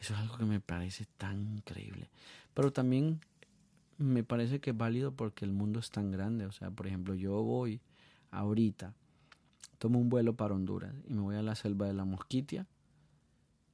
Eso 0.00 0.14
es 0.14 0.20
algo 0.20 0.36
que 0.36 0.44
me 0.44 0.60
parece 0.60 1.06
tan 1.16 1.46
increíble. 1.56 2.10
Pero 2.54 2.72
también 2.72 3.20
me 3.96 4.22
parece 4.22 4.60
que 4.60 4.70
es 4.70 4.76
válido 4.76 5.12
porque 5.12 5.44
el 5.44 5.52
mundo 5.52 5.80
es 5.80 5.90
tan 5.90 6.10
grande. 6.10 6.46
O 6.46 6.52
sea, 6.52 6.70
por 6.70 6.86
ejemplo, 6.86 7.14
yo 7.14 7.42
voy 7.42 7.80
ahorita, 8.30 8.94
tomo 9.78 9.98
un 9.98 10.08
vuelo 10.08 10.34
para 10.34 10.54
Honduras 10.54 10.94
y 11.06 11.14
me 11.14 11.20
voy 11.20 11.36
a 11.36 11.42
la 11.42 11.54
selva 11.54 11.86
de 11.86 11.94
la 11.94 12.04
Mosquitia. 12.04 12.66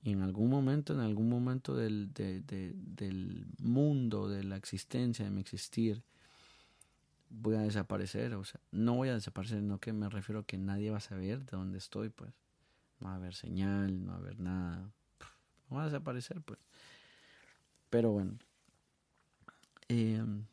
Y 0.05 0.13
en 0.13 0.23
algún 0.23 0.51
momento, 0.51 0.93
en 0.93 1.01
algún 1.01 1.29
momento 1.29 1.75
del, 1.75 2.13
del 2.13 3.47
mundo, 3.59 4.29
de 4.29 4.45
la 4.45 4.57
existencia, 4.57 5.25
de 5.25 5.31
mi 5.33 5.41
existir, 5.41 6.03
voy 7.31 7.57
a 7.57 7.61
desaparecer. 7.61 8.35
O 8.35 8.45
sea, 8.45 8.61
no 8.71 8.95
voy 8.95 9.09
a 9.09 9.15
desaparecer, 9.15 9.63
no 9.63 9.81
que 9.81 9.93
me 9.93 10.09
refiero 10.09 10.41
a 10.41 10.47
que 10.47 10.59
nadie 10.59 10.91
va 10.91 10.99
a 10.99 11.01
saber 11.01 11.41
de 11.47 11.57
dónde 11.57 11.79
estoy, 11.79 12.11
pues. 12.11 12.33
No 13.01 13.09
va 13.09 13.15
a 13.15 13.17
haber 13.17 13.35
señal, 13.35 14.05
no 14.05 14.13
va 14.13 14.19
a 14.19 14.21
haber 14.21 14.39
nada 14.39 14.93
va 15.75 15.83
a 15.83 15.87
desaparecer, 15.87 16.41
pues. 16.43 16.59
Pero 17.91 18.13
bueno. 18.13 18.39
Em, 19.89 20.45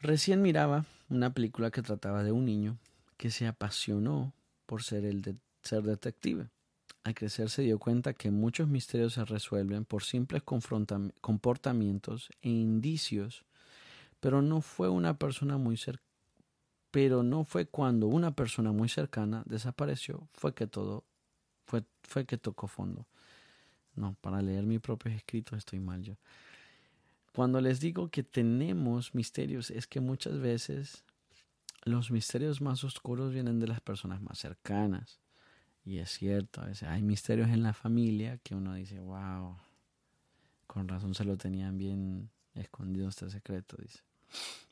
recién 0.00 0.42
miraba 0.42 0.84
una 1.08 1.32
película 1.32 1.70
que 1.70 1.82
trataba 1.82 2.24
de 2.24 2.32
un 2.32 2.44
niño 2.44 2.76
que 3.16 3.30
se 3.30 3.46
apasionó 3.46 4.32
por 4.66 4.82
ser 4.82 5.04
el 5.04 5.22
de 5.22 5.36
ser 5.62 5.82
detective. 5.82 6.48
Al 7.04 7.14
crecer 7.14 7.50
se 7.50 7.62
dio 7.62 7.78
cuenta 7.78 8.14
que 8.14 8.30
muchos 8.30 8.68
misterios 8.68 9.14
se 9.14 9.24
resuelven 9.24 9.84
por 9.84 10.04
simples 10.04 10.42
comportamientos 10.42 12.30
e 12.42 12.48
indicios, 12.48 13.44
pero 14.20 14.40
no 14.42 14.60
fue 14.60 14.88
una 14.88 15.18
persona 15.18 15.56
muy 15.58 15.76
cercana 15.76 16.12
pero 16.92 17.22
no 17.22 17.44
fue 17.44 17.66
cuando 17.66 18.06
una 18.06 18.36
persona 18.36 18.70
muy 18.70 18.88
cercana 18.88 19.42
desapareció 19.46 20.28
fue 20.34 20.54
que 20.54 20.66
todo 20.66 21.04
fue, 21.64 21.84
fue 22.02 22.26
que 22.26 22.36
tocó 22.36 22.68
fondo. 22.68 23.06
No, 23.96 24.14
para 24.20 24.42
leer 24.42 24.64
mis 24.64 24.80
propios 24.80 25.14
escritos 25.14 25.58
estoy 25.58 25.80
mal 25.80 26.02
yo. 26.02 26.16
Cuando 27.34 27.62
les 27.62 27.80
digo 27.80 28.10
que 28.10 28.22
tenemos 28.22 29.14
misterios, 29.14 29.70
es 29.70 29.86
que 29.86 30.00
muchas 30.00 30.38
veces 30.38 31.02
los 31.84 32.10
misterios 32.10 32.60
más 32.60 32.84
oscuros 32.84 33.32
vienen 33.32 33.58
de 33.58 33.68
las 33.68 33.80
personas 33.80 34.20
más 34.20 34.38
cercanas. 34.38 35.18
Y 35.84 35.98
es 35.98 36.10
cierto, 36.10 36.60
a 36.60 36.66
veces 36.66 36.88
hay 36.88 37.02
misterios 37.02 37.48
en 37.48 37.62
la 37.62 37.72
familia 37.72 38.38
que 38.38 38.54
uno 38.54 38.74
dice, 38.74 39.00
wow, 39.00 39.56
con 40.66 40.88
razón 40.88 41.14
se 41.14 41.24
lo 41.24 41.36
tenían 41.36 41.76
bien 41.76 42.30
escondido 42.54 43.08
este 43.08 43.28
secreto, 43.30 43.76
dice. 43.80 44.00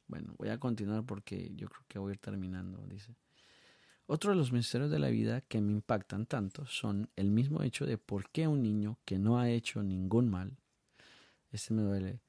Bueno, 0.07 0.35
voy 0.39 0.49
a 0.49 0.59
continuar 0.59 1.05
porque 1.05 1.53
yo 1.57 1.69
creo 1.69 1.85
que 1.89 1.99
voy 1.99 2.11
a 2.11 2.15
ir 2.15 2.19
terminando, 2.19 2.85
dice. 2.87 3.15
Otro 4.07 4.31
de 4.31 4.37
los 4.37 4.51
misterios 4.51 4.91
de 4.91 4.99
la 4.99 5.09
vida 5.09 5.41
que 5.41 5.61
me 5.61 5.73
impactan 5.73 6.27
tanto 6.27 6.67
son 6.67 7.09
el 7.15 7.31
mismo 7.31 7.63
hecho 7.63 7.87
de 7.87 7.97
por 7.97 8.29
qué 8.31 8.49
un 8.49 8.63
niño 8.63 8.99
que 9.05 9.19
no 9.19 9.39
ha 9.39 9.51
hecho 9.51 9.83
ningún 9.83 10.29
mal, 10.29 10.57
este 11.53 11.75
me 11.75 11.83
duele, 11.83 12.21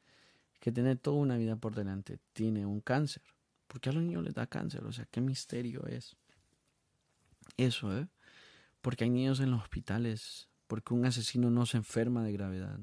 que 0.59 0.71
tiene 0.71 0.95
toda 0.95 1.17
una 1.17 1.37
vida 1.37 1.55
por 1.55 1.73
delante, 1.73 2.19
tiene 2.33 2.65
un 2.65 2.81
cáncer. 2.81 3.23
¿Por 3.67 3.81
qué 3.81 3.89
a 3.89 3.93
los 3.93 4.03
niños 4.03 4.23
les 4.23 4.35
da 4.35 4.45
cáncer? 4.45 4.83
O 4.83 4.91
sea, 4.91 5.05
¿qué 5.05 5.21
misterio 5.21 5.87
es? 5.87 6.15
Eso, 7.57 7.97
¿eh? 7.97 8.07
Porque 8.81 9.03
hay 9.03 9.09
niños 9.09 9.39
en 9.39 9.51
los 9.51 9.61
hospitales, 9.61 10.49
porque 10.67 10.93
un 10.93 11.05
asesino 11.05 11.49
no 11.49 11.65
se 11.65 11.77
enferma 11.77 12.23
de 12.23 12.33
gravedad. 12.33 12.79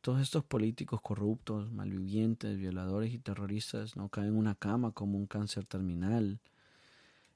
Todos 0.00 0.20
estos 0.20 0.44
políticos 0.44 1.00
corruptos, 1.00 1.72
malvivientes, 1.72 2.58
violadores 2.58 3.14
y 3.14 3.18
terroristas 3.18 3.96
no 3.96 4.08
caen 4.08 4.28
en 4.28 4.36
una 4.36 4.54
cama 4.54 4.92
como 4.92 5.16
un 5.16 5.26
cáncer 5.26 5.64
terminal 5.64 6.40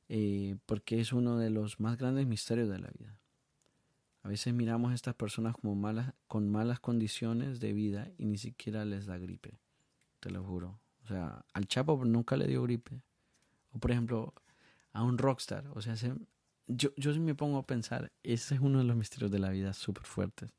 eh, 0.09 0.57
porque 0.65 1.01
es 1.01 1.13
uno 1.13 1.39
de 1.39 1.51
los 1.51 1.81
más 1.81 1.99
grandes 1.99 2.27
misterios 2.27 2.69
de 2.69 2.79
la 2.79 2.89
vida. 2.89 3.15
A 4.23 4.29
veces 4.29 4.55
miramos 4.55 4.93
a 4.93 4.95
estas 4.95 5.15
personas 5.15 5.55
como 5.55 5.75
malas, 5.75 6.15
con 6.27 6.51
malas 6.51 6.81
condiciones 6.81 7.61
de 7.61 7.73
vida 7.73 8.11
y 8.17 8.25
ni 8.25 8.39
siquiera 8.39 8.85
les 8.85 9.07
da 9.07 9.19
gripe, 9.19 9.59
te 10.21 10.31
lo 10.31 10.43
juro. 10.45 10.81
O 11.05 11.09
sea, 11.09 11.45
al 11.53 11.67
Chapo 11.67 12.03
nunca 12.05 12.37
le 12.37 12.47
dio 12.47 12.63
gripe. 12.63 13.03
O 13.73 13.79
por 13.79 13.91
ejemplo, 13.91 14.35
a 14.93 15.03
un 15.03 15.19
rockstar. 15.19 15.67
O 15.75 15.81
sea, 15.83 15.95
yo, 16.69 16.91
yo 16.97 17.13
me 17.21 17.35
pongo 17.35 17.59
a 17.59 17.67
pensar, 17.67 18.13
ese 18.23 18.55
es 18.55 18.61
uno 18.61 18.79
de 18.79 18.85
los 18.85 18.97
misterios 18.97 19.31
de 19.31 19.41
la 19.41 19.51
vida 19.51 19.73
súper 19.73 20.05
fuertes. 20.05 20.51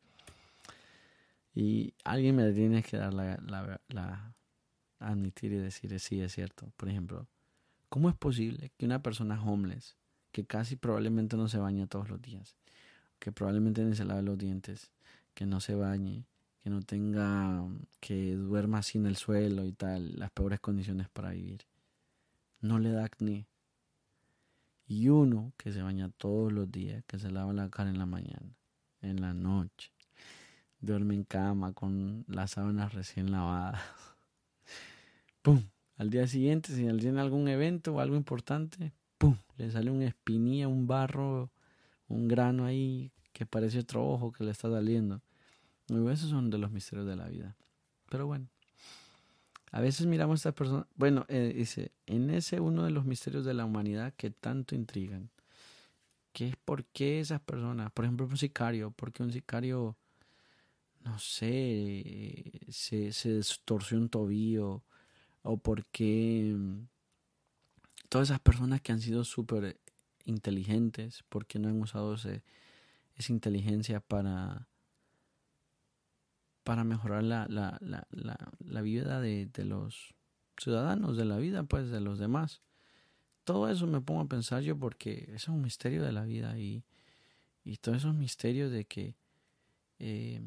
Y 1.55 1.93
alguien 2.03 2.36
me 2.36 2.51
tiene 2.51 2.84
que 2.84 2.97
dar 2.97 3.14
la, 3.14 3.38
la, 3.47 3.82
la 3.88 4.34
admitir 4.99 5.53
y 5.53 5.57
decir, 5.57 5.97
sí, 5.99 6.22
es 6.22 6.34
cierto. 6.34 6.72
Por 6.78 6.89
ejemplo, 6.89 7.28
¿Cómo 7.89 8.07
es 8.07 8.16
posible 8.16 8.72
que 8.78 8.86
una 8.86 9.01
persona 9.01 9.41
homeless, 9.43 9.95
que 10.32 10.45
casi 10.45 10.76
probablemente 10.76 11.36
no 11.38 11.49
se 11.49 11.57
baña 11.57 11.88
todos 11.88 12.07
los 12.07 12.22
días, 12.22 12.55
que 13.18 13.32
probablemente 13.32 13.84
ni 13.84 13.95
se 13.95 14.05
lave 14.05 14.22
los 14.22 14.38
dientes, 14.38 14.91
que 15.34 15.47
no 15.47 15.60
se 15.60 15.74
bañe, 15.74 16.24
que 16.64 16.70
no 16.70 16.84
tenga, 16.84 17.64
que 17.99 18.36
duerma 18.36 18.78
así 18.78 18.99
en 18.99 19.07
el 19.07 19.16
suelo 19.16 19.66
y 19.66 19.72
tal, 19.72 20.20
las 20.20 20.30
peores 20.30 20.60
condiciones 20.60 21.10
para 21.10 21.32
vivir, 21.32 21.66
no 22.62 22.78
le 22.78 22.91
da 22.91 23.05
acné? 23.05 23.47
Y 24.89 25.07
uno 25.09 25.53
que 25.55 25.71
se 25.71 25.83
baña 25.83 26.09
todos 26.17 26.51
los 26.51 26.71
días, 26.71 27.03
que 27.05 27.19
se 27.19 27.29
lava 27.29 27.53
la 27.53 27.69
cara 27.69 27.91
en 27.91 27.99
la 27.99 28.07
mañana, 28.07 28.57
en 29.03 29.21
la 29.21 29.35
noche, 29.35 29.91
duerme 30.81 31.13
en 31.13 31.25
cama 31.25 31.73
con 31.73 32.25
las 32.27 32.51
sábanas 32.51 32.95
recién 32.95 33.29
lavadas. 33.29 33.79
¡Pum! 35.43 35.61
Al 35.95 36.09
día 36.09 36.25
siguiente, 36.25 36.73
si 36.73 36.87
tiene 36.97 37.21
algún 37.21 37.47
evento 37.49 37.93
o 37.93 37.99
algo 37.99 38.15
importante, 38.15 38.91
¡pum! 39.19 39.37
Le 39.57 39.69
sale 39.69 39.91
una 39.91 40.05
espinilla, 40.07 40.67
un 40.67 40.87
barro, 40.87 41.51
un 42.07 42.27
grano 42.27 42.65
ahí 42.65 43.11
que 43.31 43.45
parece 43.45 43.77
otro 43.77 44.09
ojo 44.09 44.31
que 44.31 44.43
le 44.43 44.49
está 44.49 44.71
saliendo. 44.71 45.21
Y 45.87 45.93
esos 46.09 46.31
son 46.31 46.49
de 46.49 46.57
los 46.57 46.71
misterios 46.71 47.05
de 47.05 47.15
la 47.15 47.27
vida. 47.27 47.55
Pero 48.09 48.25
bueno, 48.25 48.47
a 49.72 49.82
veces 49.82 50.07
miramos 50.07 50.39
a 50.45 50.49
esta 50.49 50.51
persona. 50.55 50.88
Bueno, 50.95 51.26
eh, 51.30 51.53
dice, 51.55 51.91
en 52.07 52.30
ese 52.30 52.59
uno 52.59 52.84
de 52.84 52.91
los 52.91 53.05
misterios 53.05 53.45
de 53.45 53.53
la 53.53 53.65
humanidad 53.65 54.13
que 54.15 54.32
tanto 54.32 54.76
intrigan, 54.76 55.30
que 56.34 56.49
es 56.49 56.55
por 56.57 56.86
qué 56.86 57.20
esas 57.20 57.41
personas, 57.41 57.91
por 57.91 58.05
ejemplo, 58.05 58.26
un 58.26 58.38
sicario, 58.38 58.91
porque 58.91 59.24
un 59.24 59.32
sicario, 59.32 59.97
no 61.01 61.20
sé, 61.20 62.51
se, 62.70 63.11
se 63.13 63.41
un 63.95 64.09
tobillo 64.09 64.84
o 65.43 65.57
porque 65.57 66.53
mm, 66.55 66.88
todas 68.09 68.30
esas 68.30 68.39
personas 68.39 68.82
que 68.82 68.91
han 68.91 69.01
sido 69.01 69.24
súper 69.24 69.80
inteligentes, 70.26 71.24
porque 71.30 71.59
no 71.59 71.70
han 71.70 71.82
usado 71.82 72.15
esa 72.15 72.41
inteligencia 73.34 73.99
para, 73.99 74.68
para 76.70 76.84
mejorar 76.84 77.24
la, 77.24 77.47
la, 77.49 77.80
la, 77.82 78.38
la 78.59 78.82
vida 78.84 79.20
de, 79.20 79.47
de, 79.47 79.65
los 79.65 80.13
ciudadanos, 80.55 81.17
de 81.17 81.26
la 81.26 81.38
vida, 81.38 81.63
pues, 81.63 81.89
de 81.89 81.99
los 81.99 82.20
demás. 82.20 82.61
Todo 83.43 83.72
eso 83.72 83.88
me 83.88 84.01
pongo 84.01 84.22
a 84.22 84.28
pensar 84.28 84.61
yo 84.61 84.78
porque 84.78 85.32
es 85.34 85.47
un 85.47 85.63
misterio 85.63 86.03
de 86.03 86.11
la 86.11 86.26
vida 86.26 86.59
y, 86.59 86.84
y 87.63 87.78
todos 87.78 87.97
esos 87.97 88.13
misterios 88.13 88.72
de 88.72 88.86
que 88.86 89.15
eh, 89.97 90.43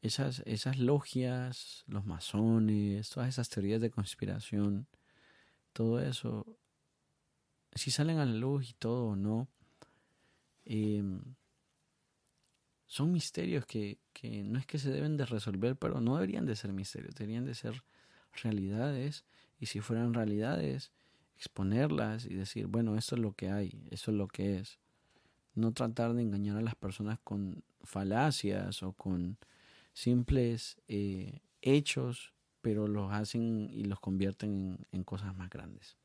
esas, 0.00 0.42
esas 0.46 0.78
logias, 0.78 1.84
los 1.88 2.06
masones, 2.06 3.10
todas 3.10 3.28
esas 3.28 3.50
teorías 3.50 3.82
de 3.82 3.90
conspiración, 3.90 4.86
todo 5.74 6.00
eso, 6.00 6.56
si 7.74 7.90
salen 7.90 8.16
a 8.16 8.24
la 8.24 8.32
luz 8.32 8.70
y 8.70 8.72
todo 8.72 9.08
o 9.08 9.14
no, 9.14 9.46
eh, 10.64 11.04
son 12.86 13.12
misterios 13.12 13.66
que, 13.66 13.98
que 14.12 14.42
no 14.44 14.58
es 14.58 14.66
que 14.66 14.78
se 14.78 14.90
deben 14.90 15.16
de 15.16 15.26
resolver, 15.26 15.76
pero 15.76 16.00
no 16.00 16.14
deberían 16.16 16.46
de 16.46 16.56
ser 16.56 16.72
misterios, 16.72 17.14
deberían 17.14 17.44
de 17.44 17.54
ser 17.54 17.82
realidades 18.42 19.24
y 19.58 19.66
si 19.66 19.80
fueran 19.80 20.14
realidades, 20.14 20.92
exponerlas 21.36 22.26
y 22.26 22.34
decir, 22.34 22.66
bueno, 22.66 22.96
esto 22.96 23.16
es 23.16 23.22
lo 23.22 23.32
que 23.32 23.50
hay, 23.50 23.82
eso 23.90 24.10
es 24.10 24.16
lo 24.16 24.28
que 24.28 24.58
es. 24.58 24.78
No 25.54 25.72
tratar 25.72 26.14
de 26.14 26.22
engañar 26.22 26.56
a 26.56 26.62
las 26.62 26.74
personas 26.74 27.18
con 27.22 27.62
falacias 27.82 28.82
o 28.82 28.92
con 28.92 29.38
simples 29.92 30.76
eh, 30.88 31.40
hechos, 31.62 32.32
pero 32.60 32.88
los 32.88 33.12
hacen 33.12 33.70
y 33.72 33.84
los 33.84 34.00
convierten 34.00 34.50
en, 34.50 34.86
en 34.92 35.04
cosas 35.04 35.36
más 35.36 35.50
grandes. 35.50 35.96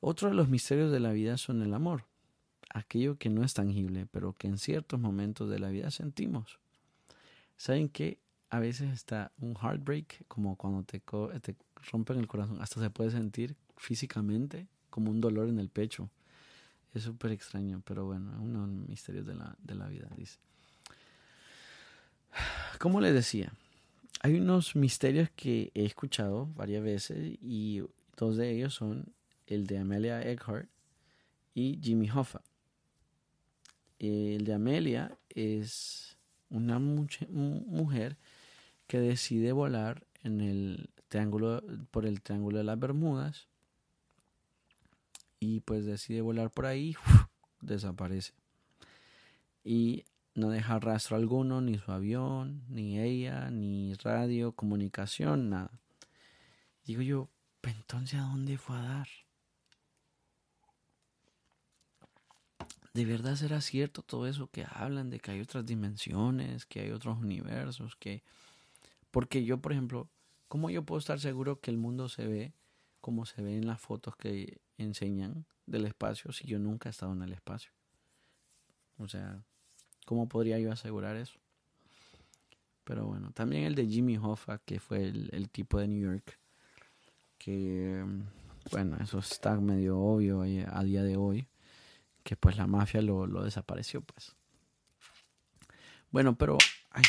Otro 0.00 0.28
de 0.28 0.34
los 0.34 0.48
misterios 0.48 0.92
de 0.92 1.00
la 1.00 1.12
vida 1.12 1.36
son 1.36 1.62
el 1.62 1.74
amor, 1.74 2.04
aquello 2.70 3.18
que 3.18 3.30
no 3.30 3.44
es 3.44 3.54
tangible, 3.54 4.06
pero 4.06 4.34
que 4.34 4.48
en 4.48 4.58
ciertos 4.58 5.00
momentos 5.00 5.48
de 5.48 5.58
la 5.58 5.68
vida 5.68 5.90
sentimos. 5.90 6.58
¿Saben 7.56 7.88
que 7.88 8.18
A 8.50 8.60
veces 8.60 8.90
está 8.94 9.30
un 9.40 9.54
heartbreak, 9.54 10.24
como 10.26 10.56
cuando 10.56 10.82
te, 10.82 11.00
te 11.42 11.54
rompen 11.92 12.18
el 12.18 12.26
corazón, 12.26 12.62
hasta 12.62 12.80
se 12.80 12.88
puede 12.88 13.10
sentir 13.10 13.56
físicamente 13.76 14.68
como 14.88 15.10
un 15.10 15.20
dolor 15.20 15.50
en 15.50 15.58
el 15.58 15.68
pecho. 15.68 16.08
Es 16.94 17.02
súper 17.02 17.32
extraño, 17.32 17.82
pero 17.84 18.06
bueno, 18.06 18.32
es 18.32 18.38
uno 18.38 18.66
de 18.66 18.74
los 18.74 18.88
misterios 18.88 19.26
de 19.26 19.34
la, 19.34 19.54
de 19.58 19.74
la 19.74 19.86
vida, 19.88 20.08
dice. 20.16 20.38
Como 22.78 23.02
les 23.02 23.12
decía, 23.12 23.52
hay 24.22 24.36
unos 24.36 24.74
misterios 24.74 25.30
que 25.36 25.70
he 25.74 25.84
escuchado 25.84 26.46
varias 26.56 26.82
veces 26.82 27.38
y 27.42 27.82
dos 28.16 28.36
de 28.36 28.50
ellos 28.50 28.74
son 28.74 29.12
el 29.46 29.66
de 29.66 29.78
Amelia 29.78 30.22
Earhart 30.22 30.68
y 31.54 31.78
Jimmy 31.82 32.10
Hoffa. 32.10 32.40
El 33.98 34.44
de 34.44 34.54
Amelia 34.54 35.18
es 35.28 36.16
una 36.50 36.78
mujer 36.78 38.16
que 38.86 38.98
decide 39.00 39.52
volar 39.52 40.06
en 40.22 40.40
el 40.40 40.90
triángulo 41.08 41.62
por 41.90 42.06
el 42.06 42.22
triángulo 42.22 42.58
de 42.58 42.64
las 42.64 42.78
Bermudas 42.78 43.48
y 45.40 45.60
pues 45.60 45.84
decide 45.84 46.20
volar 46.20 46.50
por 46.50 46.66
ahí, 46.66 46.96
desaparece. 47.60 48.32
Y 49.64 50.04
no 50.34 50.50
deja 50.50 50.78
rastro 50.78 51.16
alguno, 51.16 51.60
ni 51.60 51.78
su 51.78 51.90
avión, 51.92 52.62
ni 52.68 53.00
ella, 53.00 53.50
ni 53.50 53.94
radio, 53.94 54.52
comunicación, 54.52 55.50
nada. 55.50 55.80
Digo 56.84 57.02
yo, 57.02 57.28
entonces 57.62 58.18
a 58.20 58.22
dónde 58.22 58.56
fue 58.56 58.76
a 58.76 58.82
dar? 58.82 59.08
¿De 62.94 63.04
verdad 63.04 63.36
será 63.36 63.60
cierto 63.60 64.02
todo 64.02 64.26
eso 64.26 64.48
que 64.48 64.66
hablan 64.68 65.10
de 65.10 65.20
que 65.20 65.30
hay 65.30 65.40
otras 65.40 65.64
dimensiones, 65.66 66.66
que 66.66 66.80
hay 66.80 66.90
otros 66.90 67.18
universos, 67.18 67.96
que... 67.96 68.22
Porque 69.10 69.44
yo, 69.44 69.58
por 69.58 69.72
ejemplo, 69.72 70.08
¿cómo 70.48 70.70
yo 70.70 70.82
puedo 70.82 70.98
estar 70.98 71.20
seguro 71.20 71.60
que 71.60 71.70
el 71.70 71.78
mundo 71.78 72.08
se 72.08 72.26
ve 72.26 72.52
como 73.00 73.24
se 73.26 73.42
ve 73.42 73.56
en 73.56 73.66
las 73.66 73.80
fotos 73.80 74.16
que 74.16 74.60
enseñan 74.76 75.46
del 75.66 75.86
espacio 75.86 76.32
si 76.32 76.46
yo 76.46 76.58
nunca 76.58 76.88
he 76.88 76.90
estado 76.90 77.12
en 77.12 77.22
el 77.22 77.32
espacio? 77.32 77.72
O 78.98 79.08
sea, 79.08 79.42
¿cómo 80.04 80.28
podría 80.28 80.58
yo 80.58 80.72
asegurar 80.72 81.16
eso? 81.16 81.38
Pero 82.84 83.06
bueno, 83.06 83.32
también 83.32 83.64
el 83.64 83.74
de 83.74 83.86
Jimmy 83.86 84.16
Hoffa, 84.16 84.58
que 84.58 84.80
fue 84.80 85.04
el, 85.04 85.28
el 85.32 85.50
tipo 85.50 85.78
de 85.78 85.88
New 85.88 86.12
York, 86.12 86.38
que, 87.38 88.04
bueno, 88.72 88.96
eso 89.00 89.18
está 89.18 89.60
medio 89.60 89.98
obvio 89.98 90.42
a 90.42 90.84
día 90.84 91.02
de 91.02 91.16
hoy 91.16 91.46
que 92.28 92.36
pues 92.36 92.58
la 92.58 92.66
mafia 92.66 93.00
lo, 93.00 93.26
lo 93.26 93.42
desapareció, 93.42 94.02
pues. 94.02 94.36
Bueno, 96.10 96.36
pero... 96.36 96.58
Ay, 96.90 97.02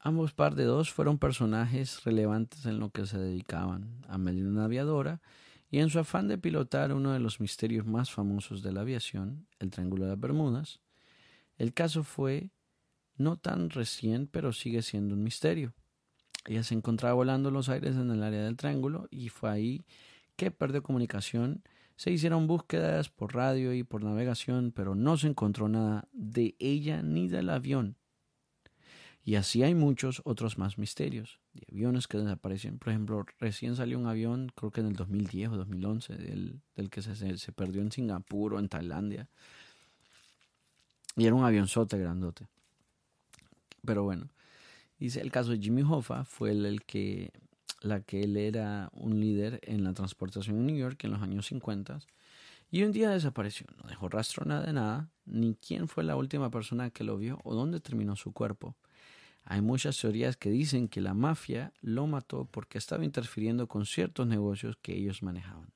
Ambos 0.00 0.32
par 0.32 0.56
de 0.56 0.64
dos 0.64 0.90
fueron 0.90 1.18
personajes 1.18 2.02
relevantes 2.02 2.66
en 2.66 2.80
lo 2.80 2.90
que 2.90 3.06
se 3.06 3.18
dedicaban. 3.18 4.04
a 4.08 4.16
una 4.16 4.64
aviadora 4.64 5.22
y 5.70 5.78
en 5.78 5.88
su 5.88 6.00
afán 6.00 6.26
de 6.26 6.36
pilotar 6.36 6.92
uno 6.92 7.12
de 7.12 7.20
los 7.20 7.38
misterios 7.38 7.86
más 7.86 8.10
famosos 8.10 8.60
de 8.60 8.72
la 8.72 8.80
aviación, 8.80 9.46
el 9.60 9.70
Triángulo 9.70 10.06
de 10.06 10.10
las 10.10 10.18
Bermudas, 10.18 10.80
el 11.58 11.72
caso 11.72 12.02
fue 12.02 12.50
no 13.14 13.36
tan 13.36 13.70
recién, 13.70 14.26
pero 14.26 14.52
sigue 14.52 14.82
siendo 14.82 15.14
un 15.14 15.22
misterio. 15.22 15.74
Ella 16.44 16.64
se 16.64 16.74
encontraba 16.74 17.14
volando 17.14 17.52
los 17.52 17.68
aires 17.68 17.94
en 17.94 18.10
el 18.10 18.24
área 18.24 18.42
del 18.42 18.56
triángulo 18.56 19.06
y 19.12 19.28
fue 19.28 19.48
ahí 19.48 19.84
que 20.34 20.50
perdió 20.50 20.82
comunicación 20.82 21.62
se 22.02 22.10
hicieron 22.10 22.48
búsquedas 22.48 23.10
por 23.10 23.32
radio 23.32 23.72
y 23.72 23.84
por 23.84 24.02
navegación, 24.02 24.72
pero 24.74 24.96
no 24.96 25.16
se 25.16 25.28
encontró 25.28 25.68
nada 25.68 26.08
de 26.12 26.56
ella 26.58 27.00
ni 27.00 27.28
del 27.28 27.48
avión. 27.48 27.96
Y 29.24 29.36
así 29.36 29.62
hay 29.62 29.76
muchos 29.76 30.20
otros 30.24 30.58
más 30.58 30.78
misterios, 30.78 31.38
de 31.52 31.64
aviones 31.70 32.08
que 32.08 32.18
desaparecen. 32.18 32.80
Por 32.80 32.88
ejemplo, 32.88 33.24
recién 33.38 33.76
salió 33.76 34.00
un 34.00 34.08
avión, 34.08 34.50
creo 34.56 34.72
que 34.72 34.80
en 34.80 34.88
el 34.88 34.96
2010 34.96 35.50
o 35.50 35.56
2011, 35.58 36.16
del, 36.16 36.60
del 36.74 36.90
que 36.90 37.02
se, 37.02 37.52
perdió 37.52 37.82
en 37.82 37.92
Singapur 37.92 38.54
o 38.54 38.58
en 38.58 38.68
Tailandia. 38.68 39.28
Y 41.14 41.26
era 41.26 41.36
un 41.36 41.44
avionzote 41.44 41.98
grandote. 41.98 42.48
Pero 43.86 44.02
bueno, 44.02 44.28
dice 44.98 45.20
el 45.20 45.30
caso 45.30 45.52
de 45.52 45.58
Jimmy 45.60 45.82
Hoffa 45.82 46.24
fue 46.24 46.50
el 46.50 46.82
que 46.82 47.30
la 47.84 48.00
que 48.00 48.22
él 48.22 48.36
era 48.36 48.90
un 48.92 49.20
líder 49.20 49.60
en 49.62 49.84
la 49.84 49.92
transportación 49.92 50.56
en 50.56 50.66
New 50.66 50.76
York 50.76 51.02
en 51.04 51.12
los 51.12 51.22
años 51.22 51.46
50 51.46 52.00
y 52.70 52.84
un 52.84 52.92
día 52.92 53.10
desapareció, 53.10 53.66
no 53.82 53.88
dejó 53.88 54.08
rastro 54.08 54.46
nada 54.46 54.64
de 54.64 54.72
nada, 54.72 55.10
ni 55.26 55.54
quién 55.56 55.88
fue 55.88 56.04
la 56.04 56.16
última 56.16 56.50
persona 56.50 56.88
que 56.88 57.04
lo 57.04 57.18
vio 57.18 57.38
o 57.44 57.54
dónde 57.54 57.80
terminó 57.80 58.16
su 58.16 58.32
cuerpo. 58.32 58.76
Hay 59.44 59.60
muchas 59.60 59.98
teorías 59.98 60.38
que 60.38 60.50
dicen 60.50 60.88
que 60.88 61.02
la 61.02 61.12
mafia 61.12 61.74
lo 61.82 62.06
mató 62.06 62.48
porque 62.50 62.78
estaba 62.78 63.04
interfiriendo 63.04 63.66
con 63.66 63.84
ciertos 63.84 64.26
negocios 64.26 64.78
que 64.80 64.96
ellos 64.96 65.22
manejaban. 65.22 65.70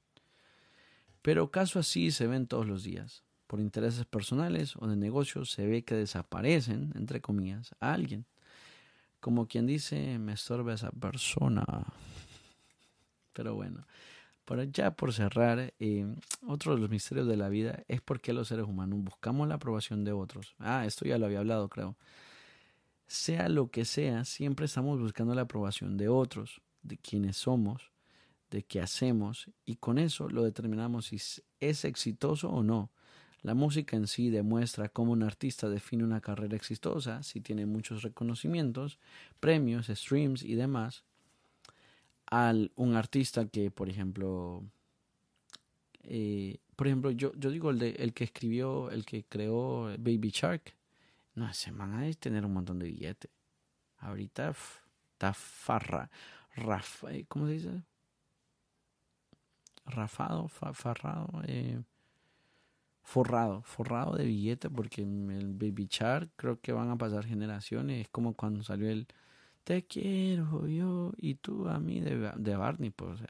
Pero 1.21 1.51
casos 1.51 1.87
así 1.87 2.13
se 2.13 2.27
ven 2.27 2.47
todos 2.47 2.67
los 2.67 2.83
días. 2.83 3.25
Por 3.47 3.61
intereses 3.61 4.07
personales 4.07 4.75
o 4.77 4.87
de 4.87 4.97
negocios 4.97 5.51
se 5.51 5.67
ve 5.67 5.85
que 5.85 5.97
desaparecen, 5.97 6.93
entre 6.95 7.21
comillas, 7.21 7.75
a 7.79 7.93
alguien 7.93 8.25
como 9.27 9.49
quien 9.49 9.66
dice, 9.66 10.20
me 10.20 10.35
estorba 10.35 10.72
esa 10.72 10.93
persona. 10.93 11.64
Pero 13.33 13.57
bueno, 13.57 13.85
por 14.45 14.70
ya 14.70 14.93
por 14.93 15.12
cerrar, 15.12 15.74
eh, 15.81 16.07
otro 16.47 16.77
de 16.77 16.81
los 16.81 16.91
misterios 16.91 17.27
de 17.27 17.37
la 17.37 17.49
vida 17.49 17.83
es 17.89 18.01
por 18.01 18.20
qué 18.20 18.33
los 18.33 18.47
seres 18.47 18.66
humanos 18.66 19.03
buscamos 19.03 19.49
la 19.49 19.57
aprobación 19.57 20.05
de 20.05 20.12
otros. 20.12 20.55
Ah, 20.61 20.87
esto 20.87 21.07
ya 21.07 21.18
lo 21.18 21.27
había 21.27 21.41
hablado, 21.41 21.68
creo. 21.68 21.97
Sea 23.09 23.49
lo 23.49 23.68
que 23.68 23.85
sea, 23.85 24.24
siempre 24.24 24.66
estamos 24.66 25.01
buscando 25.01 25.35
la 25.35 25.43
aprobación 25.43 25.97
de 25.97 26.09
otros, 26.09 26.61
de 26.85 26.97
quienes 26.97 27.37
somos, 27.37 27.91
de 28.53 28.62
qué 28.62 28.81
hacemos, 28.81 29.51
y 29.64 29.74
con 29.74 29.99
eso 29.99 30.29
lo 30.29 30.45
determinamos 30.45 31.07
si 31.07 31.16
es 31.59 31.85
exitoso 31.85 32.49
o 32.49 32.62
no. 32.62 32.93
La 33.43 33.55
música 33.55 33.97
en 33.97 34.07
sí 34.07 34.30
demuestra 34.30 34.89
cómo 34.89 35.12
un 35.12 35.22
artista 35.22 35.68
define 35.68 36.05
una 36.05 36.20
carrera 36.20 36.57
exitosa 36.57 37.22
si 37.22 37.41
tiene 37.41 37.66
muchos 37.66 38.03
reconocimientos, 38.03 38.99
premios, 39.41 39.87
streams 39.87 40.43
y 40.43 40.55
demás, 40.55 41.05
al 42.26 42.72
un 42.74 42.97
artista 42.97 43.47
que, 43.47 43.70
por 43.70 43.89
ejemplo, 43.89 44.64
eh, 46.03 46.59
por 46.74 46.87
ejemplo, 46.87 47.11
yo, 47.11 47.32
yo 47.37 47.51
digo 47.51 47.70
el, 47.70 47.78
de, 47.78 47.91
el 47.91 48.12
que 48.12 48.24
escribió, 48.24 48.91
el 48.91 49.05
que 49.05 49.24
creó 49.24 49.84
Baby 49.99 50.30
Shark, 50.32 50.74
no, 51.34 51.49
ese 51.49 51.70
man 51.70 51.95
ha 51.95 52.12
tener 52.14 52.45
un 52.45 52.55
montón 52.55 52.78
de 52.78 52.87
billetes. 52.87 53.30
Ahorita 53.99 54.55
está 55.12 55.32
farra, 55.34 56.11
raf, 56.55 57.05
eh, 57.05 57.24
¿cómo 57.28 57.47
se 57.47 57.53
dice? 57.53 57.82
Rafado, 59.84 60.49
farrado, 60.49 61.43
eh, 61.47 61.80
forrado, 63.07 63.63
forrado 63.63 64.17
de 64.17 64.27
billetes 64.27 64.69
porque 64.75 65.03
el 65.03 65.55
Baby 65.55 65.87
Char 65.87 66.29
creo 66.35 66.61
que 66.61 66.73
van 66.73 66.91
a 66.91 66.99
pasar 66.99 67.25
generaciones. 67.25 68.03
Es 68.03 68.09
como 68.09 68.35
cuando 68.35 68.65
salió 68.65 68.91
el 68.91 69.07
Te 69.63 69.87
quiero 69.87 70.67
yo 70.67 71.13
y 71.17 71.37
tú 71.37 71.69
a 71.69 71.79
mí 71.79 72.01
de, 72.01 72.33
de 72.37 72.57
Barney. 72.57 72.91
Pues, 72.91 73.21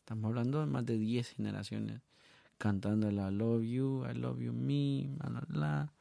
estamos 0.00 0.24
hablando 0.28 0.58
de 0.58 0.66
más 0.66 0.84
de 0.84 0.98
10 0.98 1.30
generaciones 1.30 2.00
cantando 2.58 3.08
el 3.08 3.14
I 3.14 3.30
love 3.30 3.62
you, 3.62 4.04
I 4.10 4.14
love 4.14 4.40
you 4.40 4.52
me, 4.52 5.08
bla, 5.18 5.44
bla, 5.48 5.92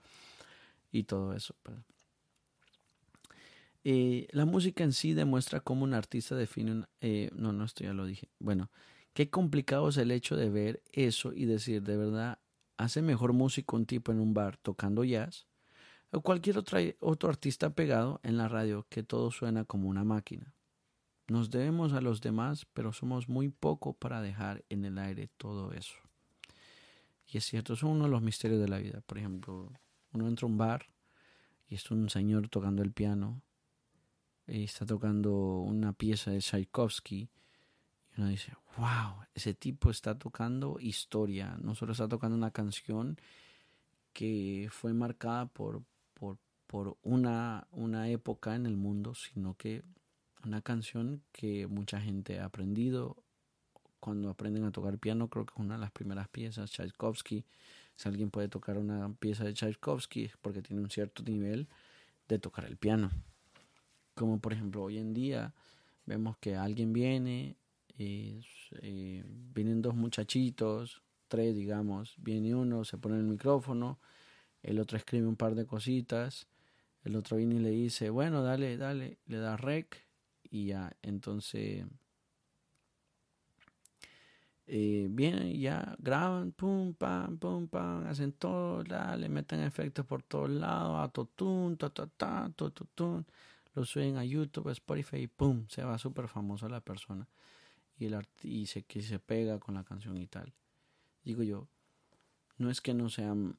y 0.92 1.04
todo 1.04 1.34
eso. 1.34 1.56
Pues. 1.62 1.78
Eh, 3.84 4.28
la 4.32 4.46
música 4.46 4.84
en 4.84 4.94
sí 4.94 5.14
demuestra 5.14 5.60
cómo 5.60 5.84
un 5.84 5.94
artista 5.94 6.36
define 6.36 6.72
un... 6.72 6.88
Eh, 7.02 7.30
no, 7.36 7.52
no, 7.52 7.66
esto 7.66 7.84
ya 7.84 7.94
lo 7.94 8.06
dije. 8.06 8.30
Bueno, 8.40 8.72
qué 9.14 9.30
complicado 9.30 9.90
es 9.90 9.98
el 9.98 10.12
hecho 10.12 10.36
de 10.36 10.50
ver 10.50 10.82
eso 10.92 11.34
y 11.34 11.46
decir, 11.46 11.84
de 11.84 11.98
verdad, 11.98 12.40
hace 12.82 13.02
mejor 13.02 13.34
música 13.34 13.76
un 13.76 13.86
tipo 13.86 14.12
en 14.12 14.20
un 14.20 14.34
bar 14.34 14.58
tocando 14.58 15.04
jazz 15.04 15.46
o 16.12 16.22
cualquier 16.22 16.58
otro, 16.58 16.80
otro 17.00 17.30
artista 17.30 17.70
pegado 17.70 18.20
en 18.24 18.38
la 18.38 18.48
radio 18.48 18.86
que 18.90 19.04
todo 19.04 19.32
suena 19.32 19.64
como 19.66 19.88
una 19.88 20.04
máquina. 20.04 20.54
Nos 21.28 21.50
debemos 21.50 21.94
a 21.94 22.02
los 22.02 22.20
demás, 22.22 22.66
pero 22.74 22.92
somos 22.92 23.30
muy 23.30 23.50
poco 23.50 23.94
para 23.94 24.22
dejar 24.22 24.66
en 24.70 24.84
el 24.84 24.98
aire 24.98 25.30
todo 25.38 25.72
eso. 25.72 25.96
Y 27.28 27.38
es 27.38 27.46
cierto, 27.46 27.74
es 27.74 27.84
uno 27.84 28.06
de 28.06 28.10
los 28.10 28.22
misterios 28.22 28.60
de 28.60 28.68
la 28.68 28.80
vida. 28.80 29.02
Por 29.06 29.18
ejemplo, 29.20 29.72
uno 30.12 30.28
entra 30.28 30.46
a 30.46 30.50
un 30.50 30.58
bar 30.58 30.88
y 31.70 31.76
es 31.76 31.90
un 31.92 32.10
señor 32.10 32.50
tocando 32.50 32.82
el 32.82 32.92
piano 32.92 33.42
y 34.48 34.66
está 34.66 34.86
tocando 34.86 35.60
una 35.60 35.94
pieza 35.94 36.32
de 36.32 36.40
Tchaikovsky 36.40 37.30
uno 38.22 38.30
dice, 38.30 38.54
wow, 38.78 39.26
ese 39.34 39.56
tipo 39.56 39.90
está 39.90 40.18
tocando 40.18 40.78
historia, 40.80 41.58
no 41.60 41.74
solo 41.74 41.94
está 41.94 42.08
tocando 42.08 42.38
una 42.38 42.52
canción 42.52 43.18
que 44.14 44.70
fue 44.72 44.94
marcada 44.94 45.48
por, 45.48 45.82
por, 46.14 46.38
por 46.68 46.98
una, 47.02 47.68
una 47.72 48.10
época 48.10 48.56
en 48.56 48.68
el 48.68 48.78
mundo, 48.78 49.16
sino 49.16 49.56
que 49.56 49.84
una 50.46 50.62
canción 50.62 51.24
que 51.32 51.66
mucha 51.66 52.00
gente 52.00 52.40
ha 52.40 52.46
aprendido 52.46 53.24
cuando 54.00 54.30
aprenden 54.30 54.66
a 54.66 54.72
tocar 54.72 55.00
piano, 55.00 55.28
creo 55.28 55.46
que 55.46 55.54
es 55.56 55.60
una 55.60 55.76
de 55.76 55.82
las 55.82 55.92
primeras 55.92 56.28
piezas, 56.28 56.72
Tchaikovsky. 56.72 57.46
Si 57.96 58.10
alguien 58.10 58.30
puede 58.30 58.50
tocar 58.50 58.78
una 58.78 59.14
pieza 59.14 59.44
de 59.46 59.54
Tchaikovsky 59.54 60.26
es 60.26 60.38
porque 60.38 60.62
tiene 60.62 60.82
un 60.82 60.90
cierto 60.90 61.24
nivel 61.24 61.68
de 62.28 62.38
tocar 62.38 62.66
el 62.66 62.78
piano. 62.78 63.10
Como 64.14 64.40
por 64.40 64.54
ejemplo 64.54 64.84
hoy 64.84 65.00
en 65.00 65.14
día 65.14 65.54
vemos 66.06 66.38
que 66.38 66.56
alguien 66.56 66.94
viene, 66.94 67.58
y, 67.98 68.46
eh, 68.82 69.24
vienen 69.26 69.82
dos 69.82 69.96
muchachitos, 69.96 71.02
tres 71.28 71.56
digamos, 71.56 72.16
viene 72.18 72.56
uno, 72.56 72.84
se 72.84 72.98
pone 72.98 73.18
el 73.18 73.24
micrófono, 73.24 74.00
el 74.64 74.80
otro 74.80 74.98
escribe 74.98 75.28
un 75.28 75.36
par 75.36 75.56
de 75.56 75.66
cositas, 75.66 76.48
el 77.04 77.16
otro 77.16 77.38
viene 77.38 77.56
y 77.56 77.60
le 77.60 77.70
dice, 77.72 78.10
bueno, 78.10 78.44
dale, 78.44 78.78
dale, 78.78 79.18
le 79.26 79.38
da 79.38 79.58
rec 79.58 80.06
y 80.44 80.68
ya, 80.68 80.96
entonces 81.02 81.86
eh, 84.68 85.08
vienen 85.10 85.60
ya 85.60 85.96
graban, 86.00 86.52
pum, 86.52 86.94
pam, 86.94 87.38
pum, 87.38 87.68
pam, 87.68 88.06
hacen 88.08 88.34
todo, 88.34 88.84
le 88.84 89.30
meten 89.30 89.62
efectos 89.62 90.06
por 90.06 90.24
todos 90.24 90.50
lados, 90.50 91.00
autotune, 91.00 91.76
ta, 91.78 91.90
ta, 91.90 92.08
ta, 92.08 92.52
lo 93.74 93.86
suben 93.86 94.18
a 94.18 94.26
YouTube, 94.26 94.70
Spotify 94.72 95.18
y 95.18 95.28
pum, 95.28 95.66
se 95.70 95.84
va 95.84 95.98
súper 95.98 96.28
famoso 96.28 96.68
la 96.68 96.82
persona 96.82 97.28
y, 98.02 98.06
el 98.08 98.28
y 98.44 98.66
se, 98.66 98.84
que 98.84 99.02
se 99.02 99.20
pega 99.20 99.60
con 99.60 99.76
la 99.76 99.84
canción 99.84 100.18
y 100.18 100.28
tal. 100.28 100.54
Digo 101.24 101.44
yo, 101.44 101.68
no 102.58 102.70
es 102.70 102.82
que 102.82 102.94
no 102.94 103.10
sean, 103.10 103.58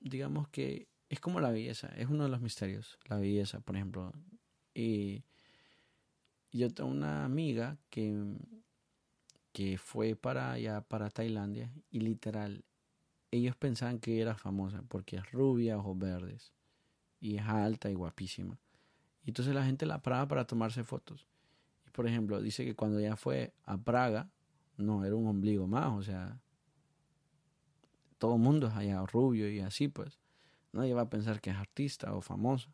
digamos 0.00 0.48
que 0.48 0.88
es 1.08 1.20
como 1.20 1.40
la 1.40 1.50
belleza, 1.50 1.88
es 1.96 2.08
uno 2.08 2.24
de 2.24 2.30
los 2.30 2.40
misterios, 2.40 2.98
la 3.06 3.18
belleza, 3.18 3.60
por 3.60 3.76
ejemplo. 3.76 4.12
Y 4.74 5.24
yo 6.52 6.72
tengo 6.72 6.90
una 6.90 7.24
amiga 7.24 7.76
que 7.90 8.36
que 9.56 9.78
fue 9.78 10.16
para 10.16 10.52
allá, 10.52 10.82
para 10.82 11.08
Tailandia, 11.08 11.72
y 11.90 12.00
literal, 12.00 12.62
ellos 13.30 13.56
pensaban 13.56 14.00
que 14.00 14.20
era 14.20 14.36
famosa 14.36 14.82
porque 14.86 15.16
es 15.16 15.32
rubia, 15.32 15.78
ojos 15.78 15.98
verdes, 15.98 16.52
y 17.20 17.38
es 17.38 17.42
alta 17.46 17.88
y 17.88 17.94
guapísima. 17.94 18.60
Y 19.24 19.30
entonces 19.30 19.54
la 19.54 19.64
gente 19.64 19.86
la 19.86 20.02
paraba 20.02 20.28
para 20.28 20.46
tomarse 20.46 20.84
fotos. 20.84 21.26
Por 21.96 22.06
ejemplo, 22.06 22.42
dice 22.42 22.66
que 22.66 22.76
cuando 22.76 22.98
ella 22.98 23.16
fue 23.16 23.54
a 23.64 23.78
Praga, 23.78 24.28
no, 24.76 25.02
era 25.02 25.16
un 25.16 25.26
ombligo 25.26 25.66
más, 25.66 25.88
o 25.94 26.02
sea, 26.02 26.38
todo 28.18 28.34
el 28.34 28.42
mundo 28.42 28.66
es 28.66 28.74
allá 28.74 29.04
rubio 29.06 29.50
y 29.50 29.60
así, 29.60 29.88
pues. 29.88 30.20
Nadie 30.72 30.92
va 30.92 31.02
a 31.02 31.08
pensar 31.08 31.40
que 31.40 31.48
es 31.48 31.56
artista 31.56 32.12
o 32.12 32.20
famosa. 32.20 32.68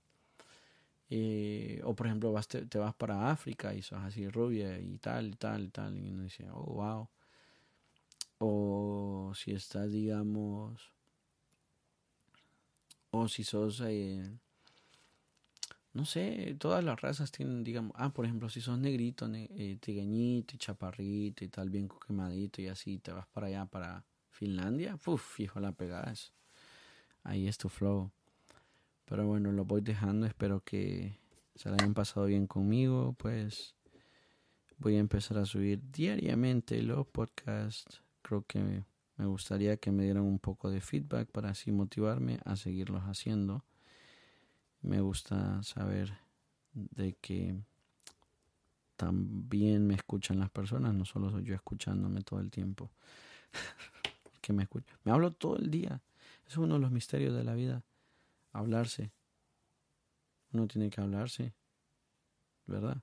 Eh, 1.08 1.80
o 1.84 1.94
por 1.94 2.08
ejemplo, 2.08 2.32
vas, 2.32 2.48
te, 2.48 2.66
vas 2.78 2.94
para 2.94 3.30
África 3.30 3.72
y 3.74 3.82
sos 3.82 4.00
así 4.00 4.28
rubia 4.28 4.80
y 4.80 4.98
tal, 4.98 5.28
y 5.28 5.34
tal, 5.36 5.64
y 5.66 5.68
tal. 5.68 5.96
Y 5.96 6.10
uno 6.10 6.24
dice, 6.24 6.48
oh, 6.50 6.64
wow. 6.64 7.08
O 8.38 9.32
si 9.36 9.52
estás, 9.52 9.92
digamos, 9.92 10.92
o 13.12 13.28
si 13.28 13.44
sos, 13.44 13.80
eh, 13.86 14.36
no 15.94 16.04
sé, 16.04 16.56
todas 16.58 16.82
las 16.82 17.00
razas 17.00 17.30
tienen, 17.30 17.64
digamos, 17.64 17.92
ah, 17.96 18.12
por 18.12 18.24
ejemplo, 18.24 18.48
si 18.48 18.60
sos 18.60 18.78
negrito, 18.78 19.28
eh, 19.34 19.76
trigueñito 19.80 20.54
y 20.54 20.58
chaparrito 20.58 21.44
y 21.44 21.48
tal, 21.48 21.70
bien 21.70 21.88
quemadito 22.06 22.62
y 22.62 22.68
así, 22.68 22.98
te 22.98 23.12
vas 23.12 23.26
para 23.26 23.48
allá, 23.48 23.66
para 23.66 24.04
Finlandia, 24.30 24.98
uff, 25.06 25.34
fijo 25.34 25.60
la 25.60 25.72
pegada 25.72 26.14
Ahí 27.24 27.46
es 27.46 27.58
tu 27.58 27.68
flow. 27.68 28.10
Pero 29.04 29.26
bueno, 29.26 29.52
lo 29.52 29.64
voy 29.64 29.80
dejando. 29.82 30.26
Espero 30.26 30.64
que 30.64 31.20
se 31.54 31.68
la 31.68 31.76
hayan 31.76 31.94
pasado 31.94 32.26
bien 32.26 32.46
conmigo. 32.46 33.14
Pues 33.18 33.76
voy 34.78 34.96
a 34.96 35.00
empezar 35.00 35.38
a 35.38 35.44
subir 35.44 35.80
diariamente 35.92 36.82
los 36.82 37.06
podcasts. 37.06 38.02
Creo 38.22 38.44
que 38.46 38.84
me 39.16 39.26
gustaría 39.26 39.76
que 39.76 39.92
me 39.92 40.04
dieran 40.04 40.24
un 40.24 40.38
poco 40.38 40.70
de 40.70 40.80
feedback 40.80 41.30
para 41.30 41.50
así 41.50 41.70
motivarme 41.70 42.40
a 42.44 42.56
seguirlos 42.56 43.02
haciendo. 43.02 43.64
Me 44.82 45.00
gusta 45.00 45.62
saber 45.62 46.12
de 46.74 47.14
que 47.14 47.56
también 48.96 49.86
me 49.86 49.94
escuchan 49.94 50.38
las 50.38 50.50
personas, 50.50 50.94
no 50.94 51.04
solo 51.04 51.30
soy 51.30 51.44
yo 51.44 51.54
escuchándome 51.54 52.22
todo 52.22 52.40
el 52.40 52.50
tiempo. 52.50 52.90
que 54.40 54.52
me 54.52 54.64
escucho. 54.64 54.94
Me 55.04 55.12
hablo 55.12 55.30
todo 55.30 55.56
el 55.56 55.70
día. 55.70 56.00
Es 56.46 56.56
uno 56.56 56.74
de 56.74 56.80
los 56.80 56.90
misterios 56.90 57.34
de 57.34 57.44
la 57.44 57.54
vida 57.54 57.82
hablarse. 58.52 59.10
Uno 60.52 60.66
tiene 60.66 60.90
que 60.90 61.00
hablarse, 61.00 61.54
¿verdad? 62.66 62.98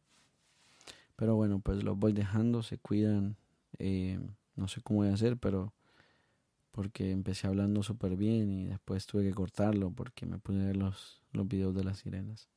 Pero 1.15 1.35
bueno, 1.35 1.59
pues 1.59 1.83
los 1.83 1.97
voy 1.97 2.13
dejando, 2.13 2.61
se 2.61 2.77
cuidan. 2.77 3.35
Eh, 3.79 4.19
no 4.55 4.67
sé 4.67 4.81
cómo 4.81 4.99
voy 4.99 5.09
a 5.09 5.13
hacer, 5.13 5.37
pero 5.37 5.73
porque 6.71 7.11
empecé 7.11 7.47
hablando 7.47 7.81
súper 7.83 8.15
bien 8.15 8.51
y 8.51 8.65
después 8.65 9.05
tuve 9.05 9.23
que 9.23 9.33
cortarlo 9.33 9.91
porque 9.91 10.25
me 10.25 10.37
puse 10.37 10.61
a 10.61 10.65
ver 10.65 10.77
los, 10.77 11.18
los 11.31 11.47
videos 11.47 11.75
de 11.75 11.83
las 11.83 11.99
sirenas. 11.99 12.49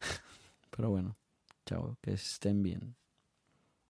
pero 0.70 0.90
bueno, 0.90 1.16
chao, 1.66 1.98
que 2.00 2.12
estén 2.12 2.62
bien. 2.62 2.96